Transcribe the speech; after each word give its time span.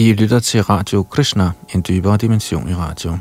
I 0.00 0.12
lytter 0.12 0.38
til 0.40 0.62
Radio 0.62 1.02
Krishna, 1.02 1.50
en 1.74 1.84
dybere 1.88 2.16
dimension 2.16 2.68
i 2.68 2.74
radio. 2.74 3.18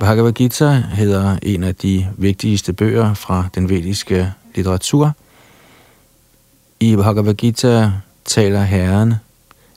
Bhagavad 0.00 0.32
Gita 0.32 0.70
hedder 0.72 1.38
en 1.42 1.62
af 1.62 1.74
de 1.74 2.08
vigtigste 2.18 2.72
bøger 2.72 3.14
fra 3.14 3.48
den 3.54 3.68
vediske 3.68 4.32
litteratur. 4.54 5.14
I 6.80 6.96
Bhagavad 6.96 7.34
Gita 7.34 7.92
taler 8.24 8.62
Herren 8.62 9.14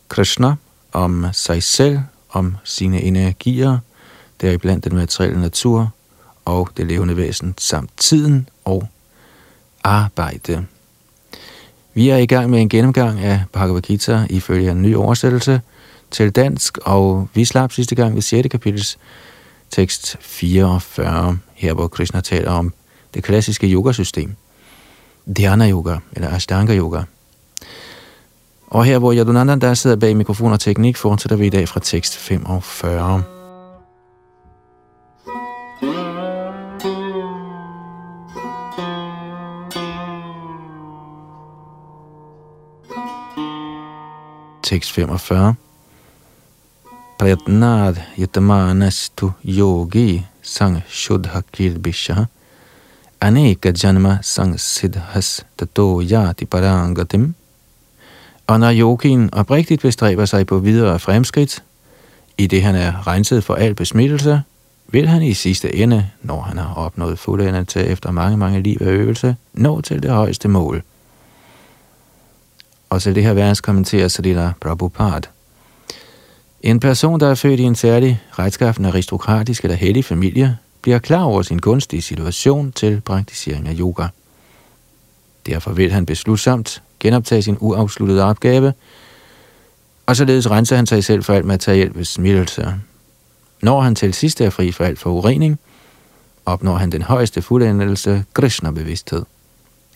Krishna 0.10 0.56
om 0.92 1.26
sig 1.32 1.64
selv, 1.64 2.00
om 2.30 2.56
sine 2.64 3.02
energier, 3.02 3.78
deriblandt 4.42 4.86
den 4.86 4.96
materielle 4.96 5.42
natur 5.42 5.90
og 6.46 6.70
det 6.78 6.88
levende 6.88 7.18
væsen, 7.18 7.54
samt 7.58 7.90
tiden 7.98 8.50
og 8.66 8.88
arbejde. 9.84 10.66
Vi 11.94 12.10
er 12.10 12.18
i 12.18 12.26
gang 12.26 12.50
med 12.50 12.62
en 12.62 12.70
gennemgang 12.70 13.20
af 13.20 13.44
Bhagavad 13.54 13.82
Gita 13.82 14.26
ifølge 14.30 14.72
en 14.72 14.82
ny 14.82 14.96
oversættelse 14.96 15.62
til 16.12 16.32
dansk, 16.32 16.78
og 16.78 17.28
vi 17.34 17.46
slap 17.46 17.72
sidste 17.72 17.96
gang 17.96 18.16
ved 18.16 18.22
6. 18.22 18.48
kapitels 18.52 18.98
tekst 19.70 20.18
44, 20.20 21.38
her 21.54 21.74
hvor 21.74 21.88
Krishna 21.88 22.22
taler 22.22 22.52
om 22.52 22.74
det 23.14 23.24
klassiske 23.24 23.68
yogasystem 23.68 24.36
dhyana 25.38 25.70
yoga, 25.70 25.98
eller 26.14 26.30
ashtanga 26.30 26.76
yoga. 26.76 27.02
Og 28.68 28.86
her, 28.86 29.00
hvor 29.00 29.14
Yadunanda 29.14 29.56
der 29.56 29.74
sidder 29.74 29.96
bag 29.96 30.18
mikrofon 30.18 30.52
og 30.52 30.60
teknik, 30.60 30.98
fortsætter 30.98 31.36
vi 31.36 31.46
i 31.46 31.50
dag 31.50 31.70
fra 31.70 31.80
tekst 31.80 32.18
45. 32.18 33.24
Tekst 44.64 44.92
45. 44.92 45.56
Prayatnad 47.20 47.96
yatamanas 48.20 49.10
tu 49.10 49.32
yogi 49.46 50.26
sang 50.42 50.82
shuddha 50.88 51.42
kirbisha 51.54 52.26
aneka 53.22 53.72
janma 53.84 54.18
sang 54.22 54.60
siddhas 54.60 55.46
tato 55.58 56.02
yati 56.02 56.46
parangatim. 56.46 57.36
Og 58.48 58.60
når 58.60 58.74
yogien 58.74 59.30
oprigtigt 59.34 59.82
bestræber 59.82 60.26
sig 60.26 60.48
på 60.48 60.58
videre 60.60 61.00
fremskridt, 61.00 61.64
i 62.38 62.48
det 62.48 62.64
han 62.64 62.76
er 62.76 63.08
renset 63.08 63.44
for 63.44 63.56
al 63.56 63.76
besmittelse, 63.76 64.42
vil 64.88 65.08
han 65.08 65.22
i 65.22 65.34
sidste 65.34 65.76
ende, 65.76 66.10
når 66.22 66.42
han 66.42 66.58
har 66.58 66.74
opnået 66.74 67.20
fuldendelse 67.20 67.86
efter 67.86 68.12
mange, 68.12 68.38
mange 68.38 68.62
liv 68.62 68.78
af 68.82 68.86
øvelse, 68.86 69.36
nå 69.54 69.82
til 69.82 70.04
det 70.04 70.12
højeste 70.12 70.48
mål. 70.48 70.84
Og 72.90 73.02
til 73.02 73.16
det 73.16 73.24
her 73.24 73.34
vers 73.34 73.62
kommenterer 73.62 74.08
Salila 74.08 74.54
Prabhupada. 74.62 75.28
En 76.62 76.80
person, 76.80 77.20
der 77.20 77.30
er 77.30 77.36
født 77.36 77.60
i 77.60 77.64
en 77.64 77.76
særlig 77.76 78.22
retskaffende 78.40 78.90
aristokratisk 78.90 79.64
eller 79.64 79.78
hellig 79.78 80.06
familie, 80.06 80.58
bliver 80.82 81.00
klar 81.00 81.24
over 81.24 81.42
sin 81.42 81.60
gunstige 81.60 82.02
situation 82.02 82.72
til 82.72 83.02
praktisering 83.02 83.68
af 83.68 83.76
yoga. 83.80 84.08
Derfor 85.46 85.72
vil 85.72 85.92
han 85.92 86.06
beslutsomt 86.06 86.84
genoptage 87.00 87.42
sin 87.42 87.58
uafsluttede 87.60 88.24
opgave, 88.24 88.74
og 90.06 90.16
således 90.16 90.52
renser 90.52 90.76
han 90.76 90.86
sig 90.86 91.04
selv 91.04 91.24
for 91.24 91.34
alt 91.34 91.46
materiel 91.46 91.94
besmittelse. 91.94 92.76
Når 93.62 93.82
han 93.82 93.96
til 93.96 94.14
sidst 94.14 94.42
er 94.42 94.50
fri 94.50 94.72
for 94.72 94.84
alt 94.84 95.00
for 95.00 95.10
urening, 95.10 95.60
opnår 96.46 96.76
han 96.76 96.92
den 96.92 97.02
højeste 97.02 97.42
fuldendelse, 97.42 98.26
Krishna-bevidsthed. 98.34 99.24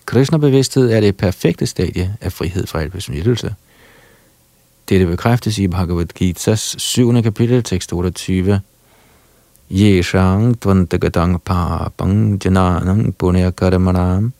Krishna-bevidsthed 0.05 0.91
er 0.91 0.99
det 0.99 1.17
perfekte 1.17 1.65
stadie 1.65 2.15
af 2.21 2.33
frihed 2.33 2.67
fra 2.67 2.81
al 2.81 2.89
besmittelse– 2.89 3.55
dette 4.89 5.05
bekræftes 5.05 5.57
i 5.57 5.67
Bhagavad 5.67 6.05
Gita's 6.21 6.75
7. 6.77 7.21
kapitel, 7.21 7.63
tekst 7.63 7.93
28. 7.93 8.61
Yeshang 9.71 10.55
Tvantagatang 10.55 11.39
papang 11.43 12.37
jananang 12.39 13.13
punya 13.17 13.51
karmanam 13.51 14.31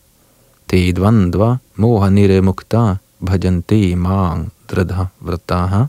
te 0.67 0.91
dvandva 0.91 1.59
moha 1.77 2.09
nire 2.09 2.41
mukta 2.41 2.99
bhajante 3.21 3.95
mang 3.95 4.51
dradha 4.67 5.07
vrataha. 5.21 5.87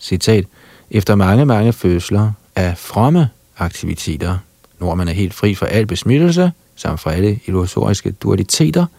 Citat. 0.00 0.44
Efter 0.90 1.14
mange, 1.14 1.44
mange 1.44 1.72
fødsler 1.72 2.32
af 2.56 2.78
fromme 2.78 3.30
aktiviteter, 3.58 4.38
når 4.78 4.94
man 4.94 5.08
er 5.08 5.12
helt 5.12 5.34
fri 5.34 5.54
for 5.54 5.66
al 5.66 5.86
besmittelse, 5.86 6.52
samt 6.76 7.00
for 7.00 7.10
alle 7.10 7.40
illusoriske 7.46 8.10
dualiteter– 8.10 8.86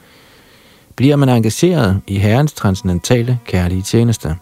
bliver 1.00 1.16
man 1.16 1.30
engageret 1.30 2.02
i 2.08 2.18
Herrens 2.18 2.54
transcendentale 2.54 3.40
kærlige 3.46 3.82
tjeneste. 3.82 4.36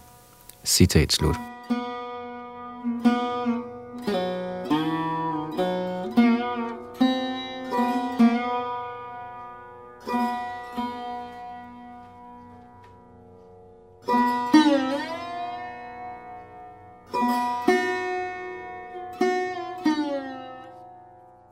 Citat 0.65 1.13
slut. 1.13 1.35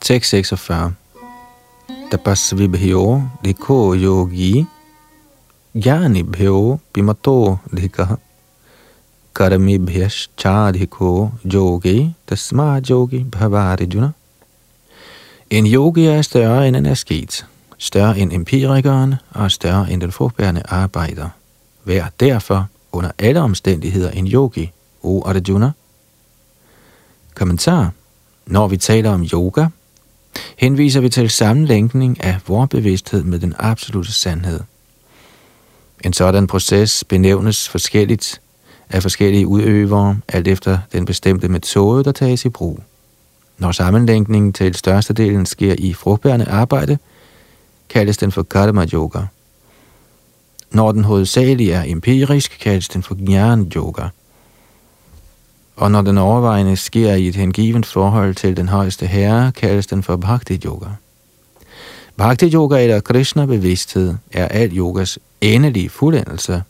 Tekst 0.04 0.30
46 0.30 0.92
Tapasvibhyo 2.10 3.22
Dikho 3.44 3.94
Yogi 3.94 4.66
ज्ञानिभ्यो 5.76 6.80
पिमतो 6.94 7.58
धिकः 7.74 8.16
कर्मिभ्यश्चाधिको 9.36 11.10
yogi 11.44 12.14
tasma 12.26 12.80
yogi 12.90 13.24
bhavarjuna. 13.24 14.12
En 15.50 15.66
yogi 15.66 16.06
er 16.06 16.22
større 16.22 16.68
end 16.68 16.76
en 16.76 16.86
asket, 16.86 17.46
større 17.78 18.18
end 18.18 18.32
empirikeren 18.32 19.14
og 19.30 19.50
større 19.50 19.90
end 19.90 20.00
den 20.00 20.12
frugtbærende 20.12 20.62
arbejder. 20.68 21.28
Vær 21.84 22.08
derfor 22.20 22.68
under 22.92 23.10
alle 23.18 23.40
omstændigheder 23.40 24.10
en 24.10 24.26
yogi, 24.26 24.72
o 25.02 25.22
Arjuna. 25.26 25.70
Kommentar. 27.34 27.90
Når 28.46 28.68
vi 28.68 28.76
taler 28.76 29.10
om 29.10 29.22
yoga, 29.32 29.66
henviser 30.57 30.99
vi 30.99 31.09
til 31.09 31.29
sammenlænkning 31.29 32.23
af 32.23 32.37
vor 32.47 32.65
bevidsthed 32.65 33.23
med 33.23 33.39
den 33.39 33.55
absolute 33.59 34.11
sandhed– 34.13 34.59
en 36.05 36.13
sådan 36.13 36.47
proces 36.47 37.03
benævnes 37.03 37.69
forskelligt 37.69 38.41
af 38.89 39.01
forskellige 39.01 39.47
udøvere, 39.47 40.17
alt 40.27 40.47
efter 40.47 40.77
den 40.93 41.05
bestemte 41.05 41.47
metode, 41.47 42.03
der 42.03 42.11
tages 42.11 42.45
i 42.45 42.49
brug. 42.49 42.79
Når 43.57 43.71
sammenlænkningen 43.71 44.53
til 44.53 44.75
størstedelen 44.75 45.45
sker 45.45 45.75
i 45.77 45.93
frugtbærende 45.93 46.45
arbejde, 46.45 46.97
kaldes 47.89 48.17
den 48.17 48.31
for 48.31 48.43
karma 48.43 48.85
yoga. 48.93 49.19
Når 50.71 50.91
den 50.91 51.03
hovedsageligt 51.03 51.71
er 51.71 51.83
empirisk, 51.87 52.57
kaldes 52.61 52.87
den 52.87 53.03
for 53.03 53.15
jnana 53.15 53.65
yoga. 53.75 54.07
Og 55.75 55.91
når 55.91 56.01
den 56.01 56.17
overvejende 56.17 56.75
sker 56.75 57.13
i 57.13 57.27
et 57.27 57.35
hengivent 57.35 57.85
forhold 57.85 58.35
til 58.35 58.57
den 58.57 58.69
højeste 58.69 59.05
herre, 59.05 59.51
kaldes 59.51 59.87
den 59.87 60.03
for 60.03 60.15
bhakti 60.15 60.61
yoga. 60.65 60.87
Bhakti 62.17 62.53
yoga 62.53 62.83
eller 62.83 62.99
Krishna 62.99 63.45
bevidsthed 63.45 64.13
er 64.31 64.47
al 64.47 64.77
yogas 64.77 65.19
endelige 65.41 65.89
fuldendelse, 65.89 66.63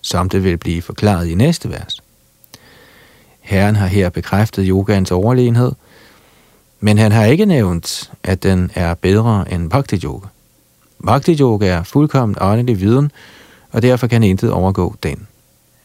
som 0.00 0.28
det 0.28 0.44
vil 0.44 0.56
blive 0.56 0.82
forklaret 0.82 1.28
i 1.28 1.34
næste 1.34 1.70
vers. 1.70 2.02
Herren 3.40 3.76
har 3.76 3.86
her 3.86 4.08
bekræftet 4.08 4.66
yogans 4.68 5.10
overlegenhed, 5.10 5.72
men 6.80 6.98
han 6.98 7.12
har 7.12 7.24
ikke 7.24 7.44
nævnt, 7.44 8.10
at 8.22 8.42
den 8.42 8.70
er 8.74 8.94
bedre 8.94 9.52
end 9.52 9.70
Bhakti 9.70 9.96
Yoga. 10.04 10.26
Bhakti 11.04 11.36
Yoga 11.40 11.66
er 11.66 11.82
fuldkommen 11.82 12.36
åndelig 12.40 12.80
viden, 12.80 13.12
og 13.72 13.82
derfor 13.82 14.06
kan 14.06 14.22
intet 14.22 14.50
overgå 14.50 14.94
den. 15.02 15.26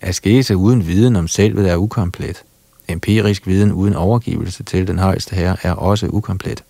Askese 0.01 0.57
uden 0.57 0.88
viden 0.88 1.16
om 1.16 1.28
selvet 1.28 1.69
er 1.69 1.75
ukomplet. 1.75 2.44
Empirisk 2.87 3.47
viden 3.47 3.71
uden 3.71 3.95
overgivelse 3.95 4.63
til 4.63 4.87
den 4.87 4.99
højeste 4.99 5.35
herre 5.35 5.57
er 5.63 5.71
også 5.73 6.07
ukomplet. 6.09 6.63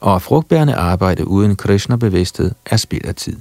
Og 0.00 0.22
frugtbærende 0.22 0.74
arbejde 0.74 1.26
uden 1.28 1.56
Krishna-bevidsthed 1.56 2.50
er 2.66 2.76
spild 2.76 3.04
af 3.04 3.14
tid. 3.14 3.36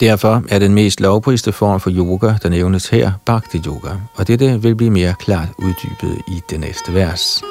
Derfor 0.00 0.44
er 0.48 0.58
den 0.58 0.74
mest 0.74 1.00
lovpriste 1.00 1.52
form 1.52 1.80
for 1.80 1.90
yoga, 1.90 2.34
der 2.42 2.48
nævnes 2.48 2.88
her, 2.88 3.12
Bhakti 3.24 3.58
Yoga, 3.66 3.90
og 4.14 4.28
dette 4.28 4.62
vil 4.62 4.74
blive 4.74 4.90
mere 4.90 5.14
klart 5.18 5.48
uddybet 5.58 6.18
i 6.28 6.40
det 6.50 6.60
næste 6.60 6.94
vers. 6.94 7.42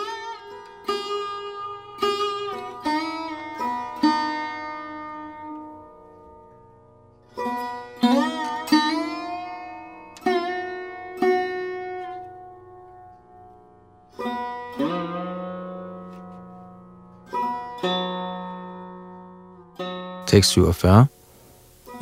Tekst 20.34 20.52
47. 20.52 21.06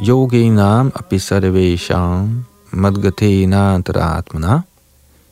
Yogi 0.07 0.50
nam 0.50 0.92
apisarvesham 0.95 2.45
madgate 2.72 3.45
nantaratmana 3.45 4.62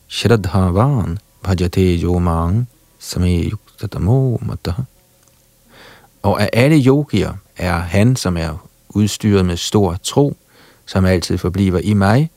shraddhavan 0.08 1.18
bhajate 1.44 2.02
yomang 2.04 2.68
sameyuktatamo 3.00 4.40
matah. 4.42 4.80
Og 6.22 6.42
af 6.42 6.50
alle 6.54 6.84
yogier 6.86 7.34
er 7.58 7.78
han, 7.78 8.16
som 8.16 8.38
er 8.38 8.68
udstyret 8.90 9.46
med 9.46 9.58
stor 9.58 9.98
tro, 10.04 10.38
som 10.86 11.06
altid 11.06 11.38
forbliver 11.38 11.80
i 11.80 11.94
mig, 11.94 12.30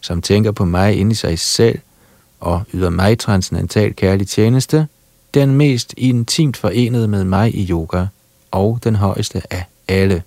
som 0.00 0.22
tænker 0.22 0.52
på 0.52 0.64
mig 0.64 0.96
inde 0.96 1.12
i 1.12 1.14
sig 1.14 1.38
selv 1.38 1.78
og 2.40 2.62
yder 2.74 2.90
mig 2.90 3.18
transcendental 3.18 3.94
kærlig 3.94 4.28
tjeneste, 4.28 4.86
den 5.34 5.54
mest 5.54 5.94
intimt 5.96 6.56
forenet 6.56 7.10
med 7.10 7.24
mig 7.24 7.54
i 7.54 7.70
yoga 7.70 8.06
og 8.50 8.80
den 8.84 8.96
højeste 8.96 9.42
af 9.50 9.64
alle. 9.88 10.22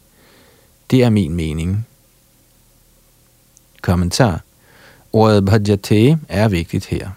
Det 0.91 1.03
er 1.03 1.09
min 1.09 1.33
mening. 1.33 1.87
Kommentar. 3.81 4.41
Ordet 5.13 5.45
bhajate 5.45 6.19
er 6.29 6.47
vigtigt 6.47 6.85
her. 6.85 7.09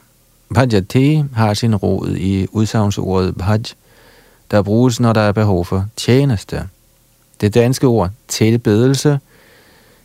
Bhajate 0.55 1.29
har 1.35 1.55
sin 1.55 1.76
rod 1.76 2.17
i 2.17 2.46
udsagnsordet 2.52 3.37
bhaj, 3.37 3.62
der 4.50 4.62
bruges, 4.62 5.00
når 5.00 5.12
der 5.12 5.20
er 5.20 5.32
behov 5.32 5.64
for 5.64 5.87
tjeneste. 5.96 6.69
Det 7.41 7.55
danske 7.55 7.87
ord 7.87 8.11
tilbedelse 8.29 9.19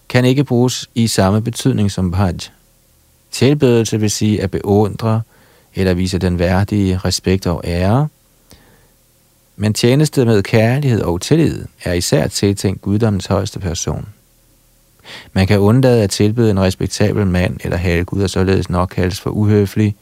kan 0.10 0.26
ikke 0.26 0.44
bruges 0.44 0.90
i 0.96 1.08
samme 1.08 1.42
betydning 1.42 1.92
som 1.92 2.12
bhaj. 2.12 2.34
Tilbedelse 3.32 4.00
vil 4.00 4.12
sige 4.12 4.42
at 4.44 4.52
beundre 4.52 5.22
eller 5.76 5.94
vise 5.94 6.18
den 6.18 6.40
værdige 6.40 6.98
respekt 6.98 7.48
og 7.48 7.62
ære, 7.64 8.08
men 9.62 9.74
tjeneste 9.74 10.26
med 10.26 10.44
kærlighed 10.44 11.02
og 11.02 11.22
tillid 11.22 11.66
er 11.84 11.94
især 11.94 12.28
tiltænkt 12.28 12.82
guddommens 12.82 13.26
højeste 13.26 13.60
person. 13.60 14.08
Man 15.34 15.48
kan 15.48 15.60
undlade 15.60 16.04
at 16.04 16.10
tilbyde 16.10 16.52
en 16.52 16.60
respektabel 16.60 17.28
mand 17.28 17.58
eller 17.64 17.78
halvgud 17.78 18.24
og 18.24 18.30
således 18.30 18.70
nok 18.70 18.90
kaldes 18.96 19.22
for 19.22 19.30
uhøflig, 19.30 19.96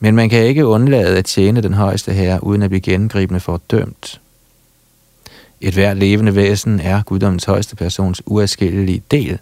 men 0.00 0.14
man 0.14 0.28
kan 0.28 0.44
ikke 0.44 0.66
undlade 0.66 1.18
at 1.18 1.24
tjene 1.24 1.60
den 1.60 1.74
højeste 1.74 2.12
herre 2.12 2.44
uden 2.44 2.62
at 2.62 2.70
blive 2.70 2.80
gennemgribende 2.80 3.58
dømt. 3.70 4.20
Et 5.60 5.74
hvert 5.74 5.96
levende 5.96 6.34
væsen 6.34 6.80
er 6.80 7.02
guddommens 7.02 7.44
højeste 7.44 7.76
persons 7.76 8.22
uafskillelige 8.26 9.02
del, 9.10 9.38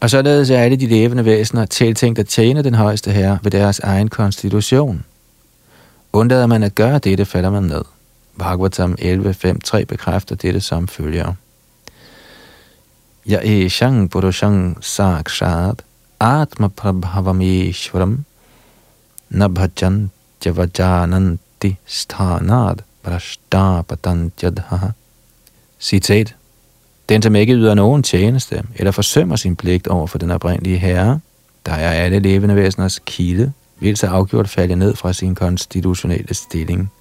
og 0.00 0.10
således 0.10 0.50
er 0.50 0.58
alle 0.58 0.76
de 0.76 0.86
levende 0.86 1.24
væsener 1.24 1.66
tiltænkt 1.66 2.18
at 2.18 2.28
tjene 2.28 2.62
den 2.64 2.74
højeste 2.74 3.10
herre 3.10 3.38
ved 3.42 3.50
deres 3.50 3.78
egen 3.78 4.08
konstitution. 4.08 5.04
Undlader 6.12 6.46
man 6.46 6.62
at 6.62 6.74
gøre 6.74 6.98
dette, 6.98 7.24
falder 7.24 7.50
man 7.50 7.62
ned. 7.62 7.82
Bhagavatam 8.38 8.96
11.5.3 9.00 9.84
bekræfter 9.84 10.34
dette 10.36 10.60
som 10.60 10.88
følger. 10.88 11.32
Ya 13.26 13.38
eshang 13.42 14.10
purushang 14.10 14.84
sakshat 14.84 15.82
atma 16.20 16.68
prabhavameshwaram 16.68 18.24
nabhajan 19.30 20.10
javajananti 20.44 21.76
sthanad 21.86 22.76
prashtapatantjadha. 23.02 24.92
Citat. 25.80 26.34
Den, 27.08 27.22
som 27.22 27.34
ikke 27.34 27.54
yder 27.54 27.74
nogen 27.74 28.02
tjeneste 28.02 28.62
eller 28.76 28.90
forsømmer 28.90 29.36
sin 29.36 29.56
pligt 29.56 29.86
over 29.86 30.06
for 30.06 30.18
den 30.18 30.30
oprindelige 30.30 30.78
herre, 30.78 31.20
der 31.66 31.72
er 31.72 31.90
alle 31.90 32.18
levende 32.18 32.56
væseners 32.56 33.00
kilde, 33.06 33.52
vil 33.80 33.96
så 33.96 34.06
afgjort 34.06 34.48
falde 34.48 34.76
ned 34.76 34.96
fra 34.96 35.12
sin 35.12 35.34
konstitutionelle 35.34 36.34
stilling. 36.34 36.92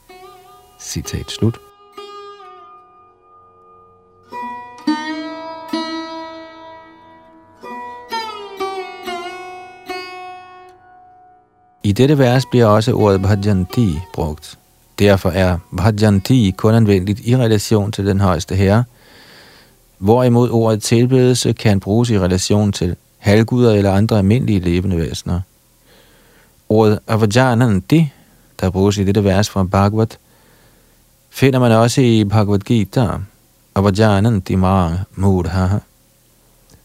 Citat 0.83 1.31
slut. 1.31 1.59
I 11.83 11.91
dette 11.91 12.17
vers 12.17 12.45
bliver 12.45 12.65
også 12.65 12.93
ordet 12.93 13.21
bhajanti 13.21 13.99
brugt. 14.13 14.57
Derfor 14.99 15.29
er 15.29 15.57
bhajanti 15.77 16.53
kun 16.57 16.73
anvendeligt 16.73 17.19
i 17.27 17.37
relation 17.37 17.91
til 17.91 18.05
den 18.05 18.19
højeste 18.19 18.55
herre, 18.55 18.83
hvorimod 19.97 20.49
ordet 20.49 20.83
tilbedelse 20.83 21.53
kan 21.53 21.79
bruges 21.79 22.09
i 22.09 22.19
relation 22.19 22.71
til 22.71 22.95
halvguder 23.17 23.73
eller 23.73 23.91
andre 23.91 24.17
almindelige 24.17 24.59
levende 24.59 24.97
væsener. 24.97 25.41
Ordet 26.69 26.99
avajananti, 27.07 28.11
der 28.61 28.69
bruges 28.69 28.97
i 28.97 29.03
dette 29.03 29.23
vers 29.23 29.49
fra 29.49 29.63
Bhagavad, 29.63 30.17
finder 31.33 31.59
man 31.59 31.71
også 31.71 32.01
i 32.01 32.23
Bhagavad 32.23 32.59
Gita, 32.59 33.07
avajananti 33.75 34.53
Dimar 34.53 35.05
mudha, 35.15 35.79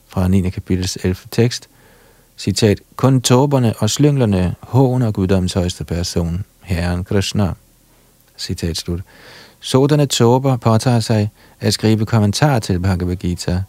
fra 0.09 0.29
9. 0.29 0.51
kapitels 0.51 0.97
11. 0.97 1.17
tekst, 1.31 1.69
citat, 2.37 2.81
kun 2.97 3.21
tåberne 3.21 3.75
og 3.79 3.91
slynglerne 3.91 4.55
håner 4.61 5.11
guddoms 5.11 5.53
højeste 5.53 5.85
person, 5.85 6.45
Herren 6.63 7.05
Krishna. 7.05 7.53
Citat 8.39 8.77
slut. 8.77 9.01
Sådanne 9.61 10.07
tåber 10.07 10.57
påtager 10.57 11.01
sig 11.01 11.31
at 11.61 11.75
skrive 11.75 12.07
kommentar 12.07 12.59
til 12.59 12.81
Bhagavad 12.81 13.17
Gita, 13.17 13.63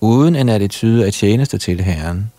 uden 0.00 0.36
en 0.36 0.48
attitude 0.48 1.06
af 1.06 1.12
tjeneste 1.12 1.58
til 1.58 1.80
Herren. 1.80 2.32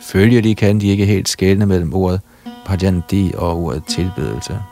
Følgelig 0.00 0.56
kan 0.56 0.80
de 0.80 0.88
ikke 0.88 1.06
helt 1.06 1.28
skelne 1.28 1.66
mellem 1.66 1.94
ordet 1.94 2.20
bhajanti 2.66 3.32
og 3.34 3.56
ordet 3.56 3.84
tilbedelse. 3.84 4.71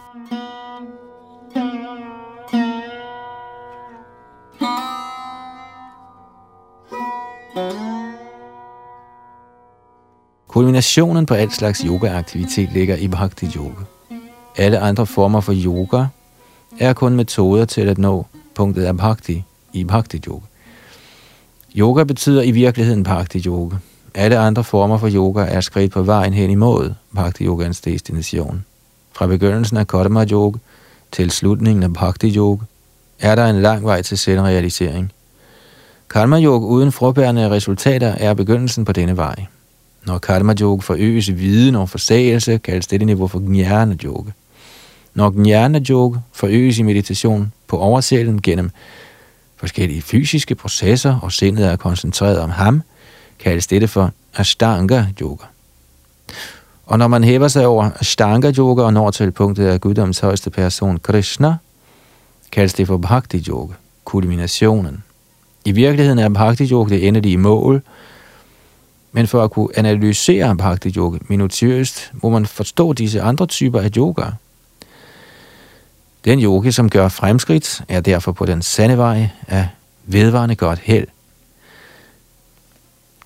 Kulminationen 10.50 11.26
på 11.26 11.34
al 11.34 11.50
slags 11.50 11.80
yogaaktivitet 11.80 12.72
ligger 12.72 12.96
i 12.96 13.08
bhakti 13.08 13.46
yoga. 13.56 13.84
Alle 14.56 14.78
andre 14.78 15.06
former 15.06 15.40
for 15.40 15.52
yoga 15.64 16.04
er 16.78 16.92
kun 16.92 17.16
metoder 17.16 17.64
til 17.64 17.88
at 17.88 17.98
nå 17.98 18.26
punktet 18.54 18.84
af 18.84 18.96
bhakti 18.96 19.44
i 19.72 19.84
bhakti 19.84 20.22
yoga. 20.28 20.46
Yoga 21.76 22.04
betyder 22.04 22.42
i 22.42 22.50
virkeligheden 22.50 23.02
bhakti 23.02 23.42
yoga. 23.46 23.76
Alle 24.14 24.38
andre 24.38 24.64
former 24.64 24.98
for 24.98 25.08
yoga 25.14 25.40
er 25.40 25.60
skridt 25.60 25.92
på 25.92 26.02
vejen 26.02 26.34
hen 26.34 26.50
imod 26.50 26.94
bhakti 27.14 27.44
yogans 27.44 27.80
destination. 27.80 28.64
Fra 29.12 29.26
begyndelsen 29.26 29.76
af 29.76 29.86
karma 29.86 30.26
yoga 30.32 30.58
til 31.12 31.30
slutningen 31.30 31.82
af 31.82 31.92
bhakti 31.92 32.36
yoga 32.36 32.64
er 33.20 33.34
der 33.34 33.46
en 33.46 33.62
lang 33.62 33.84
vej 33.84 34.02
til 34.02 34.18
selvrealisering. 34.18 35.12
Karma 36.10 36.40
yoga 36.40 36.66
uden 36.66 36.92
frugtbærende 36.92 37.50
resultater 37.50 38.08
er 38.08 38.34
begyndelsen 38.34 38.84
på 38.84 38.92
denne 38.92 39.16
vej. 39.16 39.46
Når 40.06 40.18
karma 40.18 40.54
yoga 40.60 40.80
forøges 40.80 41.28
i 41.28 41.32
viden 41.32 41.74
og 41.74 41.88
forsagelse, 41.88 42.58
kaldes 42.58 42.86
dette 42.86 43.06
niveau 43.06 43.26
for 43.26 43.38
gnjana 43.38 43.96
yoga. 44.04 44.30
Når 45.14 45.30
gnjana 45.30 45.80
yoga 45.90 46.18
forøges 46.32 46.78
i 46.78 46.82
meditation 46.82 47.52
på 47.66 47.78
oversælen 47.78 48.42
gennem 48.42 48.70
forskellige 49.56 50.02
fysiske 50.02 50.54
processer, 50.54 51.18
og 51.22 51.32
sindet 51.32 51.66
er 51.66 51.76
koncentreret 51.76 52.38
om 52.38 52.50
ham, 52.50 52.82
kaldes 53.38 53.66
dette 53.66 53.88
for 53.88 54.12
Ashtanga 54.36 55.04
Yoga. 55.20 55.44
Og 56.86 56.98
når 56.98 57.08
man 57.08 57.24
hæver 57.24 57.48
sig 57.48 57.66
over 57.66 57.90
Ashtanga 58.00 58.52
Yoga 58.58 58.82
og 58.82 58.92
når 58.92 59.10
til 59.10 59.30
punktet 59.30 59.66
af 59.66 59.80
guddoms 59.80 60.18
højeste 60.18 60.50
person 60.50 60.98
Krishna, 60.98 61.56
kaldes 62.52 62.74
det 62.74 62.86
for 62.86 62.96
Bhakti 62.96 63.44
Yoga, 63.48 63.74
kulminationen. 64.04 65.02
I 65.64 65.72
virkeligheden 65.72 66.18
er 66.18 66.28
Bhakti 66.28 66.72
Yoga 66.72 66.94
det 66.94 67.08
endelige 67.08 67.36
mål, 67.36 67.82
men 69.12 69.26
for 69.26 69.44
at 69.44 69.50
kunne 69.50 69.68
analysere 69.76 70.56
Bhakti 70.56 70.92
Yoga 70.96 71.18
minutiøst, 71.28 72.12
må 72.12 72.28
man 72.28 72.46
forstå 72.46 72.92
disse 72.92 73.22
andre 73.22 73.46
typer 73.46 73.80
af 73.80 73.90
yoga– 73.96 74.24
den 76.24 76.42
yogi, 76.42 76.72
som 76.72 76.90
gør 76.90 77.08
fremskridt, 77.08 77.82
er 77.88 78.00
derfor 78.00 78.32
på 78.32 78.46
den 78.46 78.62
sande 78.62 78.98
vej 78.98 79.28
af 79.48 79.68
vedvarende 80.04 80.54
godt 80.54 80.78
held. 80.78 81.06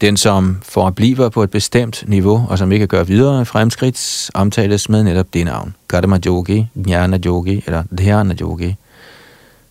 Den, 0.00 0.16
som 0.16 0.60
forbliver 0.62 1.28
på 1.28 1.42
et 1.42 1.50
bestemt 1.50 2.04
niveau, 2.06 2.46
og 2.48 2.58
som 2.58 2.72
ikke 2.72 2.86
gør 2.86 3.04
videre 3.04 3.44
fremskridt, 3.44 4.30
omtales 4.34 4.88
med 4.88 5.02
netop 5.02 5.34
det 5.34 5.44
navn. 5.44 5.74
Karma 5.88 6.18
Yogi, 6.26 6.66
Jnana 6.76 7.18
Yogi 7.26 7.62
eller 7.66 7.82
Dhyana 7.98 8.34
Yogi, 8.40 8.76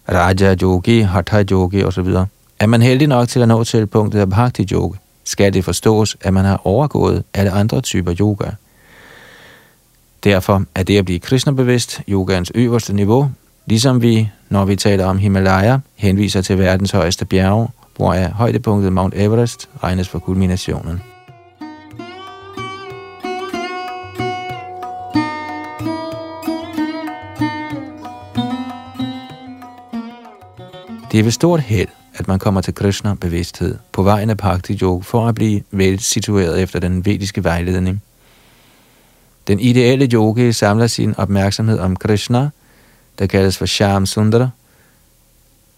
Raja 0.10 0.55
Yogi, 0.62 1.00
Hatha 1.00 1.43
Yogi 1.51 1.84
osv. 1.84 2.08
Er 2.60 2.67
man 2.67 2.82
heldig 2.82 3.08
nok 3.08 3.27
til 3.27 3.39
at 3.39 3.48
nå 3.48 3.63
til 3.63 3.88
punktet 3.88 4.20
af 4.20 4.29
Bhakti 4.29 4.67
Yoga, 4.72 4.98
skal 5.24 5.53
det 5.53 5.65
forstås, 5.65 6.18
at 6.22 6.34
man 6.34 6.46
har 6.46 6.62
overgået 6.63 7.24
alle 7.34 7.51
andre 7.51 7.82
typer 7.82 8.15
yoga– 8.20 8.50
Derfor 10.24 10.63
er 10.75 10.84
det 10.84 10.98
at 10.98 11.06
blive 11.06 11.20
kristnebevidst 11.20 12.01
yogans 12.10 12.51
øverste 12.56 12.94
niveau, 12.94 13.32
ligesom 13.65 14.01
vi, 14.01 14.30
når 14.50 14.65
vi 14.65 14.75
taler 14.75 15.06
om 15.06 15.18
Himalaya, 15.18 15.77
henviser 15.96 16.42
til 16.42 16.60
verdens 16.60 16.92
højeste 16.92 17.25
bjerge, 17.25 17.68
hvor 17.96 18.13
er 18.13 18.32
højdepunktet 18.32 18.94
Mount 18.94 19.13
Everest 19.18 19.70
regnes 19.84 20.10
for 20.10 20.20
kulminationen. 20.20 21.01
Det 31.12 31.20
er 31.20 31.24
ved 31.24 31.32
stort 31.32 31.60
held, 31.60 31.89
at 32.15 32.27
man 32.27 32.39
kommer 32.39 32.62
til 32.62 32.75
Krishna 32.75 33.13
bevidsthed 33.13 33.77
på 33.91 34.03
vejen 34.03 34.29
af 34.29 34.38
Bhakti 34.38 34.77
Yoga 34.82 35.03
for 35.03 35.27
at 35.27 35.36
blive 35.36 35.62
vel 35.72 36.00
situeret 36.00 36.62
efter 36.62 36.79
den 36.79 37.05
vediske 37.05 37.43
vejledning. 37.43 38.01
Den 39.48 39.60
ideelle 39.60 40.10
yogi 40.13 40.51
samler 40.51 40.88
sin 40.88 41.15
opmærksomhed 41.17 41.79
om 41.79 41.96
Krishna, 41.96 42.50
der 43.20 43.27
kaldes 43.27 43.58
for 43.58 43.65
Sham 43.65 44.05
Sundara, 44.05 44.50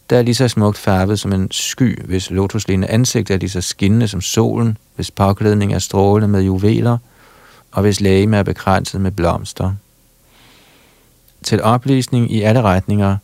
der 0.09 0.17
er 0.17 0.21
lige 0.21 0.35
så 0.35 0.47
smukt 0.47 0.77
farvet 0.77 1.19
som 1.19 1.33
en 1.33 1.51
sky, 1.51 2.05
hvis 2.05 2.31
lotuslignende 2.31 2.87
ansigt 2.87 3.31
er 3.31 3.37
lige 3.37 3.49
så 3.49 3.61
skinnende 3.61 4.07
som 4.07 4.21
solen, 4.21 4.77
hvis 4.95 5.11
påklædning 5.11 5.73
er 5.73 5.79
strålende 5.79 6.27
med 6.27 6.41
juveler, 6.41 6.97
og 7.71 7.81
hvis 7.81 8.01
lægeme 8.01 8.37
er 8.37 8.43
begrænset 8.43 9.01
med 9.01 9.11
blomster. 9.11 9.73
Til 11.43 11.63
oplysning 11.63 12.31
i 12.31 12.41
alle 12.41 12.61
retninger 12.61 13.17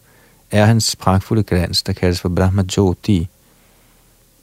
er 0.51 0.65
hans 0.65 0.96
pragtfulde 0.96 1.43
glans, 1.43 1.84
der 1.84 1.93
kaldes 1.93 2.22
for 2.22 2.29
Brahma 2.29 2.63
Jyoti. 2.77 3.27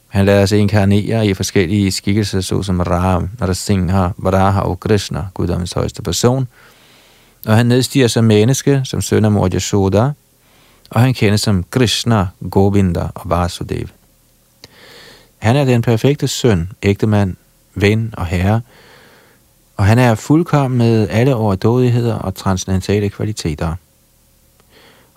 Han 0.08 0.26
lader 0.26 0.46
sig 0.46 0.58
inkarnere 0.58 1.26
i 1.26 1.34
forskellige 1.34 1.92
skikkelser, 1.92 2.40
såsom 2.40 2.80
Ram, 2.80 3.30
Narasimha, 3.40 4.08
Varaha 4.16 4.60
og 4.60 4.80
Krishna, 4.80 5.26
guddommens 5.34 5.72
højeste 5.72 6.02
person, 6.02 6.48
og 7.46 7.56
han 7.56 7.66
nedstiger 7.66 8.08
som 8.08 8.24
menneske, 8.24 8.80
som 8.84 9.02
søn 9.02 9.24
af 9.24 9.32
mor 9.32 9.48
Yashoda, 9.54 10.10
og 10.90 11.00
han 11.00 11.14
kendes 11.14 11.40
som 11.40 11.64
Krishna, 11.70 12.26
Govinda 12.50 13.08
og 13.14 13.30
Vasudev. 13.30 13.88
Han 15.38 15.56
er 15.56 15.64
den 15.64 15.82
perfekte 15.82 16.28
søn, 16.28 16.72
ægtemand, 16.82 17.36
ven 17.74 18.14
og 18.16 18.26
herre, 18.26 18.60
og 19.76 19.84
han 19.84 19.98
er 19.98 20.14
fuldkommen 20.14 20.78
med 20.78 21.08
alle 21.10 21.34
overdådigheder 21.34 22.14
og 22.14 22.34
transcendentale 22.34 23.08
kvaliteter. 23.08 23.74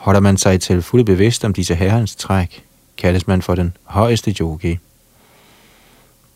Holder 0.01 0.19
man 0.19 0.37
sig 0.37 0.61
til 0.61 0.81
fulde 0.81 1.05
bevidst 1.05 1.45
om 1.45 1.53
disse 1.53 1.75
herrens 1.75 2.15
træk, 2.15 2.65
kaldes 2.97 3.27
man 3.27 3.41
for 3.41 3.55
den 3.55 3.77
højeste 3.83 4.31
yogi. 4.31 4.77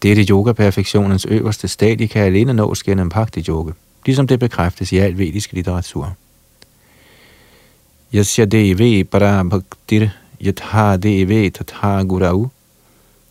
Dette 0.02 0.24
yoga-perfektionens 0.24 1.26
øverste 1.26 1.68
stadie 1.68 2.08
kan 2.08 2.22
alene 2.22 2.54
nås 2.54 2.84
gennem 2.84 3.10
bhakti 3.10 3.46
yoga, 3.50 3.72
ligesom 4.06 4.28
det 4.28 4.40
bekræftes 4.40 4.92
i 4.92 4.98
al 4.98 5.18
vedisk 5.18 5.54
litteratur. 5.54 6.16
Yasya 8.14 8.46
devi 8.46 9.04
para 9.04 9.44
bhaktir 9.44 10.10
yatha 10.46 10.98
devi 10.98 11.50
tatha 11.50 12.04
gurau 12.04 12.50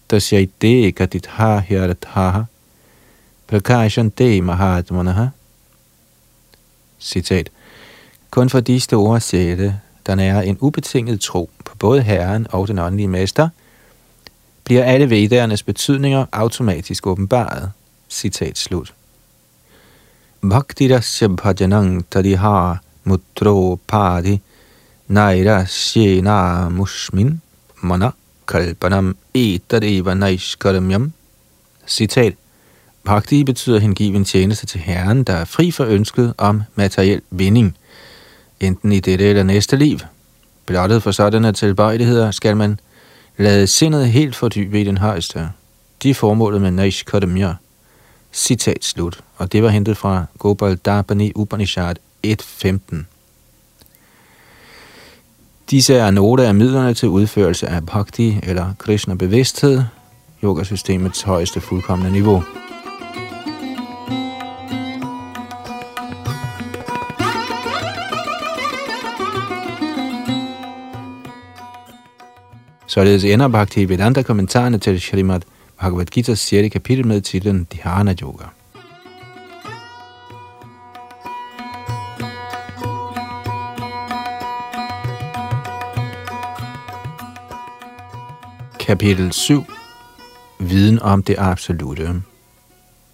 tasyaite 0.08 0.92
katitha 0.92 1.58
hyarathaha 1.58 2.42
prakashante 3.46 4.40
mahatmanaha. 4.40 5.26
Citat. 7.00 7.50
Kun 8.30 8.50
for 8.50 8.60
disse 8.60 8.84
store 8.84 9.20
sjæle, 9.20 9.80
der 10.06 10.14
nærer 10.14 10.42
en 10.42 10.58
ubetinget 10.60 11.20
tro 11.20 11.50
på 11.64 11.76
både 11.78 12.02
Herren 12.02 12.46
og 12.50 12.68
den 12.68 12.78
åndelige 12.78 13.08
mester, 13.08 13.48
bliver 14.64 14.84
alle 14.84 15.10
vedernes 15.10 15.62
betydninger 15.62 16.26
automatisk 16.32 17.06
åbenbaret. 17.06 17.70
Citat 18.10 18.58
slut. 18.58 18.94
Bhaktirasya 20.40 21.28
bhajanang 21.28 22.10
tadiha 22.10 22.74
mutro 23.04 23.80
padi 23.88 24.40
naira 25.08 25.66
shena 25.66 26.68
musmin 26.68 27.40
mana 27.82 28.10
kalpanam 28.48 29.16
etadeva 29.34 30.14
naishkaramyam. 30.14 31.12
Citat. 31.86 32.34
Bhakti 33.04 33.44
betyder 33.44 33.78
hengiven 33.78 34.24
tjeneste 34.24 34.66
til 34.66 34.80
Herren, 34.80 35.24
der 35.24 35.32
er 35.32 35.44
fri 35.44 35.70
for 35.70 35.84
ønsket 35.84 36.34
om 36.38 36.62
materiel 36.76 37.20
vinding– 37.30 37.76
enten 38.60 38.92
i 38.92 39.00
dette 39.00 39.24
eller 39.24 39.42
næste 39.42 39.76
liv. 39.76 39.98
Blottet 40.66 41.02
for 41.02 41.10
sådanne 41.10 41.52
tilbøjeligheder 41.52 42.30
skal 42.30 42.56
man 42.56 42.80
lade 43.36 43.66
sindet 43.66 44.08
helt 44.08 44.36
fordybe 44.36 44.80
i 44.80 44.84
den 44.84 44.98
højeste. 44.98 45.48
De 46.02 46.10
er 46.10 46.14
formålet 46.14 46.60
med 46.60 46.70
Naish 46.70 47.04
Kadamya. 47.04 47.54
Citat 48.32 48.84
slut. 48.84 49.20
Og 49.36 49.52
det 49.52 49.62
var 49.62 49.68
hentet 49.68 49.96
fra 49.96 50.24
Gopal 50.38 50.76
Darbani 50.76 51.32
Upanishad 51.34 51.96
1.15. 52.26 52.96
Disse 55.70 55.94
er 55.94 56.10
nogle 56.10 56.46
af 56.46 56.54
midlerne 56.54 56.94
til 56.94 57.08
udførelse 57.08 57.68
af 57.68 57.86
bhakti 57.86 58.38
eller 58.42 58.74
Krishna 58.78 59.14
bevidsthed, 59.14 59.82
yogasystemets 60.44 61.22
højeste 61.22 61.60
fuldkommende 61.60 62.12
niveau. 62.12 62.42
Således 72.94 73.24
ender 73.24 73.48
Bhakti 73.48 73.88
Vedanta 73.88 74.22
kommentarerne 74.22 74.78
til 74.78 75.00
Srimad 75.00 75.40
Bhagavad 75.80 76.06
Gita's 76.16 76.34
6. 76.34 76.72
kapitel 76.72 77.06
med 77.06 77.20
titlen 77.20 77.66
Dhyana 77.72 78.14
Yoga. 78.22 78.44
Kapitel 88.78 89.32
7 89.32 89.64
Viden 90.58 91.02
om 91.02 91.22
det 91.22 91.36
absolute 91.38 92.22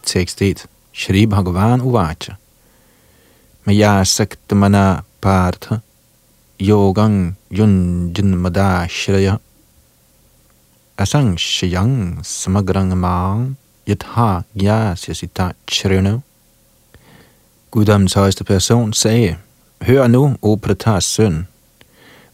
Tekst 0.02 0.42
1 0.42 0.66
Shri 0.92 1.26
Bhagavan 1.26 1.80
Uvacha 1.80 2.32
Maya 3.64 4.04
Saktamana 4.04 5.00
Partha 5.20 5.76
Yogang 6.60 7.36
Yunjin 7.50 8.36
Madashraya 8.36 9.36
asang 11.00 11.38
shayang 11.38 12.20
samagrang 12.22 12.92
mang 12.96 13.56
yatha 13.88 14.44
gyasya 14.54 15.52
chrino. 15.66 16.20
Guddoms 17.70 18.12
højeste 18.12 18.44
person 18.44 18.92
sagde, 18.92 19.36
Hør 19.82 20.06
nu, 20.06 20.36
o 20.42 20.56
Pratars 20.56 21.04
søn, 21.04 21.46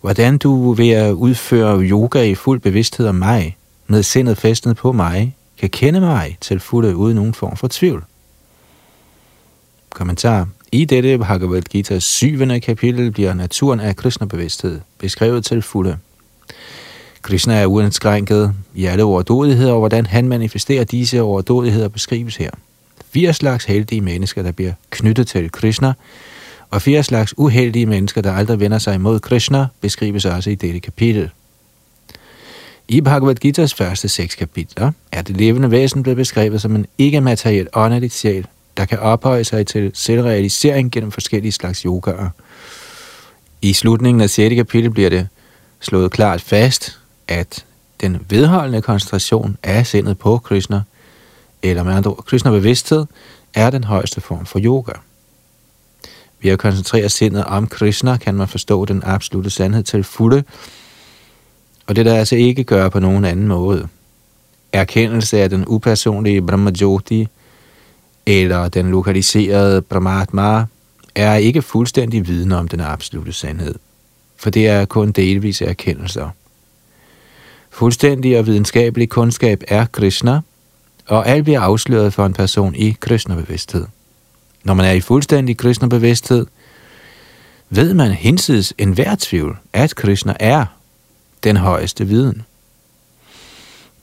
hvordan 0.01 0.39
du 0.39 0.73
ved 0.73 0.91
at 0.91 1.13
udføre 1.13 1.81
yoga 1.81 2.23
i 2.23 2.35
fuld 2.35 2.61
bevidsthed 2.61 3.07
om 3.07 3.15
mig, 3.15 3.57
med 3.87 4.03
sindet 4.03 4.39
festet 4.39 4.77
på 4.77 4.93
mig, 4.93 5.37
kan 5.59 5.71
kende 5.71 6.01
mig 6.01 6.39
til 6.41 6.61
fulde 6.61 6.97
uden 6.97 7.17
nogen 7.17 7.35
form 7.35 7.57
for 7.57 7.69
tvivl. 7.71 8.05
Kommentar. 9.91 10.49
I 10.73 10.85
dette 10.85 11.19
Bhagavad 11.19 11.63
Gita 11.63 11.99
7. 11.99 12.61
kapitel 12.61 13.11
bliver 13.11 13.35
naturen 13.35 13.81
af 13.81 13.97
Krishna-bevidsthed 13.97 14.81
beskrevet 14.99 15.45
til 15.45 15.63
fulde. 15.63 15.99
Krishna 17.27 17.55
er 17.55 17.67
uindskrænket 17.67 18.55
i 18.75 18.85
alle 18.85 19.05
overdådigheder, 19.05 19.73
og 19.73 19.79
hvordan 19.79 20.07
han 20.07 20.29
manifesterer 20.29 20.85
disse 20.85 21.23
overdådigheder 21.23 21.89
beskrives 21.89 22.37
her. 22.37 22.51
Fire 23.11 23.33
slags 23.33 23.65
heldige 23.65 24.01
mennesker, 24.01 24.43
der 24.43 24.53
bliver 24.53 24.73
knyttet 24.91 25.27
til 25.27 25.53
Krishna, 25.53 25.93
og 26.71 26.83
fire 26.83 27.03
slags 27.03 27.35
uheldige 27.39 27.87
mennesker, 27.87 28.21
der 28.21 28.33
aldrig 28.33 28.61
vender 28.61 28.79
sig 28.79 28.95
imod 28.95 29.21
Krishna, 29.21 29.67
beskrives 29.81 30.25
også 30.25 30.51
i 30.51 30.55
dette 30.55 30.81
kapitel. 30.81 31.31
I 32.89 33.01
Bhagavad 33.01 33.45
Gita's 33.45 33.75
første 33.77 34.09
seks 34.09 34.35
kapitler 34.35 34.93
er 35.13 35.23
det 35.23 35.37
levende 35.37 35.71
væsen 35.71 36.03
blevet 36.03 36.17
beskrevet 36.17 36.63
som 36.63 36.77
en 36.77 36.87
ikke-materiel 36.99 37.69
åndelig 37.73 38.13
sjæl, 38.13 38.47
der 38.77 38.85
kan 38.85 38.99
ophøje 38.99 39.45
sig 39.45 39.67
til 39.67 39.91
selvrealisering 39.95 40.93
gennem 40.93 41.13
forskellige 41.13 41.53
slags 41.53 41.81
yogaer. 41.81 42.29
I 43.63 43.73
slutningen 43.73 44.21
af 44.21 44.31
6. 44.31 44.55
kapitel 44.55 44.91
bliver 44.91 45.11
det 45.11 45.29
slået 45.81 46.11
klart 46.11 46.41
fast, 46.41 46.99
at 47.29 47.65
den 48.01 48.27
vedholdende 48.29 48.83
koncentration 48.83 49.57
af 49.63 49.87
sindet 49.87 50.19
på 50.19 50.39
Krishna, 50.39 50.83
eller 51.63 51.83
med 51.83 51.93
andre 51.93 52.11
ord, 52.11 52.25
Krishna 52.27 52.51
bevidsthed, 52.51 53.07
er 53.55 53.71
den 53.71 53.85
højeste 53.85 54.21
form 54.21 54.47
for 54.47 54.61
yoga. 54.65 54.93
Ved 56.41 56.51
at 56.51 56.59
koncentrere 56.59 57.09
sindet 57.09 57.45
om 57.45 57.67
Krishna, 57.67 58.17
kan 58.17 58.35
man 58.35 58.49
forstå 58.49 58.85
den 58.85 59.03
absolute 59.05 59.51
sandhed 59.51 59.83
til 59.83 60.05
fulde, 60.05 60.45
og 61.87 61.97
det 61.97 62.07
der 62.07 62.15
altså 62.15 62.37
ikke 62.37 62.65
gøre 62.65 62.91
på 62.91 63.01
nogen 63.01 63.25
anden 63.25 63.49
måde. 63.49 63.89
Erkendelse 64.73 65.41
af 65.41 65.51
den 65.51 65.65
upersonlige 65.67 66.43
Brahmajoti, 66.43 67.29
eller 68.27 68.69
den 68.69 68.91
lokaliserede 68.91 69.83
Brahmatma, 69.83 70.65
er 71.15 71.35
ikke 71.35 71.63
fuldstændig 71.63 72.27
viden 72.27 72.53
om 72.53 72.69
den 72.69 72.81
absolute 72.81 73.33
sandhed, 73.33 73.75
for 74.37 74.51
det 74.51 74.69
er 74.69 74.85
kun 74.85 75.13
delvis 75.13 75.63
erkendelser. 75.63 76.31
Fuldstændig 77.77 78.39
og 78.39 78.47
videnskabelig 78.47 79.09
kundskab 79.09 79.63
er 79.69 79.87
Krishna, 79.87 80.41
og 81.07 81.29
alt 81.29 81.45
bliver 81.45 81.61
afsløret 81.61 82.15
for 82.15 82.27
en 82.27 82.33
person 82.33 82.75
i 82.75 82.97
Krishna-bevidsthed. 83.01 83.87
Når 84.65 84.75
man 84.75 84.87
er 84.87 84.93
i 84.93 85.01
fuldstændig 85.01 85.57
Krishna-bevidsthed, 85.57 86.47
ved 87.71 87.95
man 87.95 88.11
hinsides 88.11 88.75
enhver 88.79 89.17
tvivl, 89.19 89.59
at 89.73 89.95
Krishna 89.95 90.37
er 90.41 90.65
den 91.45 91.57
højeste 91.57 92.07
viden. 92.07 92.43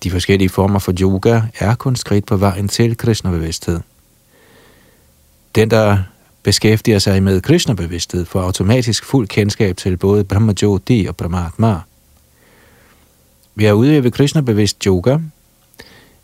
De 0.03 0.12
forskellige 0.12 0.50
former 0.50 0.80
for 0.80 0.94
yoga 1.01 1.42
er 1.60 1.75
kun 1.75 1.96
skridt 1.96 2.25
på 2.25 2.38
vejen 2.38 2.68
til 2.68 2.98
Krishna-bevidsthed. 2.98 3.80
Den, 5.56 5.72
der 5.72 5.98
beskæftiger 6.44 7.00
sig 7.00 7.24
med 7.24 7.42
Krishna-bevidsthed, 7.42 8.25
får 8.25 8.42
automatisk 8.42 9.06
fuld 9.06 9.27
kendskab 9.27 9.77
til 9.77 9.98
både 9.98 10.24
Brahma 10.24 10.53
Jyoti 10.62 11.06
og 11.10 11.15
Brahmatma– 11.15 11.80
ved 13.56 13.66
at 13.66 13.74
udøve 13.74 14.12
Krishna-bevidst 14.12 14.84
yoga, 14.84 15.18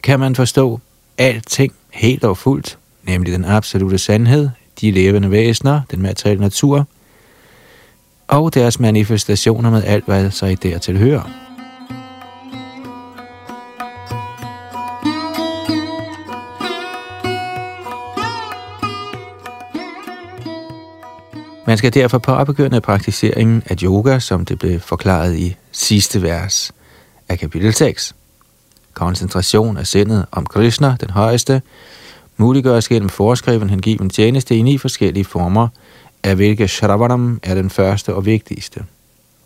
kan 0.03 0.19
man 0.19 0.35
forstå 0.35 0.79
alting 1.17 1.73
helt 1.89 2.23
og 2.23 2.37
fuldt, 2.37 2.77
nemlig 3.03 3.33
den 3.33 3.45
absolute 3.45 3.97
sandhed, 3.97 4.49
de 4.81 4.91
levende 4.91 5.31
væsener, 5.31 5.81
den 5.91 6.01
materielle 6.01 6.41
natur, 6.41 6.87
og 8.27 8.53
deres 8.53 8.79
manifestationer 8.79 9.71
med 9.71 9.83
alt, 9.83 10.05
hvad 10.05 10.31
sig 10.31 10.63
dertil 10.63 10.97
hører. 10.97 11.49
Man 21.67 21.77
skal 21.77 21.93
derfor 21.93 22.17
påbegynde 22.17 22.81
praktiseringen 22.81 23.63
af 23.65 23.75
yoga, 23.83 24.19
som 24.19 24.45
det 24.45 24.59
blev 24.59 24.79
forklaret 24.79 25.37
i 25.37 25.55
sidste 25.71 26.21
vers 26.21 26.71
af 27.29 27.39
kapitel 27.39 27.73
6. 27.73 28.15
Koncentration 28.93 29.77
af 29.77 29.87
sindet 29.87 30.25
om 30.31 30.45
Krishna, 30.45 30.95
den 31.01 31.09
højeste, 31.09 31.61
muliggøres 32.37 32.87
gennem 32.87 33.09
foreskriven 33.09 33.69
hengiven 33.69 34.09
tjeneste 34.09 34.55
i 34.55 34.61
ni 34.61 34.77
forskellige 34.77 35.25
former, 35.25 35.67
af 36.23 36.35
hvilke 36.35 36.67
Shravanam 36.67 37.39
er 37.43 37.55
den 37.55 37.69
første 37.69 38.15
og 38.15 38.25
vigtigste. 38.25 38.83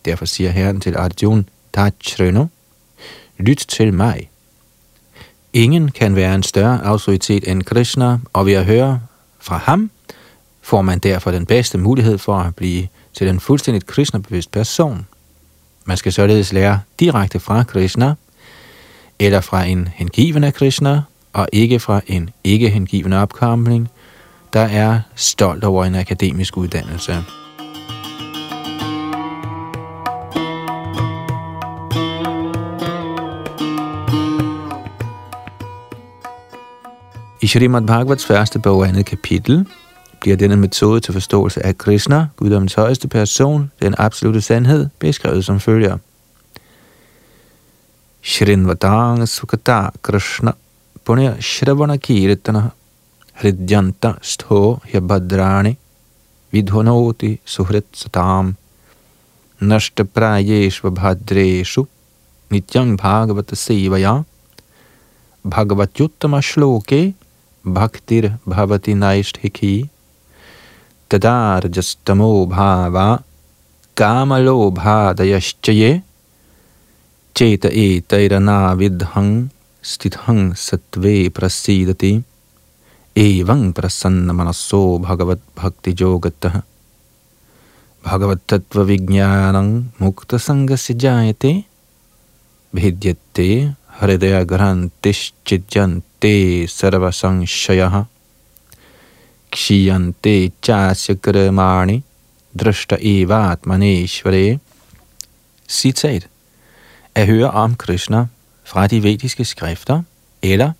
Derfor 0.04 0.24
siger 0.24 0.50
Herren 0.50 0.80
til 0.80 0.96
Arjuna, 0.96 1.42
Tachreno, 1.74 2.46
lyt 3.38 3.64
til 3.68 3.94
mig. 3.94 4.30
Ingen 5.52 5.90
kan 5.90 6.16
være 6.16 6.34
en 6.34 6.42
større 6.42 6.80
autoritet 6.84 7.50
end 7.50 7.62
Krishna, 7.62 8.18
og 8.32 8.46
ved 8.46 8.52
at 8.52 8.64
høre 8.64 9.00
fra 9.40 9.56
ham, 9.56 9.90
får 10.62 10.82
man 10.82 10.98
derfor 10.98 11.30
den 11.30 11.46
bedste 11.46 11.78
mulighed 11.78 12.18
for 12.18 12.36
at 12.36 12.54
blive 12.54 12.88
til 13.14 13.28
en 13.28 13.40
fuldstændigt 13.40 13.86
kristnebevidst 13.86 14.50
person. 14.50 15.06
Man 15.84 15.96
skal 15.96 16.12
således 16.12 16.52
lære 16.52 16.80
direkte 17.00 17.40
fra 17.40 17.62
Krishna, 17.62 18.14
eller 19.18 19.40
fra 19.40 19.64
en 19.64 19.88
hengiven 19.94 20.44
af 20.44 20.54
Krishna, 20.54 21.02
og 21.32 21.48
ikke 21.52 21.80
fra 21.80 22.00
en 22.06 22.30
ikke 22.44 22.70
hengiven 22.70 23.12
opkomling, 23.12 23.88
der 24.52 24.60
er 24.60 25.00
stolt 25.14 25.64
over 25.64 25.84
en 25.84 25.94
akademisk 25.94 26.56
uddannelse. 26.56 27.24
I 37.40 37.46
Srimad 37.46 37.86
Bhagavats 37.86 38.26
første 38.26 38.58
bog 38.58 38.88
andet 38.88 39.06
kapitel 39.06 39.66
bliver 40.24 40.36
denne 40.36 40.56
metode 40.56 41.00
til 41.00 41.12
forståelse 41.12 41.66
af 41.66 41.78
Krishna, 41.78 42.26
guddommens 42.36 42.74
højeste 42.74 43.08
person, 43.08 43.70
den 43.82 43.94
absolute 43.98 44.40
sandhed, 44.40 44.88
beskrevet 44.98 45.44
som 45.44 45.60
følger. 45.60 45.98
Shrinvadang 48.22 49.28
Sukata 49.28 49.90
Krishna 50.02 50.52
Punya 51.04 51.34
Shravana 51.40 51.96
Kirtana 51.96 52.62
Hridyanta 53.34 54.12
Stho 54.22 54.78
Hyabhadrani 54.84 55.76
Vidhonoti 56.52 57.38
Suhrit 57.44 57.84
Satam 57.92 58.56
Nashta 59.60 60.04
Prayeshva 60.04 60.90
Bhadreshu 60.90 61.86
Nityang 62.50 62.96
Bhagavata 62.96 63.54
Sevaya 63.54 64.24
Bhagavatyuttama 65.44 66.40
Shloke 66.40 67.12
Bhaktir 67.66 68.38
Bhavati 68.46 68.94
Naishthiki 68.94 69.90
तदार्जस्तमो 71.14 72.46
भावा 72.46 73.20
कामलोभादयश्चये 73.96 76.02
चेत 77.36 77.66
एतैरनाविद्धं 77.66 79.48
स्थितं 79.82 80.52
सत्त्वे 80.52 81.28
प्रसीदति, 81.28 82.22
एवं 83.16 83.72
प्रसन्नमनसो 83.72 84.98
भगवद्भक्तियोगतः 84.98 86.62
भगवत्तत्त्वविज्ञानं 88.06 89.84
मुक्तसङ्गस्य 90.02 90.94
जायते 90.94 91.64
भिद्यते 92.74 93.72
हृदयग्रन्थिश्चिद्यन्ते 94.00 96.66
सर्वसंशयः। 96.66 98.06
Kshiyante 99.54 100.50
chasya 100.62 101.14
kramani 101.14 102.02
drashta 102.58 102.96
evatmaneshvare. 103.00 104.58
Citat. 105.68 106.26
At 107.14 107.26
høre 107.26 107.50
om 107.50 107.74
Krishna 107.74 108.26
fra 108.64 108.86
de 108.86 109.02
vediske 109.02 109.44
skrifter, 109.44 110.02
eller 110.42 110.72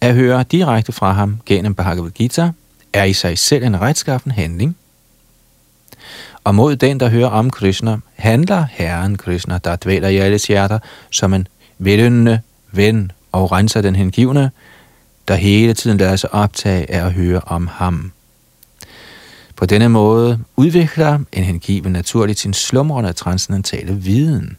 at 0.00 0.14
høre 0.14 0.42
direkte 0.42 0.92
fra 0.92 1.12
ham 1.12 1.40
gennem 1.46 1.74
Bhagavad 1.74 2.10
Gita, 2.10 2.50
er 2.92 3.04
i 3.04 3.12
sig 3.12 3.38
selv 3.38 3.64
en 3.64 3.80
retskaffen 3.80 4.30
handling. 4.30 4.76
Og 6.44 6.54
mod 6.54 6.76
den, 6.76 7.00
der 7.00 7.08
hører 7.08 7.28
om 7.28 7.50
Krishna, 7.50 7.96
handler 8.16 8.66
Herren 8.70 9.16
Krishna, 9.16 9.58
der 9.64 9.76
dvæler 9.76 10.08
i 10.08 10.16
alles 10.16 10.46
hjerter, 10.46 10.78
som 11.10 11.34
en 11.34 11.48
veløndende 11.78 12.40
ven 12.72 13.12
og 13.32 13.52
renser 13.52 13.80
den 13.80 13.96
hengivne, 13.96 14.50
der 15.28 15.34
hele 15.34 15.74
tiden 15.74 15.98
lader 15.98 16.16
sig 16.16 16.34
optage 16.34 16.90
af 16.90 17.06
at 17.06 17.12
høre 17.12 17.40
om 17.40 17.66
ham. 17.66 18.12
På 19.56 19.66
denne 19.66 19.88
måde 19.88 20.38
udvikler 20.56 21.18
en 21.32 21.44
hengiven 21.44 21.92
naturligt 21.92 22.38
sin 22.38 22.54
slumrende 22.54 23.12
transcendentale 23.12 23.94
viden. 23.94 24.56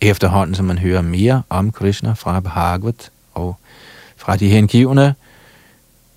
Efterhånden 0.00 0.54
som 0.54 0.64
man 0.64 0.78
hører 0.78 1.02
mere 1.02 1.42
om 1.48 1.72
Krishna 1.72 2.12
fra 2.12 2.40
Bhagavad 2.40 3.10
og 3.34 3.56
fra 4.16 4.36
de 4.36 4.48
hengivne, 4.48 5.14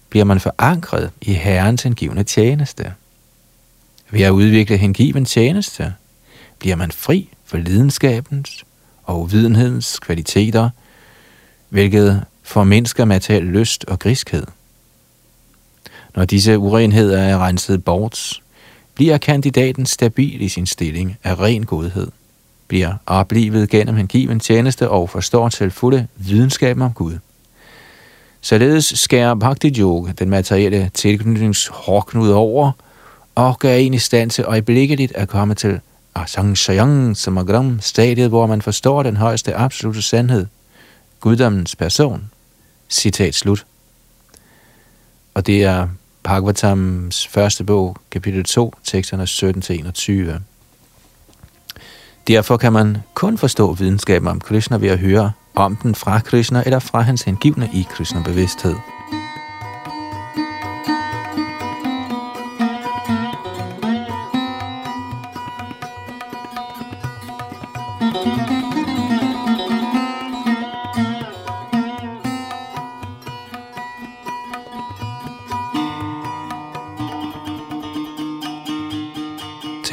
bliver 0.09 0.25
man 0.25 0.39
forankret 0.39 1.11
i 1.21 1.33
Herrens 1.33 1.83
hengivne 1.83 2.23
tjeneste. 2.23 2.93
Ved 4.09 4.21
at 4.21 4.29
udvikle 4.29 4.77
hengiven 4.77 5.25
tjeneste, 5.25 5.93
bliver 6.59 6.75
man 6.75 6.91
fri 6.91 7.29
for 7.45 7.57
lidenskabens 7.57 8.65
og 9.03 9.31
videnhedens 9.31 9.99
kvaliteter, 9.99 10.69
hvilket 11.69 12.23
formindsker 12.49 13.05
materiel 13.05 13.43
lyst 13.43 13.85
og 13.85 13.99
griskhed. 13.99 14.43
Når 16.15 16.25
disse 16.25 16.57
urenheder 16.57 17.19
er 17.19 17.37
renset 17.37 17.83
bort, 17.83 18.41
bliver 18.95 19.17
kandidaten 19.17 19.85
stabil 19.85 20.41
i 20.41 20.49
sin 20.49 20.65
stilling 20.65 21.17
af 21.23 21.39
ren 21.39 21.65
godhed, 21.65 22.07
bliver 22.67 22.93
oplevet 23.05 23.69
gennem 23.69 23.95
hengiven 23.95 24.39
tjeneste 24.39 24.89
og 24.89 25.09
forstår 25.09 25.49
til 25.49 25.71
fulde 25.71 26.07
videnskaben 26.15 26.81
om 26.81 26.93
Gud. 26.93 27.17
Således 28.41 28.85
skærer 28.85 29.35
Bhakti 29.35 29.79
Yoga 29.79 30.11
den 30.11 30.29
materielle 30.29 30.91
tilknytningshårknud 30.93 32.29
over, 32.29 32.71
og 33.35 33.59
gør 33.59 33.73
en 33.73 33.93
i 33.93 33.99
stand 33.99 34.29
til 34.29 34.43
øjeblikkeligt 34.43 35.11
at 35.15 35.27
komme 35.27 35.55
til 35.55 35.79
Asang 36.15 36.57
Shayang 36.57 37.17
Samagram, 37.17 37.79
stadiet, 37.81 38.29
hvor 38.29 38.45
man 38.45 38.61
forstår 38.61 39.03
den 39.03 39.17
højeste 39.17 39.55
absolute 39.55 40.01
sandhed, 40.01 40.45
guddommens 41.19 41.75
person, 41.75 42.29
Citat 42.89 43.35
slut. 43.35 43.65
Og 45.33 45.47
det 45.47 45.63
er 45.63 45.87
Bhagavatams 46.23 47.27
første 47.27 47.63
bog, 47.63 47.97
kapitel 48.11 48.43
2, 48.43 48.73
teksterne 48.83 49.23
17-21. 50.35 50.41
Derfor 52.27 52.57
kan 52.57 52.73
man 52.73 52.97
kun 53.13 53.37
forstå 53.37 53.73
videnskaben 53.73 54.27
om 54.27 54.39
Krishna 54.39 54.77
ved 54.77 54.89
at 54.89 54.99
høre 54.99 55.31
om 55.55 55.75
den 55.75 55.95
fra 55.95 56.19
Krishna 56.19 56.63
eller 56.65 56.79
fra 56.79 57.01
hans 57.01 57.21
hengivne 57.21 57.69
i 57.73 57.87
Krishna-bevidsthed. 57.91 58.75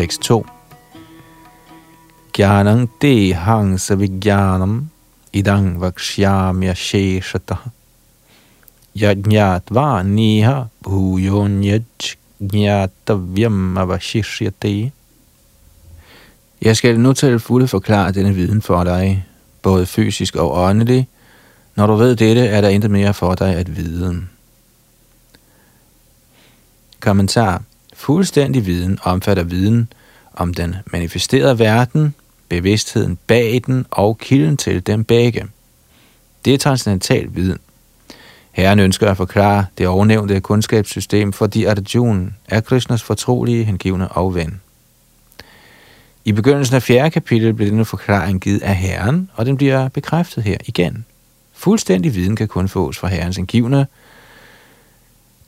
Tekst 0.07 0.23
2. 0.23 0.47
Gyanang 2.33 2.89
de 3.03 3.35
hang 3.35 3.81
savigyanam 3.81 4.87
idang 5.33 5.81
vakshyamya 5.81 6.75
sheshata 6.75 7.59
yajñatva 8.95 10.07
niha 10.07 10.71
bhujonyaj 10.85 12.17
jnatavyam 12.39 13.79
avashishyate. 13.79 14.93
Jeg 16.63 16.77
skal 16.77 17.01
nu 17.01 17.13
til 17.13 17.39
fulde 17.39 17.69
forklare 17.69 18.13
denne 18.13 18.35
viden 18.35 18.63
for 18.63 18.85
dig, 18.85 19.27
både 19.63 19.87
fysisk 19.87 20.37
og 20.37 20.55
åndelig. 20.55 21.09
Når 21.75 21.87
du 21.87 21.95
ved 21.95 22.17
dette, 22.17 22.47
er 22.47 22.61
der 22.61 22.69
intet 22.69 22.91
mere 22.91 23.15
for 23.15 23.35
dig 23.35 23.55
at 23.55 23.77
vide. 23.77 24.27
Kommentar. 27.01 27.63
Fuldstændig 27.97 28.67
viden 28.67 28.99
omfatter 29.03 29.43
viden 29.43 29.89
om 30.37 30.55
den 30.55 30.77
manifesterede 30.93 31.59
verden, 31.59 32.15
bevidstheden 32.49 33.19
bag 33.27 33.63
den 33.67 33.87
og 33.91 34.19
kilden 34.19 34.57
til 34.57 34.87
dem 34.87 35.05
begge. 35.05 35.47
Det 36.45 36.55
er 36.55 36.59
transcendental 36.59 37.29
viden. 37.31 37.59
Herren 38.53 38.79
ønsker 38.79 39.11
at 39.11 39.17
forklare 39.17 39.67
det 39.79 39.89
ovennævnte 39.89 40.41
kundskabssystem, 40.41 41.33
fordi 41.33 41.65
Arjuna 41.65 42.31
er 42.49 42.61
Krishnas 42.61 43.03
fortrolige, 43.03 43.65
hengivne 43.65 44.09
og 44.09 44.35
ven. 44.35 44.61
I 46.25 46.33
begyndelsen 46.33 46.77
af 46.77 46.83
fjerde 46.83 47.11
kapitel 47.11 47.55
bliver 47.55 47.71
denne 47.71 47.85
forklaring 47.85 48.41
givet 48.41 48.63
af 48.63 48.77
Herren, 48.77 49.31
og 49.35 49.47
den 49.47 49.57
bliver 49.57 49.89
bekræftet 49.89 50.45
her 50.45 50.57
igen. 50.67 51.05
Fuldstændig 51.53 52.15
viden 52.15 52.37
kan 52.37 52.49
kun 52.49 52.69
fås 52.69 52.99
fra 52.99 53.09
Herrens 53.09 53.37
hengivne, 53.37 53.87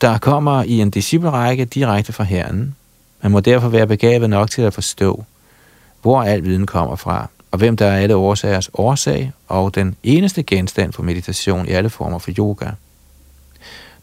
der 0.00 0.18
kommer 0.18 0.62
i 0.62 0.80
en 0.80 0.90
disciplerække 0.90 1.64
direkte 1.64 2.12
fra 2.12 2.24
Herren. 2.24 2.76
Man 3.22 3.32
må 3.32 3.40
derfor 3.40 3.68
være 3.68 3.86
begavet 3.86 4.30
nok 4.30 4.50
til 4.50 4.62
at 4.62 4.74
forstå, 4.74 5.24
hvor 6.02 6.22
al 6.22 6.44
viden 6.44 6.66
kommer 6.66 6.96
fra, 6.96 7.28
og 7.50 7.58
hvem 7.58 7.76
der 7.76 7.86
er 7.86 7.98
alle 7.98 8.16
årsagers 8.16 8.70
årsag, 8.74 9.32
og 9.48 9.74
den 9.74 9.96
eneste 10.02 10.42
genstand 10.42 10.92
for 10.92 11.02
meditation 11.02 11.68
i 11.68 11.70
alle 11.70 11.90
former 11.90 12.18
for 12.18 12.30
yoga. 12.38 12.70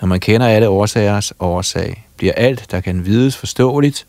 Når 0.02 0.08
man 0.08 0.20
kender 0.20 0.48
alle 0.48 0.70
årsagers 0.70 1.34
årsag, 1.40 2.08
bliver 2.18 2.34
alt, 2.34 2.72
der 2.72 2.82
kan 2.82 3.06
vides, 3.06 3.38
forståeligt, 3.38 4.06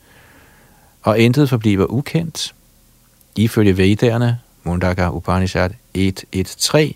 og 1.02 1.18
intet 1.18 1.48
forbliver 1.48 1.86
ukendt. 1.86 2.54
Ifølge 3.36 3.76
Vedderne, 3.76 4.38
Mundaka 4.62 5.08
Upanishad 5.08 5.70
1.1.3, 5.98 6.92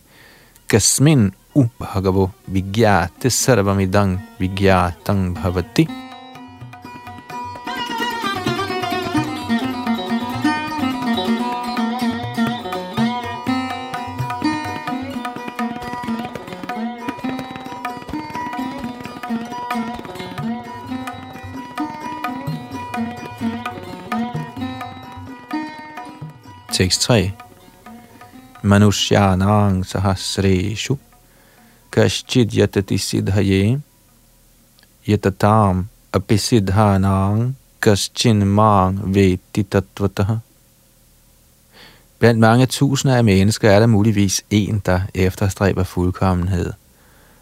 Kasmin 0.69 1.33
ubhagavo 1.55 2.29
vigyate 2.47 3.31
sarvamidang 3.31 4.21
vigyatang 4.39 5.35
bhavati. 5.35 5.89
Tekst 26.81 27.01
3. 27.01 27.33
Manushyanang 28.63 29.85
sahasreshu 29.85 30.97
kashchid 31.93 32.51
yatati 32.57 32.97
siddhaye 32.99 33.81
yatatam 35.07 35.85
apisiddhanang 36.13 37.55
kaschin 37.81 38.47
mang 38.47 39.15
veti. 39.15 39.63
Blandt 42.19 42.41
mange 42.41 42.67
tusinder 42.67 43.17
af 43.17 43.25
mennesker 43.25 43.71
er 43.71 43.79
der 43.81 43.87
muligvis 43.87 44.45
en, 44.51 44.83
der 44.87 45.01
efterstræber 45.15 45.85
fuldkommenhed. 45.85 46.73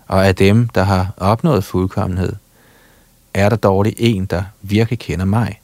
Og 0.09 0.27
af 0.27 0.35
dem, 0.35 0.69
der 0.69 0.83
har 0.83 1.15
opnået 1.17 1.65
fuldkommenhed, 1.65 2.33
er 3.35 3.49
der 3.49 3.57
dårlig 3.57 3.95
en, 3.99 4.25
der 4.25 4.43
virkelig 4.63 4.99
kender 4.99 5.25
mig. 5.25 5.61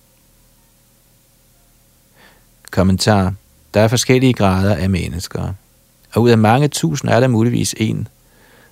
Kommentar 2.71 3.35
der 3.75 3.81
er 3.81 3.89
forskellige 3.89 4.33
grader 4.33 4.75
af 4.75 4.91
mennesker, 4.91 5.53
og 6.15 6.23
ud 6.23 6.31
af 6.31 6.39
mange 6.39 6.69
tusind 6.69 7.11
er 7.11 7.21
der 7.21 7.29
muligvis 7.29 7.75
en, 7.79 8.09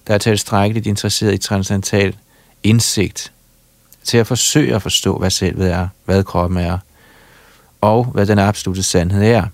der 0.07 0.15
er 0.15 0.19
tilstrækkeligt 0.19 0.87
interesseret 0.87 1.35
i 1.35 1.39
transcendental 1.39 2.17
indsigt 2.63 3.33
til 4.05 4.19
at 4.19 4.27
forsøge 4.27 4.75
at 4.75 4.83
forstå, 4.83 5.19
hvad 5.19 5.31
selvet 5.31 5.71
er, 5.71 5.89
hvad 6.05 6.25
kroppen 6.25 6.59
er, 6.59 6.79
og 7.81 8.05
hvad 8.05 8.27
den 8.27 8.39
absolute 8.39 8.83
sandhed 8.83 9.23
er. 9.23 9.45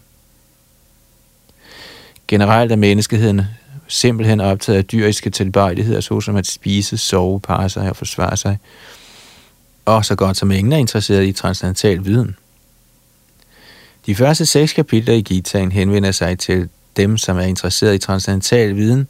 Generelt 2.28 2.72
er 2.72 2.76
menneskeheden 2.76 3.42
simpelthen 3.88 4.40
optaget 4.40 4.78
af 4.78 4.84
dyriske 4.84 5.30
tilbøjeligheder, 5.30 6.00
såsom 6.00 6.36
at 6.36 6.46
spise, 6.46 6.96
sove, 6.96 7.40
parre 7.40 7.68
sig 7.68 7.90
og 7.90 7.96
forsvare 7.96 8.36
sig, 8.36 8.58
og 9.84 10.04
så 10.04 10.14
godt 10.14 10.36
som 10.36 10.50
ingen 10.50 10.72
er 10.72 10.76
interesseret 10.76 11.26
i 11.26 11.32
transcendental 11.32 12.04
viden. 12.04 12.36
De 14.08 14.14
første 14.14 14.46
seks 14.46 14.72
kapitler 14.72 15.14
i 15.14 15.20
Gitaen 15.20 15.72
henvender 15.72 16.12
sig 16.12 16.38
til 16.38 16.68
dem, 16.96 17.18
som 17.18 17.36
er 17.36 17.42
interesseret 17.42 17.94
i 17.94 17.98
transcendental 17.98 18.76
viden, 18.76 19.08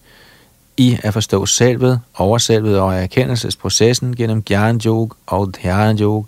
i 0.76 0.98
at 1.02 1.14
forstå 1.14 1.46
selvet, 1.46 2.00
overselvet 2.14 2.78
og 2.78 2.94
erkendelsesprocessen 2.94 4.16
gennem 4.16 4.42
Gyan 4.42 4.80
Yoga 4.86 5.14
og 5.26 5.54
Dhyan 5.54 5.98
Yoga, 6.00 6.26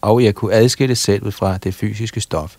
og 0.00 0.22
i 0.22 0.26
at 0.26 0.34
kunne 0.34 0.54
adskille 0.54 0.96
selvet 0.96 1.34
fra 1.34 1.56
det 1.56 1.74
fysiske 1.74 2.20
stof. 2.20 2.56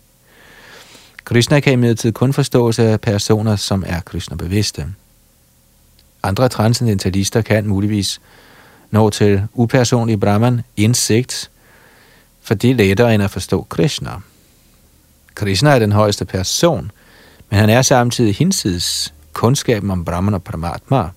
Krishna 1.24 1.60
kan 1.60 1.72
imidlertid 1.72 2.12
kun 2.12 2.32
forstås 2.32 2.78
af 2.78 3.00
personer, 3.00 3.56
som 3.56 3.84
er 3.86 4.00
Krishna-bevidste. 4.00 4.86
Andre 6.22 6.48
transcendentalister 6.48 7.40
kan 7.42 7.66
muligvis 7.66 8.20
nå 8.90 9.10
til 9.10 9.42
upersonlig 9.54 10.20
Brahman 10.20 10.60
indsigt, 10.76 11.50
for 12.42 12.54
det 12.54 12.70
er 12.70 12.74
lettere 12.74 13.14
end 13.14 13.22
at 13.22 13.30
forstå 13.30 13.66
Krishna. 13.68 14.10
Krishna 15.36 15.70
er 15.70 15.78
den 15.78 15.92
højeste 15.92 16.24
person, 16.24 16.90
men 17.50 17.60
han 17.60 17.70
er 17.70 17.82
samtidig 17.82 18.34
hinsides 18.34 19.14
kundskaben 19.32 19.90
om 19.90 20.04
Brahman 20.04 20.34
og 20.34 20.42
Paramatma. 20.42 21.08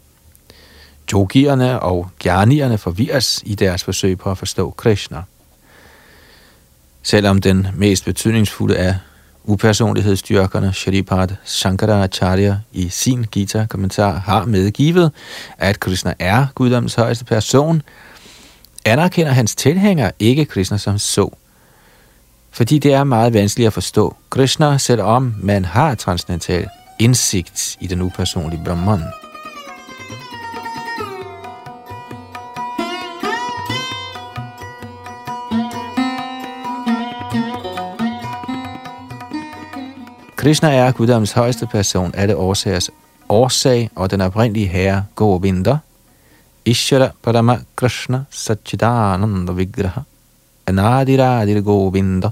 Yogierne 1.14 1.80
og 1.80 2.10
gjernierne 2.20 2.78
forvirres 2.78 3.44
i 3.46 3.56
deres 3.56 3.84
forsøg 3.84 4.18
på 4.18 4.32
at 4.32 4.38
forstå 4.38 4.74
Krishna. 4.78 5.24
Selvom 7.04 7.42
den 7.42 7.68
mest 7.76 8.06
betydningsfulde 8.06 8.78
af 8.78 8.96
upersonlighedsstyrkerne, 9.44 10.74
Shripad 10.74 11.28
Shankaracharya, 11.46 12.58
i 12.72 12.90
sin 12.90 13.26
Gita-kommentar 13.32 14.12
har 14.12 14.46
medgivet, 14.46 15.12
at 15.58 15.80
Krishna 15.80 16.14
er 16.20 16.48
guddommens 16.56 16.96
højeste 16.96 17.26
person, 17.26 17.82
anerkender 18.86 19.32
hans 19.32 19.56
tilhænger 19.56 20.12
ikke 20.20 20.46
Krishna 20.46 20.78
som 20.78 20.98
så, 20.98 21.36
fordi 22.60 22.80
det 22.80 22.94
er 22.94 23.04
meget 23.04 23.34
vanskeligt 23.34 23.68
at 23.68 23.74
forstå 23.74 24.16
Krishna, 24.30 24.78
selvom 24.78 25.36
man 25.42 25.66
har 25.66 25.96
transcendental 25.96 26.68
indsigt 27.00 27.78
i 27.80 27.88
den 27.88 28.02
upersonlige 28.02 28.62
Brahman. 28.66 29.00
Krishna 40.36 40.76
er 40.76 40.92
guddommens 40.92 41.32
højeste 41.32 41.68
person, 41.72 42.12
alle 42.16 42.36
årsagers 42.36 42.90
årsag 43.30 43.90
og 43.96 44.12
den 44.12 44.22
oprindelige 44.22 44.68
herre 44.68 45.06
Govinda. 45.16 45.78
Ishara 46.66 47.10
Parama 47.24 47.60
Krishna 47.76 48.24
Satchidananda 48.30 49.52
Vigraha 49.52 50.02
Anadiradir 50.68 51.62
Govinda 51.62 52.30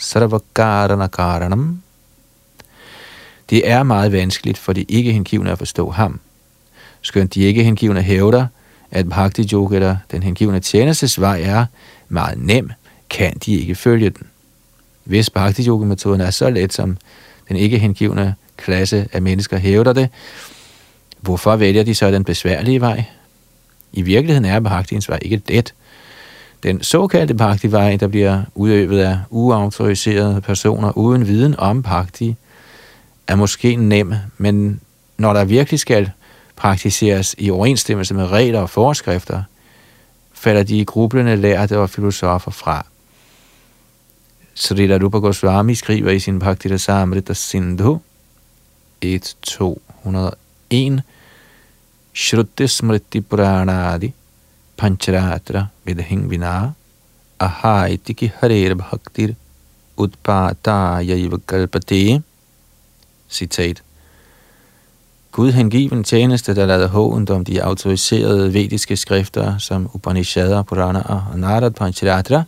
Sarvakarana 0.00 1.06
Karanam. 1.06 1.82
Det 3.50 3.70
er 3.70 3.82
meget 3.82 4.12
vanskeligt 4.12 4.58
for 4.58 4.72
de 4.72 4.82
ikke 4.82 5.12
hengivne 5.12 5.52
at 5.52 5.58
forstå 5.58 5.90
ham. 5.90 6.20
Skønt 7.02 7.34
de 7.34 7.40
ikke 7.40 7.64
hengivne 7.64 8.02
hævder, 8.02 8.46
at 8.90 9.08
bhakti 9.08 9.48
yoga 9.52 9.76
eller 9.76 9.96
den 10.10 10.22
hengivne 10.22 10.60
tjenestes 10.60 11.20
vej, 11.20 11.42
er 11.42 11.66
meget 12.08 12.38
nem, 12.38 12.70
kan 13.10 13.38
de 13.46 13.54
ikke 13.54 13.74
følge 13.74 14.10
den. 14.10 14.26
Hvis 15.04 15.30
bhakti 15.30 15.68
yoga 15.68 15.84
metoden 15.84 16.20
er 16.20 16.30
så 16.30 16.50
let, 16.50 16.72
som 16.72 16.96
den 17.48 17.56
ikke 17.56 17.78
hengivne 17.78 18.34
klasse 18.56 19.08
af 19.12 19.22
mennesker 19.22 19.58
hævder 19.58 19.92
det, 19.92 20.08
hvorfor 21.20 21.56
vælger 21.56 21.82
de 21.82 21.94
så 21.94 22.10
den 22.10 22.24
besværlige 22.24 22.80
vej? 22.80 23.04
I 23.92 24.02
virkeligheden 24.02 24.44
er 24.44 24.60
bhaktiens 24.60 25.08
vej 25.08 25.18
ikke 25.22 25.42
let. 25.48 25.74
Den 26.62 26.82
såkaldte 26.82 27.34
pagtivej, 27.34 27.96
der 27.96 28.08
bliver 28.08 28.42
udøvet 28.54 29.00
af 29.00 29.18
uautoriserede 29.30 30.40
personer 30.40 30.98
uden 30.98 31.26
viden 31.26 31.54
om 31.58 31.82
pagti, 31.82 32.36
er 33.26 33.34
måske 33.34 33.76
nem, 33.76 34.14
men 34.38 34.80
når 35.18 35.32
der 35.32 35.44
virkelig 35.44 35.80
skal 35.80 36.10
praktiseres 36.56 37.34
i 37.38 37.50
overensstemmelse 37.50 38.14
med 38.14 38.26
regler 38.26 38.60
og 38.60 38.70
forskrifter, 38.70 39.42
falder 40.32 40.62
de 40.62 40.84
grublende 40.84 41.36
lærte 41.36 41.78
og 41.78 41.90
filosofer 41.90 42.50
fra. 42.50 42.86
Srila 44.54 44.98
Rupa 45.02 45.18
Goswami 45.18 45.74
skriver 45.74 46.10
i 46.10 46.18
sin 46.18 46.38
Bhaktita 46.38 46.74
Rasamrita 46.74 47.34
Sindhu 47.34 48.00
1.201 49.04 51.00
Shruti 52.14 52.66
Smriti 52.66 53.20
Puranadi 53.20 54.14
Pancharatra 54.80 55.66
Vidhing 55.84 56.30
Vina 56.30 56.72
Ahaitiki 57.38 58.32
Harer 58.40 58.74
Bhaktir 58.74 59.36
Utpata 59.98 61.02
Yaiva 61.02 61.38
Kalpate 61.46 62.22
Citat 63.28 63.82
Gud 65.32 65.52
hengiven 65.52 66.04
tjeneste, 66.04 66.54
der 66.54 66.66
lader 66.66 66.88
hånd 66.88 67.30
om 67.30 67.44
de 67.44 67.62
autoriserede 67.62 68.52
vediske 68.54 68.96
skrifter 68.96 69.58
som 69.58 69.90
Upanishader, 69.94 70.62
Purana 70.62 71.00
og 71.00 71.38
Narad 71.38 71.70
Pancharatra, 71.70 72.42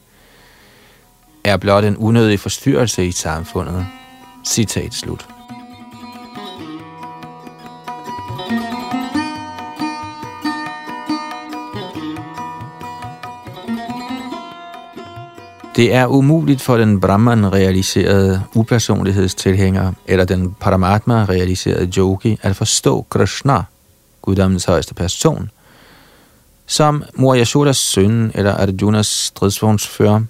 er 1.45 1.57
blot 1.57 1.85
en 1.85 1.97
unødig 1.97 2.40
forstyrrelse 2.40 3.07
i 3.07 3.12
samfundet. 3.12 3.87
Citat 4.45 4.95
slut. 4.95 5.32
Det 15.77 15.95
er 15.95 16.07
umuligt 16.07 16.63
for 16.63 16.77
den 16.77 17.01
Brahman-realiserede 17.01 18.43
upersonlighedstilhænger 18.55 19.93
eller 20.07 20.25
den 20.25 20.57
Paramatma-realiserede 20.61 21.93
yogi 21.99 22.39
at 22.43 22.57
forstå 22.57 23.07
Krishna, 23.11 23.63
guddommens 24.23 24.65
højeste 24.65 24.95
person, 24.95 25.51
som 26.67 27.05
Mor 27.15 27.37
Yashodas 27.37 27.77
søn 27.77 28.33
eller 28.35 28.55
Arjunas 28.55 29.07
stridsvognsfører. 29.07 30.21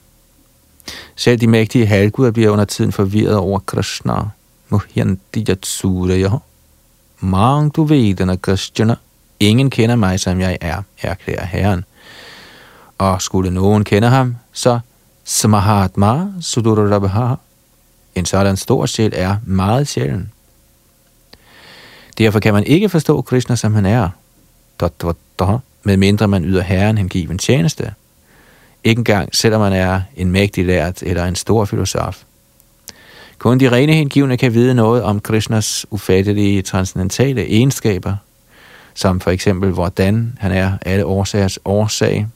Selv 1.16 1.40
de 1.40 1.46
mægtige 1.46 1.86
halvguder 1.86 2.30
bliver 2.30 2.50
under 2.50 2.64
tiden 2.64 2.92
forvirret 2.92 3.36
over 3.36 3.58
Krishna. 3.58 4.14
Muhyanti 4.68 5.46
Mang 7.20 7.76
du 7.76 7.84
vedana 7.84 8.36
Krishna. 8.36 8.94
Ingen 9.40 9.70
kender 9.70 9.96
mig, 9.96 10.20
som 10.20 10.40
jeg 10.40 10.58
er, 10.60 10.82
erklærer 11.02 11.46
Herren. 11.46 11.84
Og 12.98 13.22
skulle 13.22 13.50
nogen 13.50 13.84
kende 13.84 14.08
ham, 14.08 14.36
så 14.52 14.80
Smahatma 15.24 16.26
Sudurabha. 16.40 17.34
En 18.14 18.26
sådan 18.26 18.56
stor 18.56 18.86
sjæl 18.86 19.12
er 19.16 19.36
meget 19.46 19.88
sjælen. 19.88 20.32
Derfor 22.18 22.40
kan 22.40 22.54
man 22.54 22.64
ikke 22.64 22.88
forstå 22.88 23.22
Krishna, 23.22 23.56
som 23.56 23.74
han 23.74 23.86
er, 23.86 24.08
med 25.82 25.96
mindre 25.96 26.28
man 26.28 26.44
yder 26.44 26.62
Herren 26.62 26.98
hengiven 26.98 27.38
tjeneste. 27.38 27.94
Ikke 28.84 28.98
engang, 28.98 29.36
selvom 29.36 29.60
man 29.60 29.72
er 29.72 30.00
en 30.16 30.30
mægtig 30.30 30.66
lært 30.66 31.02
eller 31.02 31.24
en 31.24 31.36
stor 31.36 31.64
filosof. 31.64 32.22
Kun 33.38 33.60
de 33.60 33.70
rene 33.72 33.92
hengivne 33.94 34.36
kan 34.36 34.54
vide 34.54 34.74
noget 34.74 35.02
om 35.02 35.20
Krishnas 35.20 35.86
ufattelige 35.90 36.62
transcendentale 36.62 37.46
egenskaber, 37.48 38.16
som 38.94 39.20
for 39.20 39.30
eksempel, 39.30 39.70
hvordan 39.70 40.36
han 40.40 40.52
er 40.52 40.72
alle 40.82 41.06
årsagers 41.06 41.58
årsag, 41.64 42.26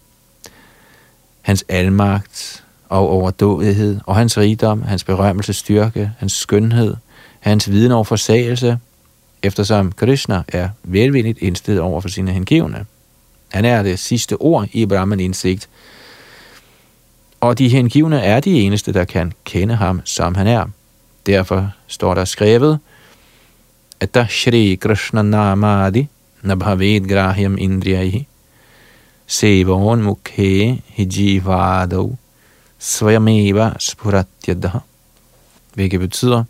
hans 1.43 1.65
almagt 1.69 2.65
og 2.89 3.09
overdådighed, 3.09 4.01
og 4.07 4.17
hans 4.17 4.39
rigdom, 4.39 4.83
hans 4.83 5.05
berømmelsestyrke, 5.05 6.11
hans 6.19 6.33
skønhed, 6.33 6.95
hans 7.41 7.71
viden 7.71 7.93
over 7.93 8.05
forsagelse, 8.05 8.79
eftersom 9.43 9.93
Krishna 9.93 10.43
er 10.49 10.69
velvilligt 10.83 11.39
indstillet 11.39 11.83
over 11.83 12.01
for 12.01 12.09
sine 12.09 12.33
hengivne. 12.33 12.87
Han 13.49 13.65
er 13.65 13.83
det 13.83 13.99
sidste 13.99 14.37
ord 14.37 14.69
i 14.73 14.87
Brahman-indsigt, 14.87 15.69
og 17.41 17.59
de 17.59 17.69
hengivne 17.69 18.21
er 18.21 18.41
de 18.41 18.61
eneste, 18.61 18.93
der 18.93 19.05
kan 19.05 19.33
kende 19.45 19.75
ham, 19.75 20.01
som 20.05 20.35
han 20.35 20.47
er. 20.47 20.67
Derfor 21.27 21.71
står 21.87 22.15
der 22.15 22.25
skrevet, 22.25 22.79
at 24.01 24.15
der 24.15 24.27
Shri 24.27 24.79
Krishna 24.81 25.23
Namadi 25.23 26.09
Nabhavid 26.43 27.01
Grahyam 27.01 27.59
Indriyahi 27.59 28.27
Sevon 29.27 30.03
Mukhe 30.03 30.83
Hijivadav 30.87 32.17
Svayameva 32.79 33.73
Spuratyadaha 33.79 34.79
hvilket 35.77 36.01
betyder, 36.01 36.45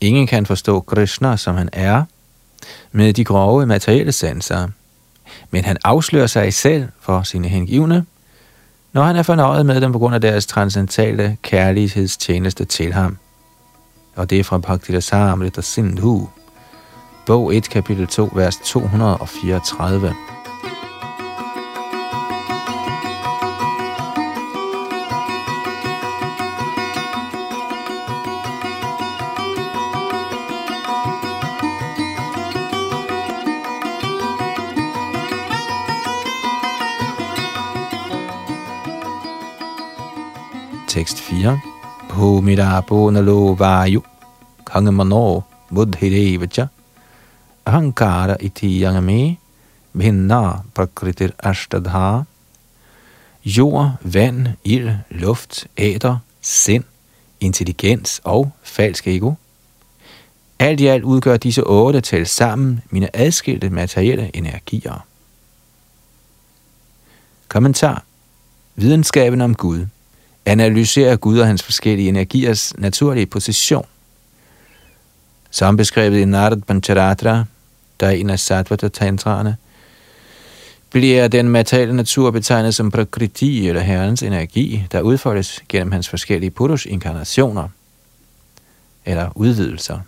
ingen 0.00 0.26
kan 0.26 0.46
forstå 0.46 0.80
Krishna, 0.80 1.36
som 1.36 1.56
han 1.56 1.68
er, 1.72 2.04
med 2.92 3.12
de 3.12 3.24
grove 3.24 3.66
materielle 3.66 4.12
sanser. 4.12 4.68
Men 5.50 5.64
han 5.64 5.76
afslører 5.84 6.26
sig 6.26 6.54
selv 6.54 6.88
for 7.00 7.22
sine 7.22 7.48
hengivne, 7.48 8.06
når 8.92 9.02
han 9.02 9.16
er 9.16 9.22
fornøjet 9.22 9.66
med 9.66 9.80
dem 9.80 9.92
på 9.92 9.98
grund 9.98 10.14
af 10.14 10.20
deres 10.20 10.46
transcendentale 10.46 11.36
kærlighedstjeneste 11.42 12.64
til 12.64 12.92
ham. 12.92 13.18
Og 14.16 14.30
det 14.30 14.40
er 14.40 14.44
fra 14.44 14.58
Bhaktita 14.58 15.00
Samrita 15.00 15.60
Sindhu, 15.60 16.28
bog 17.26 17.54
1, 17.54 17.70
kapitel 17.70 18.06
2, 18.06 18.30
vers 18.34 18.56
234. 18.64 20.35
tekst 40.96 41.18
4. 41.20 41.60
Bhumira 42.08 42.80
Bonalo 42.80 43.54
vayu 43.54 44.00
kangamano 44.64 45.42
buddhirevacha 45.70 46.68
ahankara 47.66 48.36
iti 48.40 48.80
yangame 48.80 49.36
bhinna 49.94 50.64
prakritir 50.74 51.32
ashtadha 51.38 52.24
Jord, 53.44 53.90
vand, 54.02 54.48
ild, 54.64 54.98
luft, 55.10 55.66
æder, 55.76 56.18
sind, 56.40 56.84
intelligens 57.40 58.20
og 58.24 58.50
falsk 58.62 59.06
ego. 59.06 59.34
Alt 60.58 60.80
i 60.80 60.86
alt 60.86 61.04
udgør 61.04 61.36
disse 61.36 61.64
otte 61.64 62.00
til 62.00 62.26
sammen 62.26 62.80
mine 62.90 63.16
adskilte 63.16 63.70
materielle 63.70 64.30
energier. 64.36 65.06
Kommentar. 67.48 68.04
Videnskaben 68.76 69.40
om 69.40 69.54
Gud 69.54 69.86
analyserer 70.46 71.16
Gud 71.16 71.38
og 71.38 71.46
hans 71.46 71.62
forskellige 71.62 72.08
energiers 72.08 72.74
naturlige 72.78 73.26
position. 73.26 73.86
Som 75.50 75.76
beskrevet 75.76 76.18
i 76.18 76.24
Narad 76.24 76.60
Pancharatra, 76.60 77.44
der 78.00 78.06
er 78.06 78.10
en 78.10 78.30
af 78.30 78.38
Sattvata 78.38 78.88
tantraerne, 78.88 79.56
bliver 80.90 81.28
den 81.28 81.48
materielle 81.48 81.96
natur 81.96 82.30
betegnet 82.30 82.74
som 82.74 82.90
prakriti 82.90 83.68
eller 83.68 83.80
herrens 83.80 84.22
energi, 84.22 84.86
der 84.92 85.00
udfoldes 85.00 85.62
gennem 85.68 85.92
hans 85.92 86.08
forskellige 86.08 86.50
purush-inkarnationer 86.50 87.68
eller 89.06 89.30
udvidelser. 89.34 89.98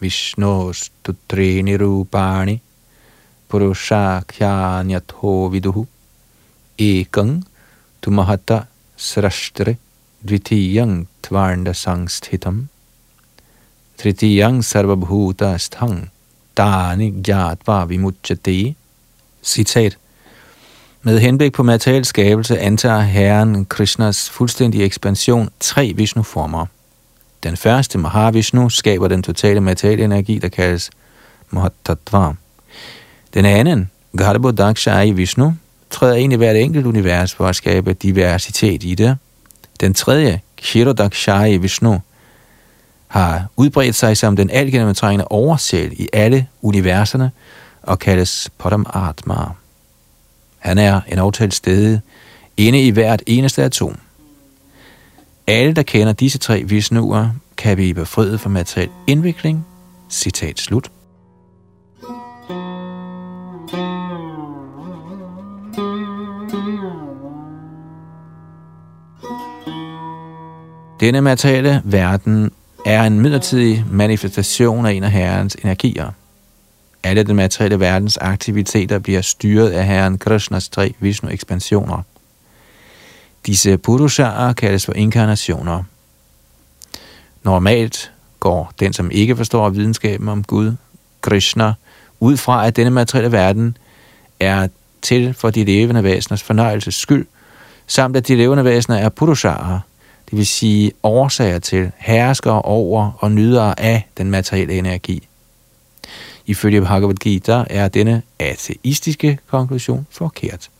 Vishnos 0.00 0.76
stutrini 0.76 1.76
rupani 1.76 2.60
purusha 3.48 4.20
khyanyatho 4.20 5.46
viduhu 5.46 5.86
ekang 6.78 7.44
tumahata 8.02 8.60
srashtre 9.02 9.76
dvitiyang 10.22 11.08
tvarnda 11.22 11.72
sangsthitam 11.72 12.68
tritiyang 13.98 14.64
sarvabhuta 14.64 15.58
sthang 15.58 16.10
dani 16.56 17.10
gyatva 17.22 17.84
vimuchate. 17.84 18.74
Citat. 19.42 19.96
Med 21.02 21.18
henblik 21.18 21.52
på 21.52 21.62
materiel 21.62 22.04
skabelse 22.04 22.58
antager 22.58 23.00
Herren 23.00 23.66
Krishnas 23.66 24.30
fuldstændige 24.30 24.84
ekspansion 24.84 25.50
tre 25.60 25.92
Vishnu-former. 25.96 26.66
Den 27.42 27.56
første, 27.56 27.98
Mahavishnu, 27.98 28.68
skaber 28.68 29.08
den 29.08 29.22
totale 29.22 29.60
materielle 29.60 30.04
energi, 30.04 30.38
der 30.38 30.48
kaldes 30.48 30.90
Mahatattva. 31.50 32.32
Den 33.34 33.44
anden, 33.44 33.90
Garbhodakshai 34.16 35.10
Vishnu, 35.10 35.52
træder 35.92 36.14
ind 36.14 36.32
i 36.32 36.36
hvert 36.36 36.56
enkelt 36.56 36.86
univers 36.86 37.34
for 37.34 37.46
at 37.46 37.56
skabe 37.56 37.92
diversitet 37.92 38.84
i 38.84 38.94
det. 38.94 39.16
Den 39.80 39.94
tredje, 39.94 40.40
Kirodakshaya 40.56 41.56
Vishnu, 41.56 42.00
har 43.08 43.46
udbredt 43.56 43.96
sig 43.96 44.16
som 44.16 44.36
den 44.36 44.50
algennemtrængende 44.50 45.24
oversæl 45.24 45.92
i 46.00 46.08
alle 46.12 46.46
universerne 46.62 47.30
og 47.82 47.98
kaldes 47.98 48.50
Padam 48.58 48.86
Atma. 48.94 49.34
Han 50.58 50.78
er 50.78 51.00
en 51.08 51.18
aftalt 51.18 51.54
sted 51.54 51.98
inde 52.56 52.86
i 52.86 52.90
hvert 52.90 53.22
eneste 53.26 53.62
atom. 53.62 53.98
Alle, 55.46 55.72
der 55.72 55.82
kender 55.82 56.12
disse 56.12 56.38
tre 56.38 56.62
Vishnuer, 56.62 57.30
kan 57.56 57.76
blive 57.76 57.94
befriet 57.94 58.40
fra 58.40 58.50
materiel 58.50 58.88
indvikling. 59.06 59.66
Citat 60.10 60.60
slut. 60.60 60.90
Denne 71.02 71.20
materielle 71.20 71.82
verden 71.84 72.50
er 72.86 73.02
en 73.02 73.20
midlertidig 73.20 73.84
manifestation 73.90 74.86
af 74.86 74.92
en 74.92 75.04
af 75.04 75.10
Herrens 75.10 75.56
energier. 75.64 76.10
Alle 77.02 77.22
den 77.22 77.36
materielle 77.36 77.80
verdens 77.80 78.16
aktiviteter 78.16 78.98
bliver 78.98 79.20
styret 79.20 79.70
af 79.70 79.86
Herren 79.86 80.18
Krishnas 80.18 80.68
tre 80.68 80.94
Vishnu-ekspansioner. 81.00 82.02
Disse 83.46 83.78
purushaer 83.78 84.52
kaldes 84.52 84.86
for 84.86 84.92
inkarnationer. 84.92 85.82
Normalt 87.42 88.12
går 88.40 88.72
den, 88.80 88.92
som 88.92 89.10
ikke 89.10 89.36
forstår 89.36 89.70
videnskaben 89.70 90.28
om 90.28 90.44
Gud, 90.44 90.72
Krishna, 91.20 91.72
ud 92.20 92.36
fra, 92.36 92.66
at 92.66 92.76
denne 92.76 92.90
materielle 92.90 93.32
verden 93.32 93.76
er 94.40 94.68
til 95.02 95.34
for 95.34 95.50
de 95.50 95.64
levende 95.64 96.04
væseners 96.04 96.42
fornøjelses 96.42 96.94
skyld, 96.94 97.26
samt 97.86 98.16
at 98.16 98.28
de 98.28 98.36
levende 98.36 98.64
væsener 98.64 98.96
er 98.96 99.08
purushaer 99.08 99.80
det 100.32 100.38
vil 100.38 100.46
sige 100.46 100.92
årsager 101.02 101.58
til, 101.58 101.90
hersker 101.98 102.52
over 102.52 103.10
og 103.18 103.32
nyder 103.32 103.74
af 103.78 104.08
den 104.18 104.30
materielle 104.30 104.74
energi. 104.74 105.28
Ifølge 106.46 106.80
Bhagavad 106.80 107.14
Gita 107.14 107.64
er 107.70 107.88
denne 107.88 108.22
ateistiske 108.38 109.38
konklusion 109.46 110.06
forkert. 110.10 110.70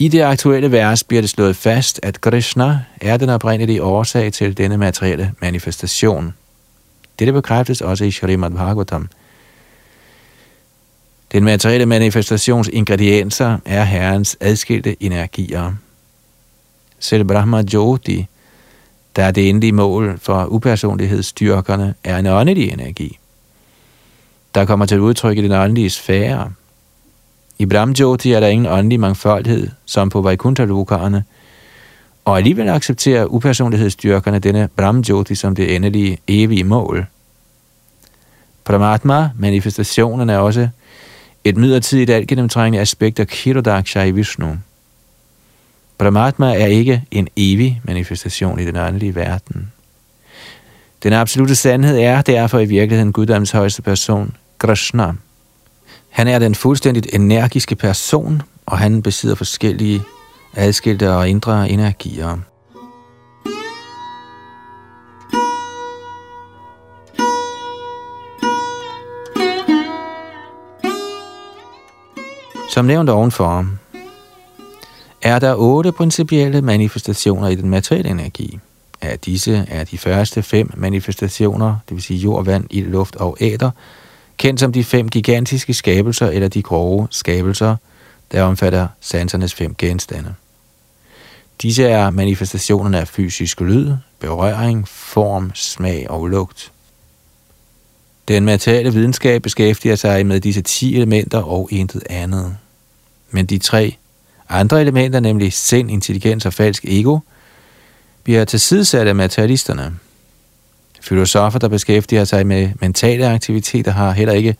I 0.00 0.08
det 0.08 0.20
aktuelle 0.22 0.72
vers 0.72 1.04
bliver 1.04 1.20
det 1.20 1.30
slået 1.30 1.56
fast, 1.56 2.00
at 2.02 2.20
Krishna 2.20 2.80
er 3.00 3.16
den 3.16 3.28
oprindelige 3.28 3.82
årsag 3.82 4.32
til 4.32 4.56
denne 4.56 4.76
materielle 4.76 5.32
manifestation. 5.40 6.34
Dette 7.18 7.32
bekræftes 7.32 7.80
også 7.80 8.04
i 8.04 8.10
Srimad 8.10 8.50
Bhagavatam. 8.50 9.08
Den 11.32 11.44
materielle 11.44 11.86
manifestations 11.86 12.68
ingredienser 12.72 13.58
er 13.64 13.84
Herrens 13.84 14.36
adskilte 14.40 15.02
energier. 15.02 15.72
Selv 16.98 17.24
Brahma 17.24 17.62
Jyoti, 17.72 18.26
der 19.16 19.24
er 19.24 19.30
det 19.30 19.48
endelige 19.48 19.72
mål 19.72 20.18
for 20.18 20.44
upersonlighedsstyrkerne, 20.44 21.94
er 22.04 22.18
en 22.18 22.26
åndelig 22.26 22.72
energi, 22.72 23.18
der 24.54 24.64
kommer 24.64 24.86
til 24.86 25.00
udtryk 25.00 25.38
i 25.38 25.42
den 25.42 25.52
åndelige 25.52 25.90
sfære. 25.90 26.52
I 27.58 27.66
Brahmjoti 27.66 28.32
er 28.32 28.40
der 28.40 28.46
ingen 28.46 28.66
åndelig 28.66 29.00
mangfoldighed, 29.00 29.68
som 29.84 30.10
på 30.10 30.20
Vaikuntha-lokarerne, 30.20 31.24
og 32.24 32.36
alligevel 32.36 32.68
accepterer 32.68 33.24
upersonlighedsstyrkerne 33.24 34.38
denne 34.38 34.68
Brahmjoti 34.76 35.34
som 35.34 35.54
det 35.54 35.76
endelige, 35.76 36.18
evige 36.28 36.64
mål. 36.64 37.06
Paramatma, 38.64 39.30
manifestationen, 39.38 40.30
er 40.30 40.38
også 40.38 40.68
et 41.44 41.56
midlertidigt 41.56 42.10
altgennemtrængende 42.10 42.80
aspekt 42.80 43.20
af 43.20 43.28
Kirodaksha 43.28 44.02
i 44.02 44.10
Vishnu. 44.10 44.58
Paramatma 45.98 46.54
er 46.54 46.66
ikke 46.66 47.04
en 47.10 47.28
evig 47.36 47.80
manifestation 47.84 48.60
i 48.60 48.64
den 48.64 48.76
åndelige 48.76 49.14
verden. 49.14 49.72
Den 51.02 51.12
absolute 51.12 51.54
sandhed 51.54 51.98
er 51.98 52.22
derfor 52.22 52.58
i 52.58 52.64
virkeligheden 52.64 53.12
Guddoms 53.12 53.50
højeste 53.50 53.82
person, 53.82 54.36
Krishna. 54.58 55.12
Han 56.08 56.28
er 56.28 56.38
den 56.38 56.54
fuldstændigt 56.54 57.06
energiske 57.12 57.76
person, 57.76 58.42
og 58.66 58.78
han 58.78 59.02
besidder 59.02 59.34
forskellige 59.34 60.02
adskilte 60.56 61.12
og 61.12 61.28
indre 61.28 61.70
energier. 61.70 62.36
Som 72.70 72.84
nævnt 72.84 73.10
ovenfor, 73.10 73.66
er 75.22 75.38
der 75.38 75.54
otte 75.54 75.92
principielle 75.92 76.62
manifestationer 76.62 77.48
i 77.48 77.54
den 77.54 77.70
materielle 77.70 78.10
energi. 78.10 78.58
Af 79.00 79.18
disse 79.18 79.66
er 79.68 79.84
de 79.84 79.98
første 79.98 80.42
fem 80.42 80.70
manifestationer, 80.76 81.76
det 81.88 81.94
vil 81.94 82.02
sige 82.02 82.18
jord, 82.18 82.44
vand, 82.44 82.66
ild, 82.70 82.88
luft 82.88 83.16
og 83.16 83.36
æder, 83.40 83.70
kendt 84.36 84.60
som 84.60 84.72
de 84.72 84.84
fem 84.84 85.08
gigantiske 85.08 85.74
skabelser 85.74 86.26
eller 86.28 86.48
de 86.48 86.62
grove 86.62 87.08
skabelser, 87.10 87.76
der 88.32 88.42
omfatter 88.42 88.88
sansernes 89.00 89.54
fem 89.54 89.74
genstande. 89.74 90.34
Disse 91.62 91.84
er 91.84 92.10
manifestationerne 92.10 93.00
af 93.00 93.08
fysisk 93.08 93.60
lyd, 93.60 93.92
berøring, 94.20 94.88
form, 94.88 95.50
smag 95.54 96.10
og 96.10 96.26
lugt. 96.26 96.72
Den 98.28 98.44
materielle 98.44 98.92
videnskab 98.92 99.42
beskæftiger 99.42 99.96
sig 99.96 100.26
med 100.26 100.40
disse 100.40 100.62
ti 100.62 100.96
elementer 100.96 101.42
og 101.42 101.68
intet 101.70 102.02
andet. 102.10 102.56
Men 103.30 103.46
de 103.46 103.58
tre 103.58 103.96
andre 104.48 104.80
elementer, 104.80 105.20
nemlig 105.20 105.52
sind, 105.52 105.90
intelligens 105.90 106.46
og 106.46 106.52
falsk 106.52 106.84
ego, 106.84 107.18
bliver 108.24 108.44
tilsidesat 108.44 109.06
af 109.06 109.14
materialisterne. 109.14 109.96
Filosofer, 111.00 111.58
der 111.58 111.68
beskæftiger 111.68 112.24
sig 112.24 112.46
med 112.46 112.70
mentale 112.80 113.28
aktiviteter, 113.28 113.92
har 113.92 114.12
heller 114.12 114.34
ikke 114.34 114.56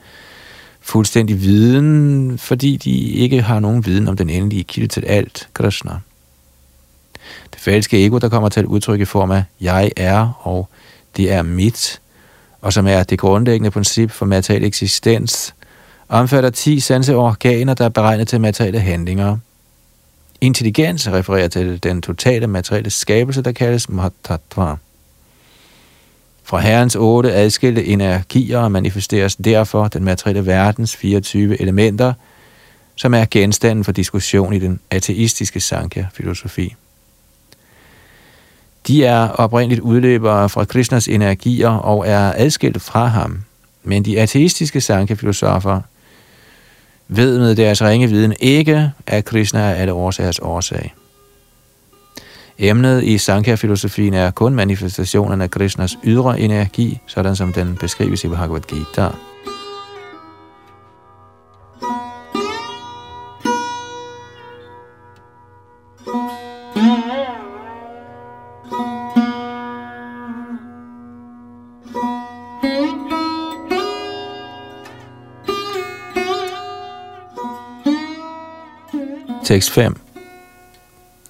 fuldstændig 0.81 1.41
viden, 1.41 2.39
fordi 2.39 2.77
de 2.77 2.91
ikke 3.01 3.43
har 3.43 3.61
nogen 3.61 3.87
viden 3.87 4.09
om 4.09 4.17
den 4.17 4.31
endelige 4.31 4.65
kilde 4.65 4.89
til 4.89 5.05
alt, 5.05 5.49
Krishna. 5.55 5.93
Det 7.53 7.61
falske 7.61 8.07
ego, 8.07 8.19
der 8.19 8.29
kommer 8.29 8.49
til 8.49 8.61
at 8.61 8.67
udtrykke 8.67 9.03
i 9.03 9.07
form 9.07 9.31
af 9.31 9.45
jeg 9.61 9.93
er, 9.97 10.41
og 10.41 10.69
det 11.17 11.33
er 11.33 11.43
mit, 11.43 12.01
og 12.63 12.73
som 12.73 12.87
er 12.87 13.03
det 13.03 13.19
grundlæggende 13.19 13.71
princip 13.71 14.11
for 14.11 14.27
materiel 14.27 14.65
eksistens, 14.65 15.55
omfatter 16.09 16.51
10 16.51 16.81
sanseorganer, 16.81 17.75
der 17.75 17.85
er 17.85 17.89
beregnet 17.89 18.29
til 18.29 18.41
materielle 18.41 18.81
handlinger. 18.81 19.37
Intelligens 20.41 21.09
refererer 21.09 21.49
til 21.49 21.83
den 21.83 22.03
totale 22.03 22.47
materielle 22.47 22.91
skabelse, 22.91 23.43
der 23.43 23.53
kaldes 23.53 23.89
Mahatattva. 23.89 24.77
Fra 26.45 26.59
Herrens 26.59 26.97
otte 26.97 27.33
adskilte 27.33 27.87
energier 27.87 28.69
manifesteres 28.69 29.37
derfor 29.37 29.89
den 29.89 30.05
materielle 30.05 30.47
verdens 30.47 30.97
24 30.97 31.61
elementer, 31.61 32.13
som 32.95 33.15
er 33.15 33.25
genstanden 33.31 33.85
for 33.85 33.93
diskussion 33.93 34.53
i 34.53 34.59
den 34.59 34.81
ateistiske 34.91 35.61
Sankhya-filosofi. 35.61 36.75
De 38.87 39.05
er 39.05 39.29
oprindeligt 39.29 39.81
udløbere 39.81 40.49
fra 40.49 40.65
Krishnas 40.65 41.09
energier 41.09 41.69
og 41.69 42.09
er 42.09 42.33
adskilt 42.37 42.83
fra 42.83 43.07
ham, 43.07 43.43
men 43.83 44.05
de 44.05 44.21
ateistiske 44.21 44.81
Sankhya-filosofer 44.81 45.81
ved 47.09 47.39
med 47.39 47.57
deres 47.57 47.83
ringe 47.83 48.09
viden 48.09 48.35
ikke, 48.41 48.93
at 49.07 49.25
Krishna 49.25 49.61
er 49.61 49.75
alle 49.75 49.93
årsagers 49.93 50.39
årsag. 50.39 50.95
Emnet 52.59 53.05
i 53.05 53.19
Sankhya-filosofien 53.19 54.15
er 54.15 54.31
kun 54.31 54.55
manifestationen 54.55 55.41
af 55.41 55.51
Krishnas 55.51 55.99
ydre 56.05 56.41
energi, 56.41 57.01
sådan 57.07 57.37
som 57.37 57.53
den 57.53 57.77
beskrives 57.81 58.25
i 58.25 58.29
Bhagavad 58.29 58.61
Gita. 58.61 59.09
Tekst 79.59 79.75
5 79.75 79.91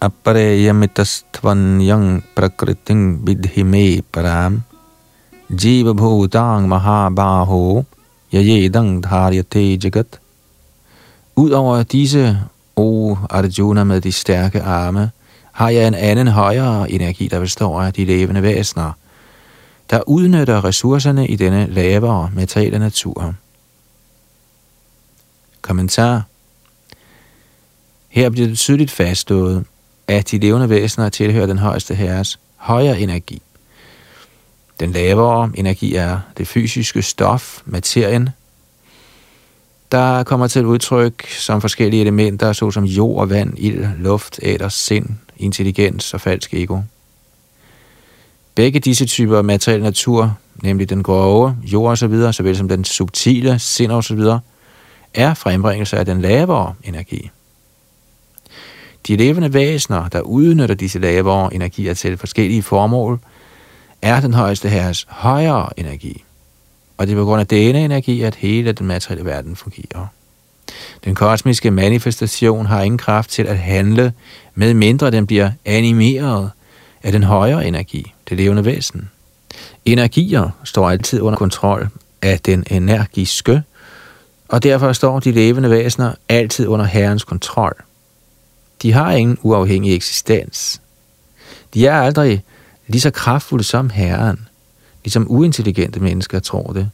apareyamitastvanyang 0.05 2.21
prakriting 2.37 3.25
vidhime 3.25 4.05
param 4.13 4.69
jiva 5.49 5.97
bhutang 5.97 6.69
mahabaho 6.69 7.89
yayedang 8.29 9.01
dharyate 9.01 9.81
jagat. 9.81 10.21
Udover 11.41 11.89
disse, 11.89 12.53
o 12.77 13.17
Arjuna 13.31 13.85
med 13.85 14.01
de 14.01 14.13
stærke 14.13 14.63
arme, 14.63 15.11
har 15.53 15.69
jeg 15.69 15.89
en 15.89 15.95
anden 15.95 16.29
højere 16.29 16.91
energi, 16.91 17.29
der 17.29 17.41
består 17.41 17.83
af 17.83 17.93
de 17.93 18.05
levende 18.05 18.43
væsener, 18.43 18.93
der 19.91 20.01
udnytter 20.07 20.65
ressourcerne 20.65 21.29
i 21.29 21.37
denne 21.37 21.67
lavere 21.67 22.31
materielle 22.35 22.79
natur. 22.79 23.35
Kommentar 25.63 26.23
her 28.09 28.31
bliver 28.31 28.49
det 28.49 28.59
tydeligt 28.59 28.91
faststået, 28.91 29.65
at 30.07 30.31
de 30.31 30.39
levende 30.39 30.69
væsener 30.69 31.09
tilhører 31.09 31.47
den 31.47 31.59
højeste 31.59 31.95
herres 31.95 32.39
højere 32.57 33.01
energi. 33.01 33.43
Den 34.81 34.93
lavere 34.93 35.51
energi 35.55 35.95
er 35.95 36.21
det 36.39 36.49
fysiske 36.49 37.03
stof, 37.03 37.61
materien, 37.65 38.29
der 39.93 40.23
kommer 40.23 40.47
til 40.47 40.67
udtryk 40.67 41.29
som 41.29 41.61
forskellige 41.61 42.01
elementer, 42.01 42.53
såsom 42.53 42.85
jord, 42.85 43.29
vand, 43.29 43.55
ild, 43.59 43.87
luft, 43.99 44.41
æder, 44.43 44.69
sind, 44.69 45.07
intelligens 45.37 46.15
og 46.15 46.21
falsk 46.21 46.55
ego. 46.55 46.81
Begge 48.55 48.81
disse 48.81 49.07
typer 49.07 49.43
materiel 49.43 49.83
natur, 49.83 50.39
nemlig 50.63 50.91
den 50.91 51.03
grove, 51.03 51.57
jord 51.63 51.93
osv., 51.93 52.33
såvel 52.33 52.57
som 52.57 52.69
den 52.69 52.85
subtile, 52.85 53.59
sind 53.59 53.93
osv., 53.93 54.21
er 55.15 55.35
frembringelse 55.35 55.97
af 55.97 56.07
den 56.07 56.21
lavere 56.21 56.75
energi. 56.85 57.31
De 59.09 59.17
levende 59.17 59.55
væsener, 59.55 60.09
der 60.09 60.21
udnytter 60.21 60.75
disse 60.75 60.99
lavere 60.99 61.55
energier 61.55 61.95
til 61.95 62.17
forskellige 62.17 62.63
formål, 62.63 63.21
er 64.03 64.21
den 64.21 64.35
højeste 64.35 64.69
herres 64.69 65.07
højere 65.09 65.69
energi. 65.77 66.25
Og 66.97 67.07
det 67.07 67.13
er 67.13 67.17
på 67.17 67.25
grund 67.25 67.41
af 67.41 67.47
denne 67.47 67.85
energi, 67.85 68.23
at 68.23 68.35
hele 68.35 68.73
den 68.73 68.87
materielle 68.87 69.25
verden 69.25 69.57
fungerer. 69.57 70.07
Den 71.05 71.15
kosmiske 71.15 71.71
manifestation 71.71 72.67
har 72.67 72.83
ingen 72.83 72.99
kraft 72.99 73.31
til 73.31 73.43
at 73.43 73.59
handle, 73.59 74.13
med 74.55 74.75
mindre 74.75 75.11
den 75.11 75.27
bliver 75.27 75.51
animeret 75.65 76.51
af 77.03 77.13
den 77.13 77.23
højere 77.23 77.67
energi, 77.67 78.13
det 78.29 78.37
levende 78.37 78.65
væsen. 78.65 79.11
Energier 79.85 80.51
står 80.65 80.91
altid 80.91 81.21
under 81.21 81.39
kontrol 81.39 81.89
af 82.23 82.41
den 82.41 82.65
energiske, 82.71 83.63
og 84.49 84.63
derfor 84.63 84.93
står 84.93 85.21
de 85.21 85.33
levende 85.33 85.71
væsener 85.71 86.13
altid 86.29 86.67
under 86.67 86.85
Herrens 86.85 87.25
kontrol. 87.25 87.77
De 88.83 88.93
har 88.93 89.13
ingen 89.13 89.39
uafhængig 89.43 89.95
eksistens. 89.95 90.81
De 91.75 91.87
er 91.87 92.01
aldrig 92.01 92.45
lige 92.87 93.01
så 93.01 93.11
kraftfulde 93.11 93.65
som 93.65 93.91
Herren, 93.91 94.49
ligesom 95.05 95.27
uintelligente 95.31 96.01
mennesker 96.01 96.39
tror 96.39 96.73
det. 96.73 96.91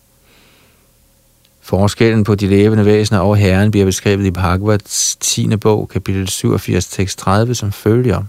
Forskellen 1.61 2.24
på 2.24 2.35
de 2.35 2.47
levende 2.47 2.85
væsener 2.85 3.18
og 3.18 3.37
Herren 3.37 3.70
bliver 3.70 3.87
beskrevet 3.87 4.26
i 4.26 4.30
Bhagavats 4.30 5.16
10. 5.16 5.57
bog, 5.57 5.89
kapitel 5.89 6.28
87, 6.28 6.87
tekst 6.87 7.18
30, 7.18 7.55
som 7.55 7.72
følger. 7.72 8.22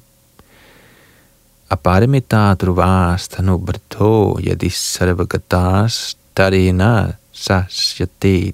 Aparimita 1.70 2.54
druvas 2.54 3.28
tanubrto 3.28 4.40
yadis 4.40 4.74
sarvagatas 4.74 6.18
tarena 6.36 7.14
sasyate 7.34 8.54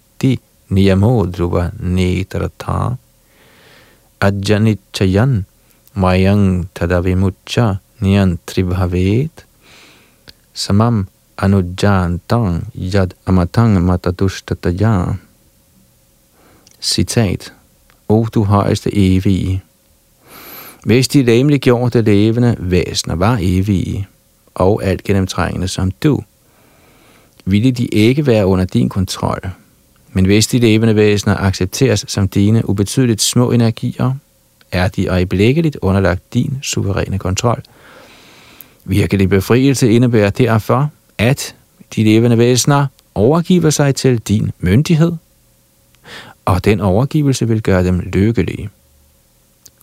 niyamo 0.70 1.26
dhruva 1.26 1.72
netarata 1.80 2.98
ajanichayan 4.22 5.46
mayang 5.94 6.70
tadavimucha 6.76 7.82
niyantribhavet 8.00 9.46
samam 10.54 11.08
anujantang 11.38 12.70
yad 12.76 13.14
amatang 13.26 13.82
matadushtataja. 13.82 15.18
Citat. 16.82 17.54
O 18.10 18.26
du 18.34 18.44
højeste 18.44 18.90
altså 18.90 19.02
evige. 19.02 19.64
Hvis 20.86 21.08
de 21.08 21.24
læmeliggjorte 21.24 22.02
levende 22.02 22.56
væsener 22.60 23.16
var 23.16 23.38
evige, 23.42 24.08
og 24.56 24.84
alt 24.84 25.04
gennemtrængende 25.04 25.68
som 25.68 25.92
du, 25.92 26.24
ville 27.46 27.72
de 27.72 27.86
ikke 27.86 28.26
være 28.26 28.46
under 28.46 28.66
din 28.66 28.90
kontrol. 28.90 29.61
Men 30.14 30.26
hvis 30.26 30.48
de 30.48 30.60
levende 30.60 30.96
væsener 30.96 31.38
accepteres 31.38 32.06
som 32.08 32.28
dine 32.28 32.70
ubetydeligt 32.70 33.22
små 33.22 33.52
energier, 33.52 34.14
er 34.72 34.88
de 34.88 35.08
øjeblikkeligt 35.08 35.78
underlagt 35.82 36.34
din 36.34 36.58
suveræne 36.62 37.20
kontrol. 37.20 37.64
Virkelig 38.86 39.30
befrielse 39.30 39.92
indebærer 39.92 40.30
derfor, 40.30 40.90
at 41.18 41.56
de 41.96 42.04
levende 42.04 42.38
væsener 42.38 42.88
overgiver 43.16 43.70
sig 43.70 43.96
til 43.96 44.20
din 44.20 44.52
myndighed, 44.60 45.12
og 46.46 46.66
den 46.66 46.80
overgivelse 46.80 47.48
vil 47.48 47.62
gøre 47.62 47.84
dem 47.84 48.00
lykkelige. 48.00 48.70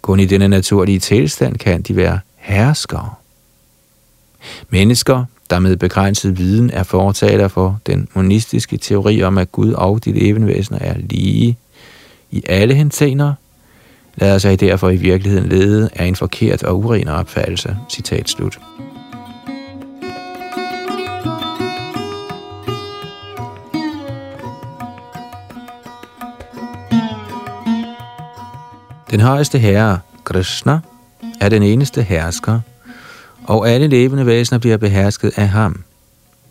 Kun 0.02 0.20
i 0.20 0.24
denne 0.24 0.48
naturlige 0.48 0.98
tilstand 0.98 1.56
kan 1.56 1.82
de 1.82 1.96
være 1.96 2.20
herskere. 2.36 3.10
Mennesker, 4.70 5.24
der 5.50 5.58
med 5.58 5.76
begrænset 5.76 6.38
viden 6.38 6.70
er 6.70 6.82
fortaler 6.82 7.48
for 7.48 7.80
den 7.86 8.08
monistiske 8.14 8.76
teori 8.76 9.22
om, 9.22 9.38
at 9.38 9.52
Gud 9.52 9.72
og 9.72 10.04
de 10.04 10.12
levende 10.12 10.46
væsener 10.46 10.78
er 10.78 10.94
lige 10.98 11.56
i 12.30 12.42
alle 12.48 12.74
henseender, 12.74 13.34
lader 14.16 14.38
sig 14.38 14.60
derfor 14.60 14.90
i 14.90 14.96
virkeligheden 14.96 15.48
lede 15.48 15.90
af 15.94 16.04
en 16.04 16.16
forkert 16.16 16.62
og 16.62 16.78
uren 16.78 17.08
opfattelse. 17.08 17.76
Citat 17.90 18.28
slut. 18.28 18.58
Den 29.10 29.20
højeste 29.20 29.58
herre, 29.58 29.98
Krishna, 30.24 30.80
er 31.40 31.48
den 31.48 31.62
eneste 31.62 32.02
hersker, 32.02 32.60
og 33.48 33.70
alle 33.70 33.86
levende 33.86 34.26
væsener 34.26 34.58
bliver 34.58 34.76
behersket 34.76 35.32
af 35.36 35.48
ham. 35.48 35.82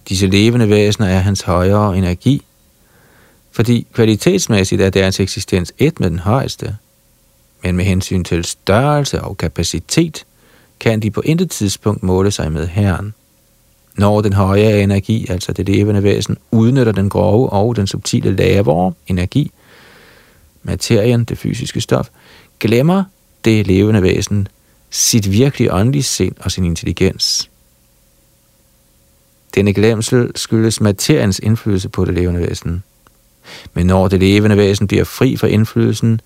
Disse 0.10 0.28
levende 0.28 0.70
væsener 0.70 1.08
er 1.08 1.20
hans 1.20 1.42
højere 1.42 1.98
energi, 1.98 2.42
fordi 3.52 3.88
kvalitetsmæssigt 3.94 4.82
er 4.82 4.90
deres 4.90 5.20
eksistens 5.20 5.74
et 5.78 6.00
med 6.00 6.10
den 6.10 6.20
højeste. 6.20 6.76
Men 7.64 7.76
med 7.76 7.86
hensyn 7.86 8.24
til 8.24 8.44
størrelse 8.44 9.22
og 9.22 9.38
kapacitet, 9.38 10.26
kan 10.80 11.00
de 11.00 11.12
på 11.12 11.22
intet 11.22 11.52
tidspunkt 11.52 12.04
måle 12.04 12.32
sig 12.32 12.52
med 12.52 12.68
Herren. 12.68 13.14
Når 13.96 14.22
den 14.22 14.34
højere 14.34 14.82
energi, 14.82 15.28
altså 15.30 15.54
det 15.54 15.70
levende 15.70 16.04
væsen, 16.04 16.38
udnytter 16.52 16.92
den 16.92 17.10
grove 17.10 17.50
og 17.50 17.76
den 17.76 17.88
subtile 17.88 18.36
lavere 18.36 18.94
energi, 19.08 19.52
materien, 20.64 21.24
det 21.24 21.38
fysiske 21.38 21.82
stof, 21.82 22.10
glemmer 22.60 23.04
det 23.46 23.68
levende 23.68 24.02
væsen 24.02 24.48
sit 24.90 25.32
virkelig 25.32 25.74
åndelige 25.74 26.04
sind 26.04 26.36
og 26.40 26.52
sin 26.52 26.64
intelligens. 26.64 27.50
Denne 29.56 29.74
glemsel 29.74 30.32
skyldes 30.36 30.82
materiens 30.82 31.40
indflydelse 31.40 31.90
på 31.90 32.06
det 32.06 32.14
levende 32.14 32.40
væsen. 32.40 32.84
Men 33.74 33.86
når 33.86 34.08
det 34.08 34.20
levende 34.20 34.58
væsen 34.58 34.88
bliver 34.88 35.04
fri 35.04 35.38
for 35.38 35.48
indflydelsen 35.48 36.22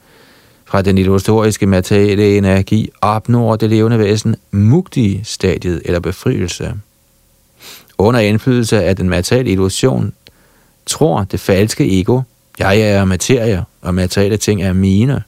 fra 0.65 0.81
den 0.81 0.97
illusoriske 0.97 1.65
materielle 1.65 2.37
energi, 2.37 2.89
opnår 3.01 3.55
det 3.55 3.69
levende 3.69 3.99
væsen 3.99 4.35
mugtig 4.51 5.21
stadiet 5.23 5.81
eller 5.85 5.99
befrielse. 5.99 6.73
Under 7.97 8.19
indflydelse 8.19 8.83
af 8.83 8.95
den 8.95 9.09
materielle 9.09 9.51
illusion, 9.51 10.13
tror 10.85 11.23
det 11.23 11.39
falske 11.39 11.99
ego, 11.99 12.21
jeg 12.59 12.79
er 12.79 13.05
materie, 13.05 13.65
og 13.81 13.95
materielle 13.95 14.37
ting 14.37 14.63
er 14.63 14.73
mine. 14.73 15.23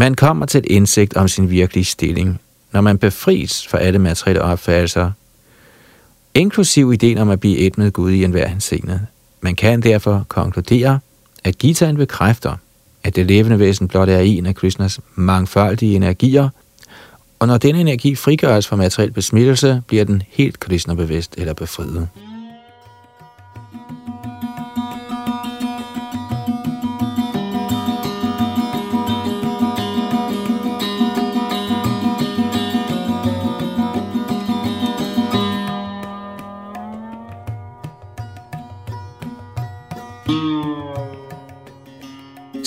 Man 0.00 0.14
kommer 0.14 0.46
til 0.46 0.58
et 0.58 0.66
indsigt 0.66 1.16
om 1.16 1.28
sin 1.28 1.50
virkelige 1.50 1.84
stilling, 1.84 2.40
når 2.72 2.80
man 2.80 2.98
befries 2.98 3.68
fra 3.68 3.78
alle 3.78 3.98
materielle 3.98 4.42
opfattelser, 4.42 5.10
inklusiv 6.34 6.92
ideen 6.92 7.18
om 7.18 7.30
at 7.30 7.40
blive 7.40 7.58
et 7.58 7.78
med 7.78 7.90
Gud 7.90 8.10
i 8.10 8.24
enhver 8.24 8.48
henseende. 8.48 9.06
Man 9.40 9.54
kan 9.54 9.80
derfor 9.80 10.24
konkludere, 10.28 10.98
at 11.44 11.58
Gitaen 11.58 11.96
bekræfter, 11.96 12.56
at 13.04 13.16
det 13.16 13.26
levende 13.26 13.58
væsen 13.58 13.88
blot 13.88 14.08
er 14.08 14.18
en 14.18 14.46
af 14.46 14.54
Krishnas 14.54 15.00
mangfoldige 15.14 15.96
energier, 15.96 16.48
og 17.38 17.46
når 17.46 17.56
denne 17.58 17.80
energi 17.80 18.14
frigøres 18.14 18.66
fra 18.66 18.76
materiel 18.76 19.12
besmittelse, 19.12 19.82
bliver 19.86 20.04
den 20.04 20.22
helt 20.28 20.60
Krishna 20.60 20.94
bevidst 20.94 21.34
eller 21.38 21.54
befriet. 21.54 22.08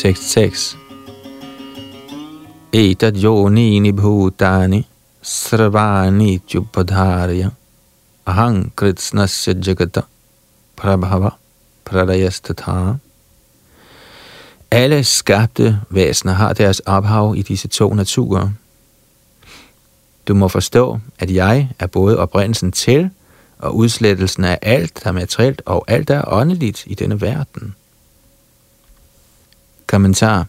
66. 0.04 0.78
Etad 2.74 3.16
yonini 3.16 3.92
bhutani 3.92 4.84
sravani 5.22 6.42
chupadharya 6.48 7.52
ahang 8.28 8.72
kritsnasya 8.76 9.54
jagata 9.54 10.02
prabhava 10.76 11.32
pradayastatha. 11.86 12.96
Alle 14.72 15.04
skabte 15.04 15.80
væsener 15.90 16.34
har 16.34 16.54
deres 16.54 16.80
ophav 16.80 17.36
i 17.38 17.42
disse 17.42 17.68
to 17.68 17.94
naturer. 17.94 18.50
Du 20.28 20.34
må 20.34 20.48
forstå, 20.48 21.00
at 21.20 21.32
jeg 21.32 21.70
er 21.80 21.88
både 21.88 22.20
oprindelsen 22.20 22.72
til 22.72 23.10
og 23.60 23.76
udslettelsen 23.76 24.44
af 24.44 24.60
alt, 24.62 25.04
der 25.04 25.10
er 25.10 25.14
materielt 25.14 25.62
og 25.66 25.86
alt, 25.88 26.08
der 26.08 26.16
er 26.16 26.34
åndeligt 26.34 26.84
i 26.88 26.94
denne 26.94 27.22
verden. 27.22 27.76
Kommentar. 29.94 30.48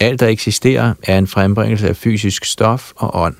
Alt, 0.00 0.20
der 0.20 0.28
eksisterer, 0.28 0.94
er 1.02 1.18
en 1.18 1.26
frembringelse 1.26 1.88
af 1.88 1.96
fysisk 1.96 2.44
stof 2.44 2.92
og 2.96 3.22
ånd. 3.22 3.34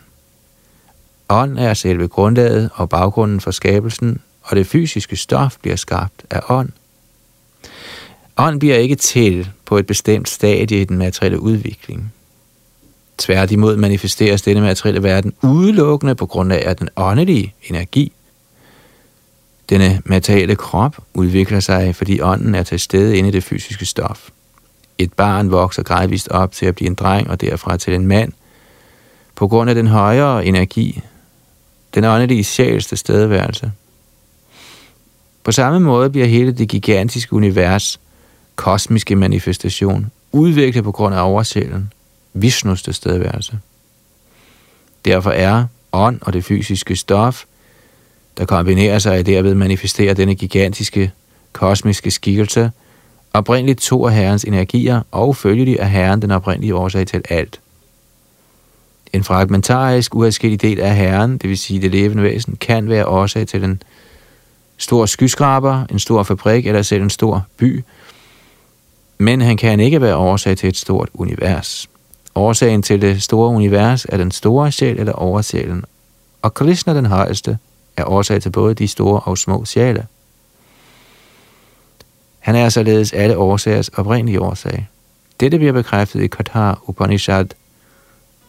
Ånd 1.29 1.59
er 1.59 1.75
selve 1.75 2.09
grundlaget 2.09 2.71
og 2.75 2.89
baggrunden 2.89 3.41
for 3.41 3.51
skabelsen, 3.51 4.21
og 4.43 4.57
det 4.57 4.67
fysiske 4.67 5.17
stof 5.17 5.57
bliver 5.63 5.77
skabt 5.77 6.25
af 6.31 6.41
ånd. 6.49 6.69
Ånd 8.37 8.61
bliver 8.61 8.77
ikke 8.77 8.95
til 8.95 9.49
på 9.65 9.79
et 9.79 9.87
bestemt 9.87 10.29
stadie 10.29 10.81
i 10.81 10.85
den 10.85 10.99
materielle 10.99 11.41
udvikling. 11.41 12.13
Tværtimod 13.19 13.77
manifesteres 13.77 14.43
denne 14.43 14.61
materielle 14.61 15.03
verden 15.03 15.33
udelukkende 15.43 16.15
på 16.15 16.27
grund 16.27 16.53
af 16.53 16.77
den 16.77 16.89
åndelige 16.97 17.55
energi. 17.63 18.13
Denne 19.69 20.03
materielle 20.05 20.57
krop 20.57 20.97
udvikler 21.15 21.61
sig, 21.61 21.97
fordi 21.97 22.21
ånden 22.21 22.55
er 22.55 22.63
til 22.63 22.81
stede 22.81 23.17
inde 23.17 23.29
i 23.29 23.33
det 23.33 23.45
fysiske 23.45 23.87
stof. 23.87 24.31
Et 24.99 25.13
barn 25.13 25.51
vokser 25.51 25.83
gradvist 25.83 26.29
op 26.29 26.53
til 26.53 26.67
at 26.67 26.75
blive 26.75 26.89
en 26.89 26.95
dreng 26.95 27.31
og 27.31 27.41
derfra 27.41 27.77
til 27.77 27.95
en 27.95 28.07
mand, 28.07 28.33
på 29.35 29.49
grund 29.49 29.71
af 29.71 29.77
den 29.77 29.87
højere 29.87 30.47
energi, 30.47 31.03
den 31.95 32.05
åndelige 32.05 32.45
sjæls 32.45 32.87
tilstedeværelse. 32.87 33.73
På 35.45 35.53
samme 35.53 35.81
måde 35.81 36.11
bliver 36.11 36.27
hele 36.27 36.53
det 36.53 36.69
gigantiske 36.69 37.33
univers, 37.33 38.01
kosmiske 38.57 39.17
manifestation, 39.17 40.11
udviklet 40.33 40.85
på 40.85 40.93
grund 40.93 41.15
af 41.15 41.29
oversjælen, 41.29 41.93
Vishnus 42.33 42.83
tilstedeværelse. 42.83 43.59
Derfor 45.05 45.31
er 45.31 45.65
ånd 45.93 46.19
og 46.23 46.33
det 46.33 46.45
fysiske 46.45 46.97
stof, 46.97 47.45
der 48.39 48.45
kombinerer 48.45 48.99
sig 48.99 49.19
og 49.19 49.27
derved 49.27 49.55
manifesterer 49.55 50.15
denne 50.15 50.35
gigantiske 50.35 51.13
kosmiske 51.53 52.11
skikkelse– 52.11 52.71
Oprindeligt 53.37 53.81
to 53.81 54.07
af 54.07 54.15
Herrens 54.15 54.45
energier, 54.45 55.01
og 55.11 55.37
følgelig 55.37 55.77
er 55.77 55.85
Herren 55.85 56.23
den 56.23 56.31
oprindelige 56.31 56.75
årsag 56.75 57.07
til 57.07 57.23
alt. 57.29 57.61
En 59.13 59.25
fragmentarisk, 59.25 60.15
uadskillig 60.15 60.63
del 60.63 60.81
af 60.81 60.97
Herren, 60.97 61.39
det 61.39 61.49
vil 61.49 61.59
sige 61.59 61.83
det 61.83 61.91
levende 61.91 62.23
væsen, 62.23 62.57
kan 62.57 62.89
være 62.89 63.07
årsag 63.07 63.47
til 63.47 63.65
en 63.65 63.83
stor 64.77 65.07
skyskraber, 65.07 65.85
en 65.91 65.99
stor 65.99 66.23
fabrik 66.23 66.67
eller 66.67 66.83
selv 66.83 67.03
en 67.03 67.11
stor 67.11 67.47
by. 67.57 67.85
Men 69.19 69.41
han 69.41 69.57
kan 69.57 69.81
ikke 69.81 70.01
være 70.01 70.17
årsag 70.17 70.57
til 70.57 70.69
et 70.69 70.77
stort 70.77 71.09
univers. 71.15 71.89
Årsagen 72.35 72.83
til 72.83 73.03
det 73.03 73.23
store 73.23 73.49
univers 73.49 74.07
er 74.09 74.17
den 74.17 74.31
store 74.31 74.73
sjæl 74.73 74.99
eller 74.99 75.13
oversjælen, 75.13 75.85
og 76.43 76.55
Krishna 76.55 76.95
den 76.95 77.07
højeste 77.07 77.59
er 77.97 78.05
årsag 78.05 78.43
til 78.43 78.51
både 78.51 78.75
de 78.75 78.89
store 78.89 79.21
og 79.21 79.39
små 79.39 79.65
sjæle. 79.65 80.07
Han 82.47 82.55
er 82.55 82.69
således 82.69 83.13
alle 83.13 83.37
årsagers 83.37 83.89
oprindelige 83.89 84.41
årsag. 84.41 84.89
Dette 85.41 85.59
bliver 85.59 85.73
bekræftet 85.73 86.21
i 86.23 86.27
Katha 86.27 86.75
Upanishad 86.87 87.47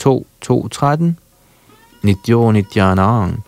2.2.13. 0.02 1.04
Nityo 2.02 2.52
Nityanang 2.52 3.44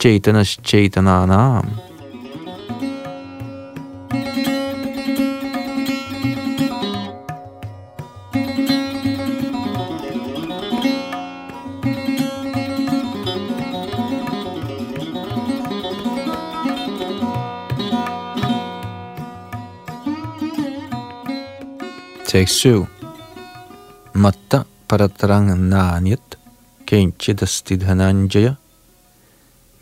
Chaitanas 0.00 0.60
Chaitananam. 0.64 1.68
Tekst 22.34 22.66
7. 22.66 22.86
Matta 24.18 24.64
paratrang 24.88 25.54
nanyat 25.54 26.34
kinchidastidhananjaya 26.82 28.56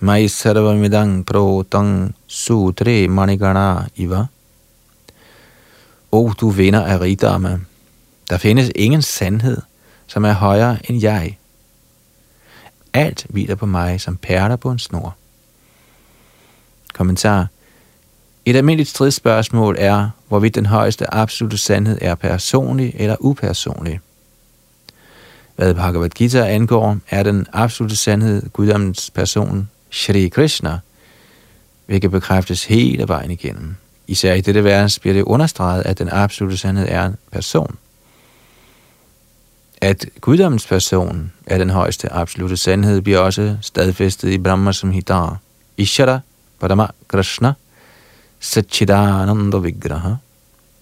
mai 0.05 0.28
sarvamidang 0.28 1.24
protang 1.24 2.12
sutre 2.28 3.09
manigana 3.09 3.88
iva. 3.96 4.28
O 6.12 6.32
du 6.40 6.50
vinder 6.50 6.84
af 6.84 7.00
rigdomme, 7.00 7.64
der 8.28 8.38
findes 8.38 8.70
ingen 8.74 9.03
sandhed, 9.03 9.59
som 10.07 10.24
er 10.24 10.32
højere 10.32 10.90
end 10.90 11.00
jeg. 11.00 11.38
Alt 12.92 13.26
hviler 13.30 13.55
på 13.55 13.66
mig 13.66 14.00
som 14.00 14.16
perler 14.16 14.57
på 14.57 14.70
en 14.70 14.78
snor. 14.78 15.16
Kommentar. 16.94 17.48
Et 18.45 18.57
almindeligt 18.57 18.88
stridsspørgsmål 18.88 19.76
er, 19.78 20.11
hvorvidt 20.28 20.55
den 20.55 20.66
højeste 20.66 21.14
absolute 21.14 21.59
sandhed 21.59 21.99
er 22.01 22.14
personlig 22.14 22.93
eller 22.97 23.16
upersonlig. 23.20 24.01
Hvad 25.57 25.74
Bhagavad 25.74 26.11
Gita 26.11 26.47
angår, 26.47 26.99
er 27.11 27.22
den 27.22 27.47
absolute 27.53 27.97
sandhed 27.97 28.51
guddommens 28.53 29.11
person 29.11 29.68
Shri 29.90 30.28
Krishna, 30.28 30.78
hvilket 31.86 32.11
bekræftes 32.11 32.64
hele 32.64 33.09
vejen 33.09 33.30
igennem. 33.30 33.76
Især 34.07 34.34
i 34.34 34.40
dette 34.40 34.64
vers 34.64 34.99
bliver 34.99 35.14
det 35.14 35.22
understreget, 35.22 35.82
at 35.86 35.99
den 35.99 36.09
absolute 36.09 36.57
sandhed 36.57 36.86
er 36.88 37.07
en 37.07 37.16
person. 37.32 37.76
At 39.80 40.07
guddommens 40.20 40.66
person 40.66 41.32
er 41.47 41.59
den 41.59 41.70
højeste 41.70 42.12
absolute 42.12 42.57
sandhed, 42.57 43.01
bliver 43.01 43.18
også 43.18 43.57
stadfæstet 43.61 44.30
i 44.30 44.38
Brahma 44.38 44.72
som 44.72 44.90
Hidar, 44.90 45.38
Ishara 45.76 46.20
Padama 46.61 46.86
Krishna 47.09 47.53
Satchidananda 48.43 49.59
Vigraha, 49.59 50.14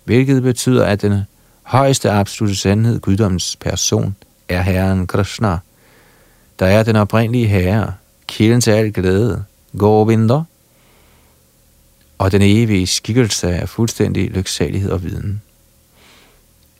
hvilket 0.04 0.42
betyder, 0.42 0.84
at 0.86 1.02
den 1.02 1.22
højeste 1.62 2.10
absolute 2.10 2.56
sandhed, 2.56 3.00
guddommens 3.00 3.56
person, 3.56 4.16
er 4.48 4.62
Herren 4.62 5.06
Krishna, 5.06 5.58
der 6.58 6.66
er 6.66 6.82
den 6.82 6.96
oprindelige 6.96 7.46
Herre, 7.46 7.94
kilden 8.26 8.60
til 8.60 8.70
al 8.70 8.92
glæde, 8.92 9.44
Govinda, 9.78 10.42
og 12.18 12.32
den 12.32 12.42
evige 12.42 12.86
skikkelse 12.86 13.48
af 13.48 13.68
fuldstændig 13.68 14.30
lyksalighed 14.30 14.90
og 14.90 15.02
viden. 15.02 15.42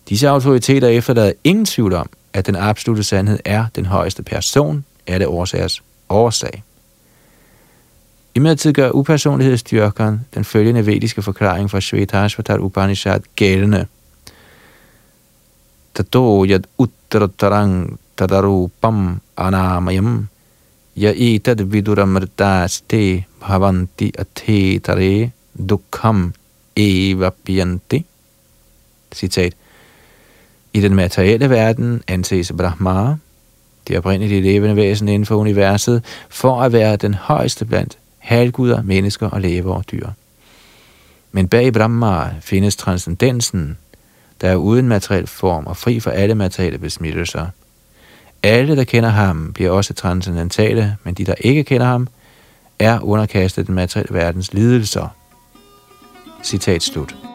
Disse 0.09 0.28
autoriteter 0.28 0.89
efterlader 0.89 1.33
ingen 1.45 1.64
tvivl 1.64 1.93
om, 1.93 2.11
at 2.33 2.47
den 2.47 2.57
absolute 2.57 3.03
sandhed 3.03 3.39
er 3.45 3.66
den 3.76 3.87
højeste 3.87 4.22
person, 4.22 4.85
er 5.07 5.18
det 5.18 5.26
årsagers 5.26 5.83
årsag. 6.09 6.62
I 8.35 8.55
tid 8.57 8.72
gør 8.72 8.91
upersonlighedsdyrkeren 8.91 10.20
den 10.35 10.45
følgende 10.45 10.87
vediske 10.87 11.22
forklaring 11.22 11.70
fra 11.70 11.81
Shvetashvatar 11.81 12.59
Upanishad 12.59 13.20
gældende. 13.37 13.87
Tato 15.95 16.45
yad 16.45 16.62
uttaratarang 16.78 17.99
tadarupam 18.16 19.20
anamayam 19.37 20.28
ya 20.97 21.12
etad 21.16 21.64
viduramrtaste 21.64 23.24
bhavanti 23.41 24.12
athetare 24.18 25.31
dukham 25.68 26.35
evapyanti. 26.76 28.07
Citat. 29.14 29.55
I 30.72 30.81
den 30.81 30.95
materielle 30.95 31.51
verden 31.51 32.03
anses 32.09 32.53
Brahma, 32.57 33.16
det 33.89 33.99
oprindelige 33.99 34.41
levende 34.41 34.76
væsen 34.76 35.09
inden 35.09 35.26
for 35.26 35.37
universet, 35.37 36.05
for 36.28 36.62
at 36.62 36.72
være 36.72 36.97
den 36.97 37.14
højeste 37.14 37.64
blandt 37.64 37.99
halvguder, 38.21 38.83
mennesker 38.83 39.29
og 39.31 39.41
læger 39.41 39.64
og 39.64 39.85
dyr. 39.93 40.09
Men 41.33 41.49
bag 41.49 41.73
Brahma 41.73 42.35
findes 42.41 42.77
transcendensen, 42.77 43.79
der 44.41 44.49
er 44.49 44.57
uden 44.57 44.89
materiel 44.89 45.27
form 45.27 45.66
og 45.66 45.77
fri 45.77 46.01
for 46.01 46.11
alle 46.11 46.35
materielle 46.35 46.79
besmittelser. 46.79 47.47
Alle, 48.43 48.77
der 48.77 48.85
kender 48.85 49.09
ham, 49.09 49.53
bliver 49.53 49.71
også 49.71 49.95
transcendentale, 49.95 50.97
men 51.05 51.14
de, 51.14 51.25
der 51.25 51.35
ikke 51.41 51.64
kender 51.64 51.87
ham, 51.87 52.09
er 52.79 53.01
underkastet 53.01 53.66
den 53.66 53.75
materielle 53.75 54.14
verdens 54.14 54.53
lidelser. 54.53 55.09
Citat 56.43 56.83
slut. 56.83 57.30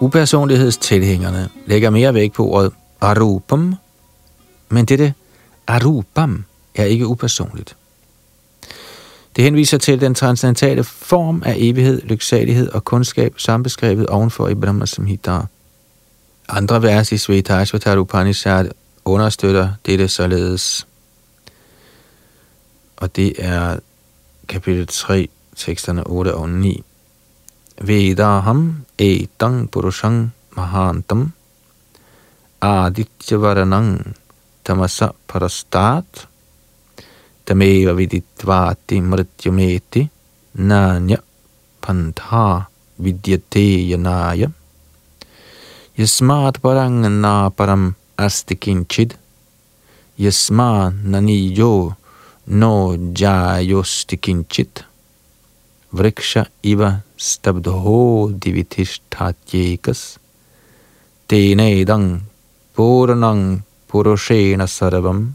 Upersonlighedstilhængerne 0.00 1.48
lægger 1.66 1.90
mere 1.90 2.14
vægt 2.14 2.34
på 2.34 2.48
ordet 2.48 2.72
arupam, 3.00 3.74
men 4.68 4.84
dette 4.84 5.14
arupam 5.66 6.44
er 6.74 6.84
ikke 6.84 7.06
upersonligt. 7.06 7.76
Det 9.36 9.44
henviser 9.44 9.78
til 9.78 10.00
den 10.00 10.14
transcendentale 10.14 10.84
form 10.84 11.42
af 11.46 11.54
evighed, 11.58 12.02
lyksalighed 12.02 12.68
og 12.68 12.84
kundskab, 12.84 13.34
beskrevet 13.62 14.06
ovenfor 14.06 14.48
i 14.48 14.54
Brahma 14.54 14.86
Samhita. 14.86 15.40
Andre 16.48 16.82
vers 16.82 17.12
i 17.12 17.16
Svetashvatar 17.16 17.96
Upanishad 17.96 18.68
understøtter 19.04 19.70
dette 19.86 20.08
således. 20.08 20.86
Og 22.96 23.16
det 23.16 23.32
er 23.38 23.78
kapitel 24.48 24.86
3, 24.86 25.28
teksterne 25.56 26.06
8 26.06 26.34
og 26.34 26.50
9. 26.50 26.82
Vedaham 27.78 28.82
etang 28.98 29.70
purushang 29.70 30.34
mahantam 30.58 31.30
adityavarnang 32.58 34.18
tamasa 34.66 35.14
parastat 35.14 36.26
tameva 37.46 37.94
viditvati 37.94 38.98
mrityumeti 38.98 40.10
nanya 40.58 41.22
pantha 41.78 42.66
vidyate 42.98 43.86
yanaya 43.86 44.50
yasmat 45.94 46.58
parang 46.58 47.06
na 47.06 47.46
param 47.54 47.94
asti 48.18 48.58
kinchid 48.58 49.14
yasma 50.18 50.90
naniyo 50.90 51.94
no 52.50 52.98
jayosti 53.14 54.18
kinchit 54.18 54.87
vriksha 55.90 56.44
iva 56.62 57.00
stabdho 57.16 58.30
divitishtatyekas 58.44 60.18
tenedang 61.28 62.22
puranang 62.76 63.62
purushena 63.88 64.66
sarvam. 64.66 65.34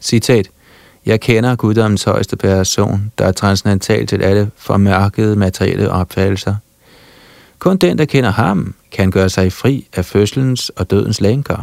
Citat. 0.00 0.50
Jeg 1.06 1.20
kender 1.20 1.56
guddommens 1.56 2.04
højeste 2.04 2.36
person, 2.36 3.12
der 3.18 3.24
er 3.26 3.32
transcendental 3.32 4.06
til 4.06 4.22
alle 4.22 4.50
formørkede 4.56 5.36
materielle 5.36 5.90
opfattelser. 5.90 6.56
Kun 7.58 7.76
den, 7.76 7.98
der 7.98 8.04
kender 8.04 8.30
ham, 8.30 8.74
kan 8.92 9.10
gøre 9.10 9.28
sig 9.30 9.52
fri 9.52 9.88
af 9.92 10.04
fødselens 10.04 10.68
og 10.68 10.90
dødens 10.90 11.20
lænker. 11.20 11.62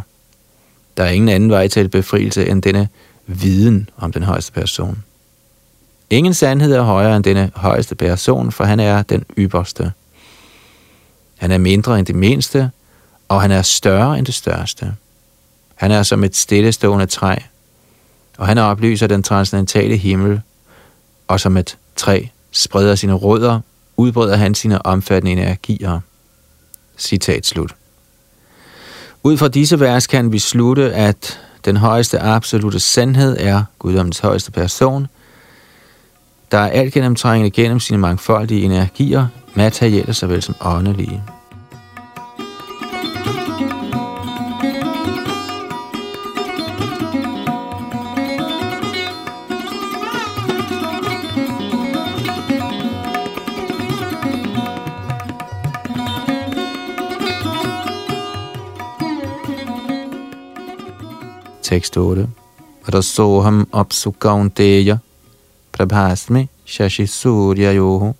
Der 0.97 1.03
er 1.03 1.09
ingen 1.09 1.29
anden 1.29 1.49
vej 1.49 1.67
til 1.67 1.89
befrielse 1.89 2.47
end 2.47 2.61
denne 2.61 2.87
viden 3.27 3.89
om 3.97 4.11
den 4.11 4.23
højeste 4.23 4.51
person. 4.51 5.03
Ingen 6.13 6.33
sandhed 6.33 6.73
er 6.73 6.81
højere 6.81 7.15
end 7.15 7.23
denne 7.23 7.51
højeste 7.55 7.95
person, 7.95 8.51
for 8.51 8.63
han 8.63 8.79
er 8.79 9.01
den 9.01 9.23
ypperste. 9.37 9.91
Han 11.37 11.51
er 11.51 11.57
mindre 11.57 11.99
end 11.99 12.05
det 12.05 12.15
mindste, 12.15 12.71
og 13.27 13.41
han 13.41 13.51
er 13.51 13.61
større 13.61 14.17
end 14.17 14.25
det 14.25 14.35
største. 14.35 14.93
Han 15.75 15.91
er 15.91 16.03
som 16.03 16.23
et 16.23 16.35
stillestående 16.35 17.05
træ, 17.05 17.35
og 18.37 18.47
han 18.47 18.57
oplyser 18.57 19.07
den 19.07 19.23
transcendentale 19.23 19.97
himmel, 19.97 20.41
og 21.27 21.39
som 21.39 21.57
et 21.57 21.77
træ 21.95 22.25
spreder 22.51 22.95
sine 22.95 23.13
rødder, 23.13 23.59
udbreder 23.97 24.35
han 24.35 24.55
sine 24.55 24.85
omfattende 24.85 25.31
energier. 25.31 25.99
Citat 26.97 27.45
slut. 27.45 27.75
Ud 29.23 29.37
fra 29.37 29.47
disse 29.47 29.79
vers 29.79 30.07
kan 30.07 30.31
vi 30.31 30.39
slutte, 30.39 30.93
at 30.93 31.39
den 31.65 31.77
højeste 31.77 32.19
absolute 32.19 32.79
sandhed 32.79 33.37
er 33.39 33.63
guddommens 33.79 34.19
højeste 34.19 34.51
person, 34.51 35.07
der 36.53 36.59
er 36.59 36.69
alt 36.69 36.93
gennemtrængende 36.93 37.51
gennem 37.51 37.79
sine 37.79 37.97
mangfoldige 37.97 38.61
energier, 38.61 39.27
materielle 39.53 40.13
såvel 40.13 40.41
som 40.41 40.55
åndelige. 40.61 41.23
Tekst 61.61 61.97
8. 61.97 62.29
Rasoham 62.93 63.67
apsukaunteya 63.73 64.97
prabhasme 65.85 66.47
shashi 66.65 67.07
surya 67.07 67.73
yoho 67.73 68.15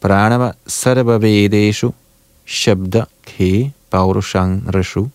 pranava 0.00 0.54
sarva 0.66 1.18
vedeshu 1.18 1.92
shabda 2.46 3.06
ke 3.26 3.72
paurushang 3.90 4.62
rashu. 4.72 5.10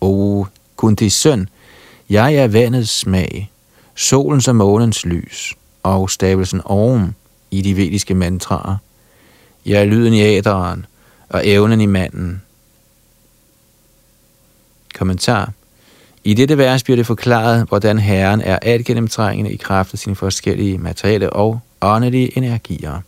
O 0.00 0.46
Kuntis 0.76 1.14
søn, 1.14 1.48
jeg 2.10 2.34
er 2.34 2.48
vandets 2.48 2.90
smag, 2.90 3.50
solens 3.94 4.48
og 4.48 4.56
månens 4.56 5.06
lys, 5.06 5.54
og 5.82 6.10
stavelsen 6.10 6.60
oven 6.64 7.16
i 7.50 7.62
de 7.62 7.76
vediske 7.76 8.14
mantraer. 8.14 8.76
Jeg 9.66 9.80
er 9.80 9.84
lyden 9.84 10.14
i 10.14 10.20
æderen 10.20 10.86
og 11.28 11.46
evnen 11.46 11.80
i 11.80 11.86
manden. 11.86 12.42
Kommentar 14.94 15.52
i 16.28 16.34
dette 16.34 16.58
vers 16.58 16.82
bliver 16.82 16.96
det 16.96 17.06
forklaret, 17.06 17.68
hvordan 17.68 17.98
Herren 17.98 18.40
er 18.40 18.58
alt 18.62 18.86
gennemtrængende 18.86 19.52
i 19.52 19.56
kraft 19.56 19.92
af 19.92 19.98
sine 19.98 20.16
forskellige 20.16 20.78
materielle 20.78 21.30
og 21.30 21.60
åndelige 21.80 22.36
energier. 22.36 23.00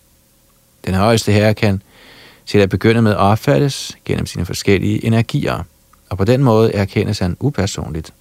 Den 0.86 0.94
højeste 0.94 1.32
herre 1.32 1.54
kan 1.54 1.82
til 2.46 2.58
at 2.58 2.68
begynde 2.68 3.02
med 3.02 3.14
opfattes 3.14 3.98
gennem 4.04 4.26
sine 4.26 4.46
forskellige 4.46 5.04
energier, 5.04 5.62
og 6.10 6.18
på 6.18 6.24
den 6.24 6.42
måde 6.42 6.74
erkendes 6.74 7.18
han 7.18 7.36
upersonligt. 7.40 8.12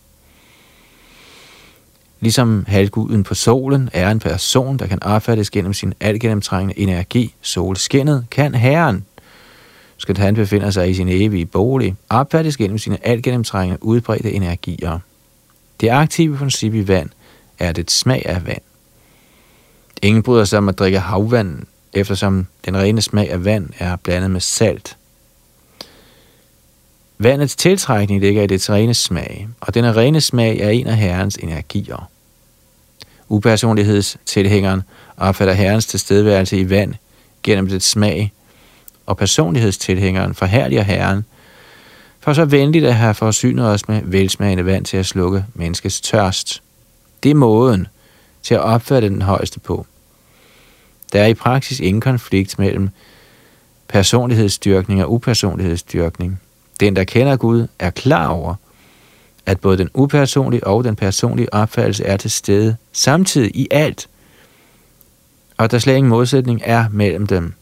Ligesom 2.20 2.66
halvguden 2.68 3.24
på 3.24 3.34
solen 3.34 3.90
er 3.94 4.12
en 4.12 4.20
person, 4.20 4.78
der 4.78 4.88
kan 4.88 5.04
opfattes 5.04 5.50
gennem 5.50 5.74
sin 5.74 5.94
altgennemtrængende 6.00 6.80
energi, 6.80 7.34
solskinnet, 7.42 8.26
kan 8.32 8.56
Herren 8.56 9.06
skal 10.00 10.18
han 10.18 10.36
befinder 10.36 10.70
sig 10.72 10.90
i 10.90 10.94
sin 10.94 11.10
evige 11.10 11.46
bolig, 11.46 11.96
opfattes 12.10 12.58
gennem 12.58 12.78
sine 12.78 13.08
altgennemtrængende 13.08 13.84
udbredte 13.84 14.32
energier. 14.32 15.00
Det 15.82 15.90
aktive 15.90 16.38
princip 16.38 16.74
i 16.74 16.88
vand 16.88 17.10
er 17.60 17.72
det 17.72 17.92
smag 17.92 18.26
af 18.26 18.48
vand. 18.48 18.62
Ingen 20.02 20.24
bryder 20.24 20.46
sig 20.46 20.58
om 20.58 20.70
at 20.70 20.80
drikke 20.80 21.00
havvand, 21.00 21.64
eftersom 21.94 22.48
den 22.66 22.78
rene 22.78 23.02
smag 23.02 23.32
af 23.32 23.46
vand 23.46 23.70
er 23.80 23.96
blandet 23.96 24.32
med 24.32 24.42
salt. 24.42 24.98
Vandets 27.18 27.56
tiltrækning 27.56 28.22
ligger 28.22 28.44
i 28.44 28.48
dets 28.48 28.70
rene 28.70 28.94
smag, 28.94 29.48
og 29.60 29.74
denne 29.74 29.96
rene 29.96 30.22
smag 30.22 30.60
er 30.60 30.70
en 30.70 30.88
af 30.88 30.98
herrens 30.98 31.36
energier. 31.36 32.10
Upersonlighedstilhængeren 33.30 34.82
opfatter 35.18 35.54
herrens 35.54 35.86
tilstedeværelse 35.86 36.58
i 36.58 36.70
vand 36.70 36.94
gennem 37.44 37.68
dets 37.68 37.86
smag, 37.86 38.34
og 39.10 39.18
personlighedstilhængeren 39.18 40.36
forhærliger 40.36 40.84
Herren, 40.84 41.26
for 42.20 42.34
så 42.34 42.46
venligt 42.46 42.86
at 42.86 42.96
have 42.96 43.14
forsynet 43.14 43.66
os 43.66 43.88
med 43.88 44.02
velsmagende 44.04 44.66
vand 44.66 44.86
til 44.86 44.98
at 44.98 45.06
slukke 45.06 45.46
menneskets 45.54 46.02
tørst. 46.02 46.62
Det 47.24 47.32
er 47.32 47.36
måden 47.36 47.88
til 48.44 48.56
at 48.56 48.62
opfatte 48.62 49.10
den 49.10 49.22
højeste 49.22 49.60
på. 49.60 49.86
Der 51.14 51.22
er 51.22 51.28
i 51.28 51.34
praksis 51.34 51.80
ingen 51.80 52.02
konflikt 52.02 52.60
mellem 52.60 52.90
personlighedsstyrkning 53.88 55.04
og 55.04 55.12
upersonlighedsstyrkning. 55.12 56.42
Den, 56.80 56.96
der 56.96 57.04
kender 57.04 57.36
Gud, 57.36 57.68
er 57.80 57.90
klar 57.90 58.28
over, 58.28 58.56
at 59.46 59.60
både 59.60 59.78
den 59.78 59.90
upersonlige 59.94 60.68
og 60.68 60.84
den 60.84 60.96
personlige 60.96 61.54
opfattelse 61.54 62.06
er 62.06 62.18
til 62.18 62.32
stede 62.32 62.76
samtidig 62.94 63.56
i 63.56 63.68
alt, 63.72 64.08
og 65.58 65.72
der 65.72 65.80
slet 65.80 65.96
ingen 65.96 66.10
modsætning 66.10 66.62
er 66.64 66.86
mellem 66.92 67.28
dem. 67.28 67.54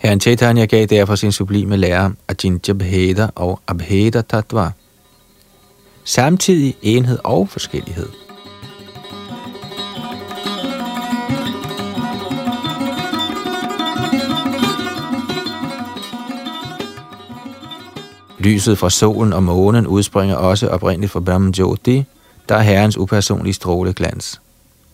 Herren 0.00 0.20
Chaitanya 0.20 0.66
gav 0.66 0.86
derfor 0.86 1.14
sin 1.14 1.32
sublime 1.32 1.76
lærer 1.76 2.10
Ajinja 2.28 2.72
Bheda 2.72 3.28
og 3.34 3.60
Abheda 3.66 4.22
Tattva. 4.22 4.70
Samtidig 6.04 6.74
enhed 6.82 7.18
og 7.24 7.48
forskellighed. 7.48 8.08
Lyset 18.38 18.78
fra 18.78 18.90
solen 18.90 19.32
og 19.32 19.42
månen 19.42 19.86
udspringer 19.86 20.36
også 20.36 20.68
oprindeligt 20.68 21.12
fra 21.12 21.20
Brahman 21.20 21.54
Jyoti, 21.58 22.04
der 22.48 22.54
er 22.54 22.62
herrens 22.62 22.98
upersonlige 22.98 23.54
stråleglans. 23.54 24.40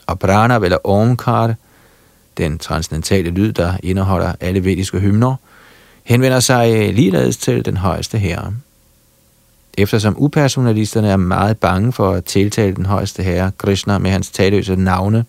Og 0.07 0.18
Prana 0.18 0.54
eller 0.54 0.78
Omkar 0.84 1.54
den 2.39 2.59
transcendentale 2.59 3.30
lyd, 3.30 3.53
der 3.53 3.72
indeholder 3.82 4.32
alle 4.41 4.64
vediske 4.64 4.99
hymner, 4.99 5.37
henvender 6.05 6.41
sig 6.41 6.74
øh, 6.74 6.95
ligeledes 6.95 7.37
til 7.37 7.64
den 7.64 7.76
højeste 7.76 8.18
herre. 8.18 8.53
Eftersom 9.78 10.14
upersonalisterne 10.18 11.09
er 11.09 11.16
meget 11.16 11.59
bange 11.59 11.93
for 11.93 12.12
at 12.12 12.24
tiltale 12.24 12.76
den 12.76 12.87
højeste 12.87 13.22
herre, 13.22 13.51
Krishna, 13.59 13.99
med 13.99 14.11
hans 14.11 14.30
taløse 14.30 14.76
navne, 14.76 15.24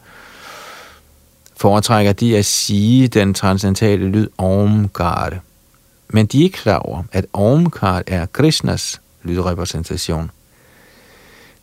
foretrækker 1.58 2.14
de 2.14 2.38
at 2.38 2.46
sige 2.46 3.08
den 3.08 3.34
transcendentale 3.34 4.08
lyd 4.08 4.28
Omkar. 4.38 5.34
Men 6.08 6.26
de 6.26 6.40
er 6.40 6.44
ikke 6.44 6.58
klar 6.58 6.78
over, 6.78 7.04
at 7.12 7.26
Omkar 7.34 8.04
er 8.08 8.26
Krishnas 8.26 9.02
lydrepræsentation. 9.24 10.32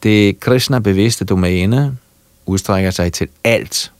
Det 0.03 0.41
Krishna-bevidste 0.41 1.25
domæne 1.25 1.97
udstrækker 2.47 2.91
sig 2.91 3.13
til 3.13 3.29
alt, 3.45 3.93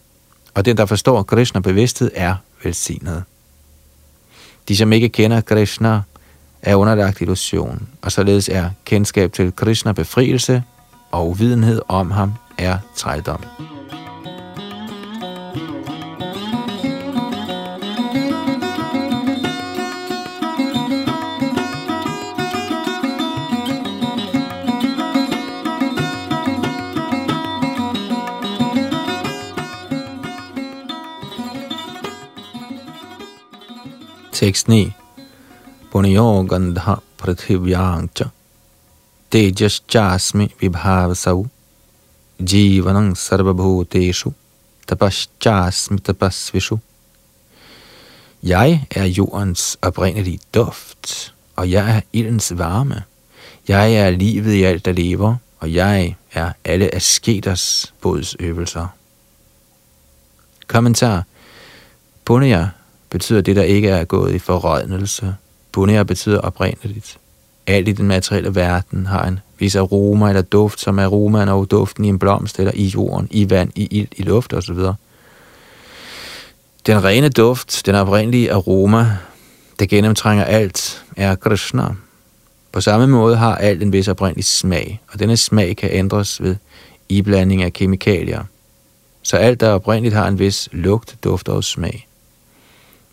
og 0.55 0.65
den, 0.65 0.77
der 0.77 0.87
forstår 0.87 1.23
Krishna 1.23 1.61
bevidsthed, 1.61 2.11
er 2.15 2.35
velsignet. 2.65 3.25
De, 4.69 4.77
som 4.77 4.93
ikke 4.93 5.09
kender 5.09 5.41
Krishna, 5.41 6.01
er 6.63 6.75
underlagt 6.75 7.21
illusion, 7.21 7.89
og 8.03 8.13
således 8.13 8.49
er 8.49 8.71
kendskab 8.85 9.33
til 9.33 9.53
Krishna 9.57 9.93
befrielse, 9.93 10.63
og 11.11 11.29
uvidenhed 11.29 11.83
om 11.89 12.11
ham 12.11 12.33
er 12.59 12.79
trældom. 12.97 13.74
Tekst 34.45 34.69
9. 34.69 34.93
Punyo 35.91 36.45
gandha 36.45 37.01
prathivyangcha 37.17 38.27
tejaschasmi 39.31 40.51
vibhavasau 40.61 41.49
jivanang 42.39 43.17
sarvabhuteshu 43.17 44.35
tapaschasmi 44.87 45.99
tapasvishu. 45.99 46.79
Jeg 48.43 48.87
er 48.91 49.05
jordens 49.05 49.79
oprindelige 49.83 50.41
duft, 50.55 51.33
og 51.57 51.71
jeg 51.71 51.97
er 51.97 52.01
ildens 52.13 52.53
varme. 52.59 53.03
Jeg 53.69 53.95
er 53.95 54.11
livet 54.11 54.53
i 54.53 54.63
alt, 54.63 54.85
der 54.85 54.93
lever, 54.93 55.37
og 55.61 55.75
jeg 55.75 56.17
er 56.33 56.53
alle 56.65 56.95
asketers 56.95 57.95
bodsøvelser. 58.01 58.87
Kommentar. 60.67 61.25
Punya 62.25 62.84
betyder 63.15 63.41
det, 63.41 63.57
der 63.57 63.63
ikke 63.63 63.89
er 63.89 64.05
gået 64.05 64.35
i 64.35 64.39
forrådnelse. 64.39 65.35
Punya 65.73 66.03
betyder 66.03 66.39
oprindeligt. 66.39 67.19
Alt 67.67 67.89
i 67.89 67.93
den 67.93 68.07
materielle 68.07 68.55
verden 68.55 69.07
har 69.07 69.25
en 69.25 69.41
vis 69.59 69.77
aroma 69.77 70.29
eller 70.29 70.43
duft, 70.43 70.81
som 70.81 70.99
aromaen 70.99 71.49
og 71.49 71.71
duften 71.71 72.05
i 72.05 72.09
en 72.09 72.19
blomst 72.19 72.59
eller 72.59 72.73
i 72.75 72.85
jorden, 72.85 73.29
i 73.31 73.51
vand, 73.51 73.71
i 73.75 73.87
ild, 73.87 74.09
i 74.17 74.23
luft 74.23 74.53
osv. 74.53 74.77
Den 76.87 77.05
rene 77.05 77.29
duft, 77.29 77.83
den 77.87 77.95
oprindelige 77.95 78.53
aroma, 78.53 79.17
der 79.79 79.87
gennemtrænger 79.87 80.45
alt, 80.45 81.05
er 81.17 81.35
Krishna. 81.35 81.85
På 82.73 82.81
samme 82.81 83.07
måde 83.07 83.37
har 83.37 83.57
alt 83.57 83.83
en 83.83 83.93
vis 83.93 84.09
oprindelig 84.09 84.45
smag, 84.45 85.01
og 85.13 85.19
denne 85.19 85.37
smag 85.37 85.77
kan 85.77 85.91
ændres 85.93 86.43
ved 86.43 86.57
iblanding 87.09 87.63
af 87.63 87.73
kemikalier. 87.73 88.45
Så 89.23 89.37
alt, 89.37 89.61
der 89.61 89.71
oprindeligt 89.71 90.15
har 90.15 90.29
en 90.29 90.39
vis 90.39 90.69
lugt, 90.73 91.17
duft 91.25 91.49
og 91.49 91.65
smag. 91.65 92.07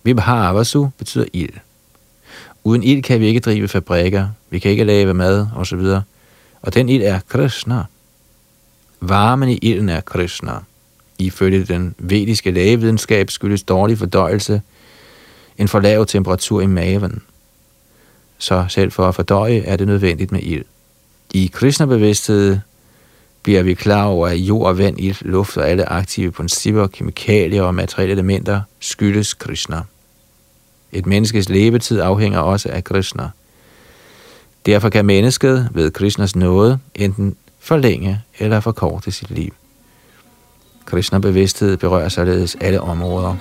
Vibhavasu 0.04 0.88
betyder 0.97 1.26
ild. 1.34 1.54
Uden 2.64 2.84
ild 2.84 3.04
kan 3.04 3.20
vi 3.20 3.26
ikke 3.26 3.39
drive 3.39 3.68
fabrikker, 3.68 4.28
vi 4.49 4.60
kan 4.60 4.72
ikke 4.72 4.84
lave 4.84 5.14
mad 5.14 5.47
osv. 5.56 5.80
Og 6.62 6.74
den 6.74 6.89
ild 6.89 7.04
er 7.04 7.20
Krishna. 7.30 7.84
Varmen 8.99 9.49
i 9.49 9.60
ilden 9.62 9.89
er 9.89 10.02
Krishna. 10.02 10.54
Ifølge 11.20 11.64
den 11.64 11.95
vediske 11.97 12.52
lægevidenskab 12.52 13.32
skyldes 13.32 13.64
dårlig 13.64 13.97
fordøjelse 13.97 14.62
en 15.58 15.68
for 15.68 15.80
lav 15.80 16.06
temperatur 16.06 16.62
i 16.62 16.66
maven. 16.66 17.22
Så 18.38 18.66
selv 18.70 18.91
for 18.91 19.08
at 19.08 19.16
fordøje 19.16 19.62
er 19.66 19.78
det 19.78 19.88
nødvendigt 19.88 20.32
med 20.32 20.39
ild. 20.43 20.66
I 21.34 21.52
Krishna-bevidsthed 21.54 22.60
bliver 23.43 23.64
vi 23.64 23.74
klar 23.74 24.06
over, 24.06 24.28
at 24.28 24.38
jord, 24.38 24.76
vand, 24.76 24.99
ild, 24.99 25.26
luft 25.26 25.58
og 25.58 25.70
alle 25.70 25.89
aktive 25.89 26.32
principper, 26.32 26.88
kemikalier 26.88 27.64
og 27.64 27.76
materielle 27.76 28.14
elementer 28.14 28.62
skyldes 28.80 29.34
Krishna. 29.34 29.82
Et 30.94 31.06
menneskes 31.06 31.50
levetid 31.50 32.00
afhænger 32.00 32.39
også 32.39 32.70
af 32.72 32.84
Krishna. 32.84 33.30
Derfor 34.66 34.89
kan 34.89 35.06
mennesket 35.06 35.70
ved 35.72 35.92
Krishnas 35.92 36.36
nåde 36.36 36.80
enten 36.96 37.36
forlænge 37.60 38.22
eller 38.39 38.60
forkorte 38.60 39.12
sit 39.12 39.32
liv. 39.32 39.54
Krishna-bevidsthed 40.86 41.78
berører 41.78 42.10
således 42.10 42.58
alle 42.62 42.82
områder. 42.82 43.36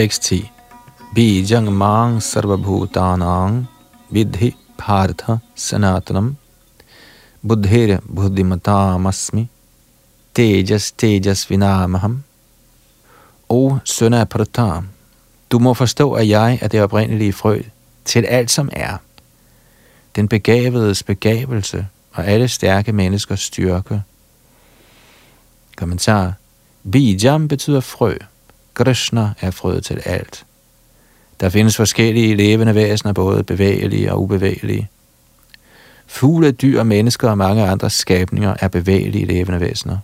Tekst 0.00 0.22
10 0.22 0.50
Bijang 1.14 1.72
mang 1.72 2.22
sarvabhutanang 2.22 3.66
vidhi 4.08 4.56
partha 4.78 5.34
sanatanam 5.54 6.36
buddhir 7.42 8.00
buddhimatamasmi 8.08 9.44
tejas 10.34 10.92
tejas 10.92 11.50
vinamaham 11.50 12.24
O 13.48 13.78
søn 13.84 14.14
af 14.14 14.28
Pratam, 14.28 14.88
du 15.50 15.58
må 15.58 15.74
forstå, 15.74 16.12
at 16.12 16.28
jeg 16.28 16.58
er 16.62 16.68
det 16.68 16.82
oprindelige 16.82 17.32
frø 17.32 17.60
til 18.04 18.24
alt, 18.24 18.50
som 18.50 18.68
er. 18.72 18.96
Den 20.16 20.28
begavedes 20.28 21.02
begavelse 21.02 21.86
og 22.12 22.26
alle 22.26 22.48
stærke 22.48 22.92
menneskers 22.92 23.40
styrke. 23.40 24.02
Kommentar. 25.76 26.32
Bijam 26.92 27.48
betyder 27.48 27.80
frø. 27.80 28.16
Krishna 28.84 29.30
er 29.40 29.50
frøet 29.50 29.84
til 29.84 30.02
alt. 30.04 30.44
Der 31.40 31.48
findes 31.48 31.76
forskellige 31.76 32.36
levende 32.36 32.74
væsener, 32.74 33.12
både 33.12 33.42
bevægelige 33.42 34.12
og 34.12 34.22
ubevægelige. 34.22 34.88
Fugle, 36.06 36.52
dyr, 36.52 36.82
mennesker 36.82 37.30
og 37.30 37.38
mange 37.38 37.66
andre 37.66 37.90
skabninger 37.90 38.54
er 38.60 38.68
bevægelige 38.68 39.24
levende 39.24 39.60
væsener. 39.60 39.98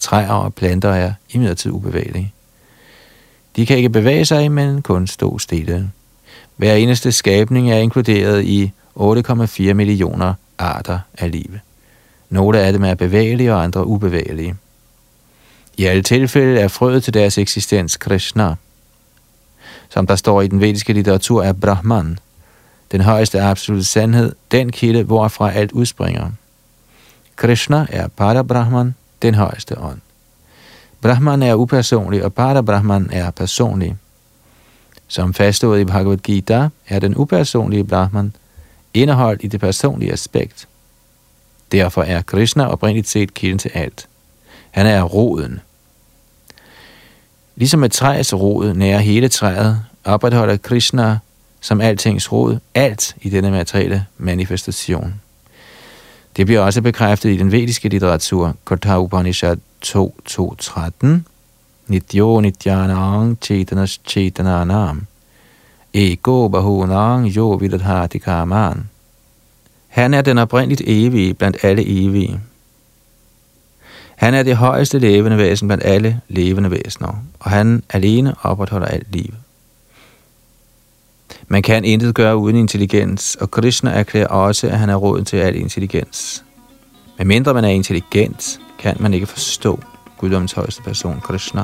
Træer 0.00 0.32
og 0.32 0.54
planter 0.54 0.88
er 0.88 1.12
imidlertid 1.30 1.70
ubevægelige. 1.70 2.32
De 3.56 3.66
kan 3.66 3.76
ikke 3.76 3.90
bevæge 3.90 4.24
sig, 4.24 4.52
men 4.52 4.82
kun 4.82 5.06
stå 5.06 5.38
stille. 5.38 5.90
Hver 6.56 6.74
eneste 6.74 7.12
skabning 7.12 7.70
er 7.70 7.76
inkluderet 7.76 8.44
i 8.44 8.72
8,4 8.96 9.72
millioner 9.72 10.34
arter 10.58 10.98
af 11.18 11.30
liv. 11.30 11.50
Nogle 12.30 12.60
af 12.60 12.72
dem 12.72 12.84
er 12.84 12.94
bevægelige 12.94 13.54
og 13.54 13.62
andre 13.62 13.86
ubevægelige. 13.86 14.54
I 15.76 15.84
alle 15.84 16.02
tilfælde 16.02 16.60
er 16.60 16.68
frøet 16.68 17.04
til 17.04 17.14
deres 17.14 17.38
eksistens 17.38 17.96
Krishna. 17.96 18.54
Som 19.88 20.06
der 20.06 20.16
står 20.16 20.42
i 20.42 20.48
den 20.48 20.60
vediske 20.60 20.92
litteratur 20.92 21.42
er 21.42 21.52
Brahman, 21.52 22.18
den 22.92 23.00
højeste 23.00 23.40
absolute 23.40 23.84
sandhed, 23.84 24.32
den 24.50 24.72
kilde, 24.72 25.02
hvorfra 25.02 25.52
alt 25.52 25.72
udspringer. 25.72 26.30
Krishna 27.36 27.86
er 27.88 28.08
Parabrahman, 28.08 28.94
den 29.22 29.34
højeste 29.34 29.78
ånd. 29.78 30.00
Brahman 31.00 31.42
er 31.42 31.54
upersonlig, 31.54 32.24
og 32.24 32.34
Parabrahman 32.34 33.08
er 33.12 33.30
personlig. 33.30 33.96
Som 35.08 35.34
fastslået 35.34 35.80
i 35.80 35.84
Bhagavad 35.84 36.16
Gita, 36.16 36.68
er 36.88 36.98
den 36.98 37.16
upersonlige 37.16 37.84
Brahman 37.84 38.32
indeholdt 38.94 39.44
i 39.44 39.46
det 39.46 39.60
personlige 39.60 40.12
aspekt. 40.12 40.68
Derfor 41.72 42.02
er 42.02 42.22
Krishna 42.22 42.66
oprindeligt 42.66 43.08
set 43.08 43.34
kilden 43.34 43.58
til 43.58 43.70
alt. 43.74 44.08
Han 44.74 44.86
er 44.86 45.02
roden. 45.02 45.60
Ligesom 47.56 47.84
et 47.84 47.92
træs 47.92 48.34
rod 48.34 48.74
nærer 48.74 48.98
hele 48.98 49.28
træet, 49.28 49.82
opretholder 50.04 50.56
Krishna 50.56 51.18
som 51.60 51.80
altings 51.80 52.32
rod 52.32 52.58
alt 52.74 53.16
i 53.22 53.28
denne 53.28 53.50
materielle 53.50 54.06
manifestation. 54.18 55.14
Det 56.36 56.46
bliver 56.46 56.60
også 56.60 56.82
bekræftet 56.82 57.30
i 57.30 57.36
den 57.36 57.52
vediske 57.52 57.88
litteratur, 57.88 58.56
Kotha 58.64 58.98
Upanishad 58.98 59.56
2.2.13, 59.86 61.06
Nityo 61.88 62.40
Nityanang 62.40 63.38
Chetanas 63.42 64.00
Chetananam, 64.08 65.06
Ego 65.92 66.48
Bahunang 66.48 67.26
Jo 67.26 67.50
Vidadhati 67.50 68.18
Kaman. 68.18 68.88
Han 69.88 70.14
er 70.14 70.22
den 70.22 70.38
oprindeligt 70.38 70.82
evige 70.86 71.34
blandt 71.34 71.56
alle 71.62 71.82
evige. 71.86 72.40
Han 74.24 74.34
er 74.34 74.42
det 74.42 74.56
højeste 74.56 74.98
levende 74.98 75.38
væsen 75.38 75.68
blandt 75.68 75.84
alle 75.84 76.20
levende 76.28 76.70
væsener, 76.70 77.24
og 77.40 77.50
han 77.50 77.82
alene 77.90 78.34
opretholder 78.42 78.86
alt 78.86 79.12
liv. 79.12 79.34
Man 81.48 81.62
kan 81.62 81.84
intet 81.84 82.14
gøre 82.14 82.36
uden 82.36 82.56
intelligens, 82.56 83.34
og 83.34 83.50
Krishna 83.50 83.90
erklærer 83.90 84.26
også, 84.26 84.66
at 84.66 84.78
han 84.78 84.90
er 84.90 84.96
råden 84.96 85.24
til 85.24 85.36
al 85.36 85.56
intelligens. 85.56 86.44
Men 87.18 87.26
mindre 87.26 87.54
man 87.54 87.64
er 87.64 87.68
intelligent, 87.68 88.60
kan 88.78 88.96
man 89.00 89.14
ikke 89.14 89.26
forstå 89.26 89.80
guddommens 90.18 90.52
højeste 90.52 90.82
person, 90.82 91.20
Krishna. 91.20 91.62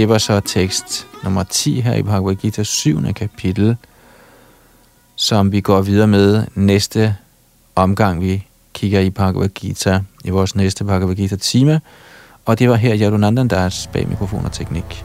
Det 0.00 0.08
var 0.08 0.18
så 0.18 0.40
tekst 0.40 1.06
nummer 1.24 1.42
10 1.42 1.80
her 1.80 1.94
i 1.94 2.02
Bhagavad 2.02 2.34
Gita 2.34 2.62
7. 2.62 3.12
kapitel, 3.12 3.76
som 5.16 5.52
vi 5.52 5.60
går 5.60 5.80
videre 5.82 6.06
med 6.06 6.44
næste 6.54 7.16
omgang, 7.76 8.20
vi 8.20 8.46
kigger 8.74 9.00
i 9.00 9.10
Bhagavad 9.10 9.48
Gita, 9.48 10.00
i 10.24 10.30
vores 10.30 10.56
næste 10.56 10.84
Bhagavad 10.84 11.14
Gita 11.14 11.36
time. 11.36 11.80
Og 12.44 12.58
det 12.58 12.68
var 12.68 12.74
her 12.74 12.98
Yadunandan, 12.98 13.48
der 13.48 13.56
er 13.56 13.86
bag 13.92 14.08
mikrofon 14.08 14.44
og 14.44 14.52
teknik. 14.52 15.04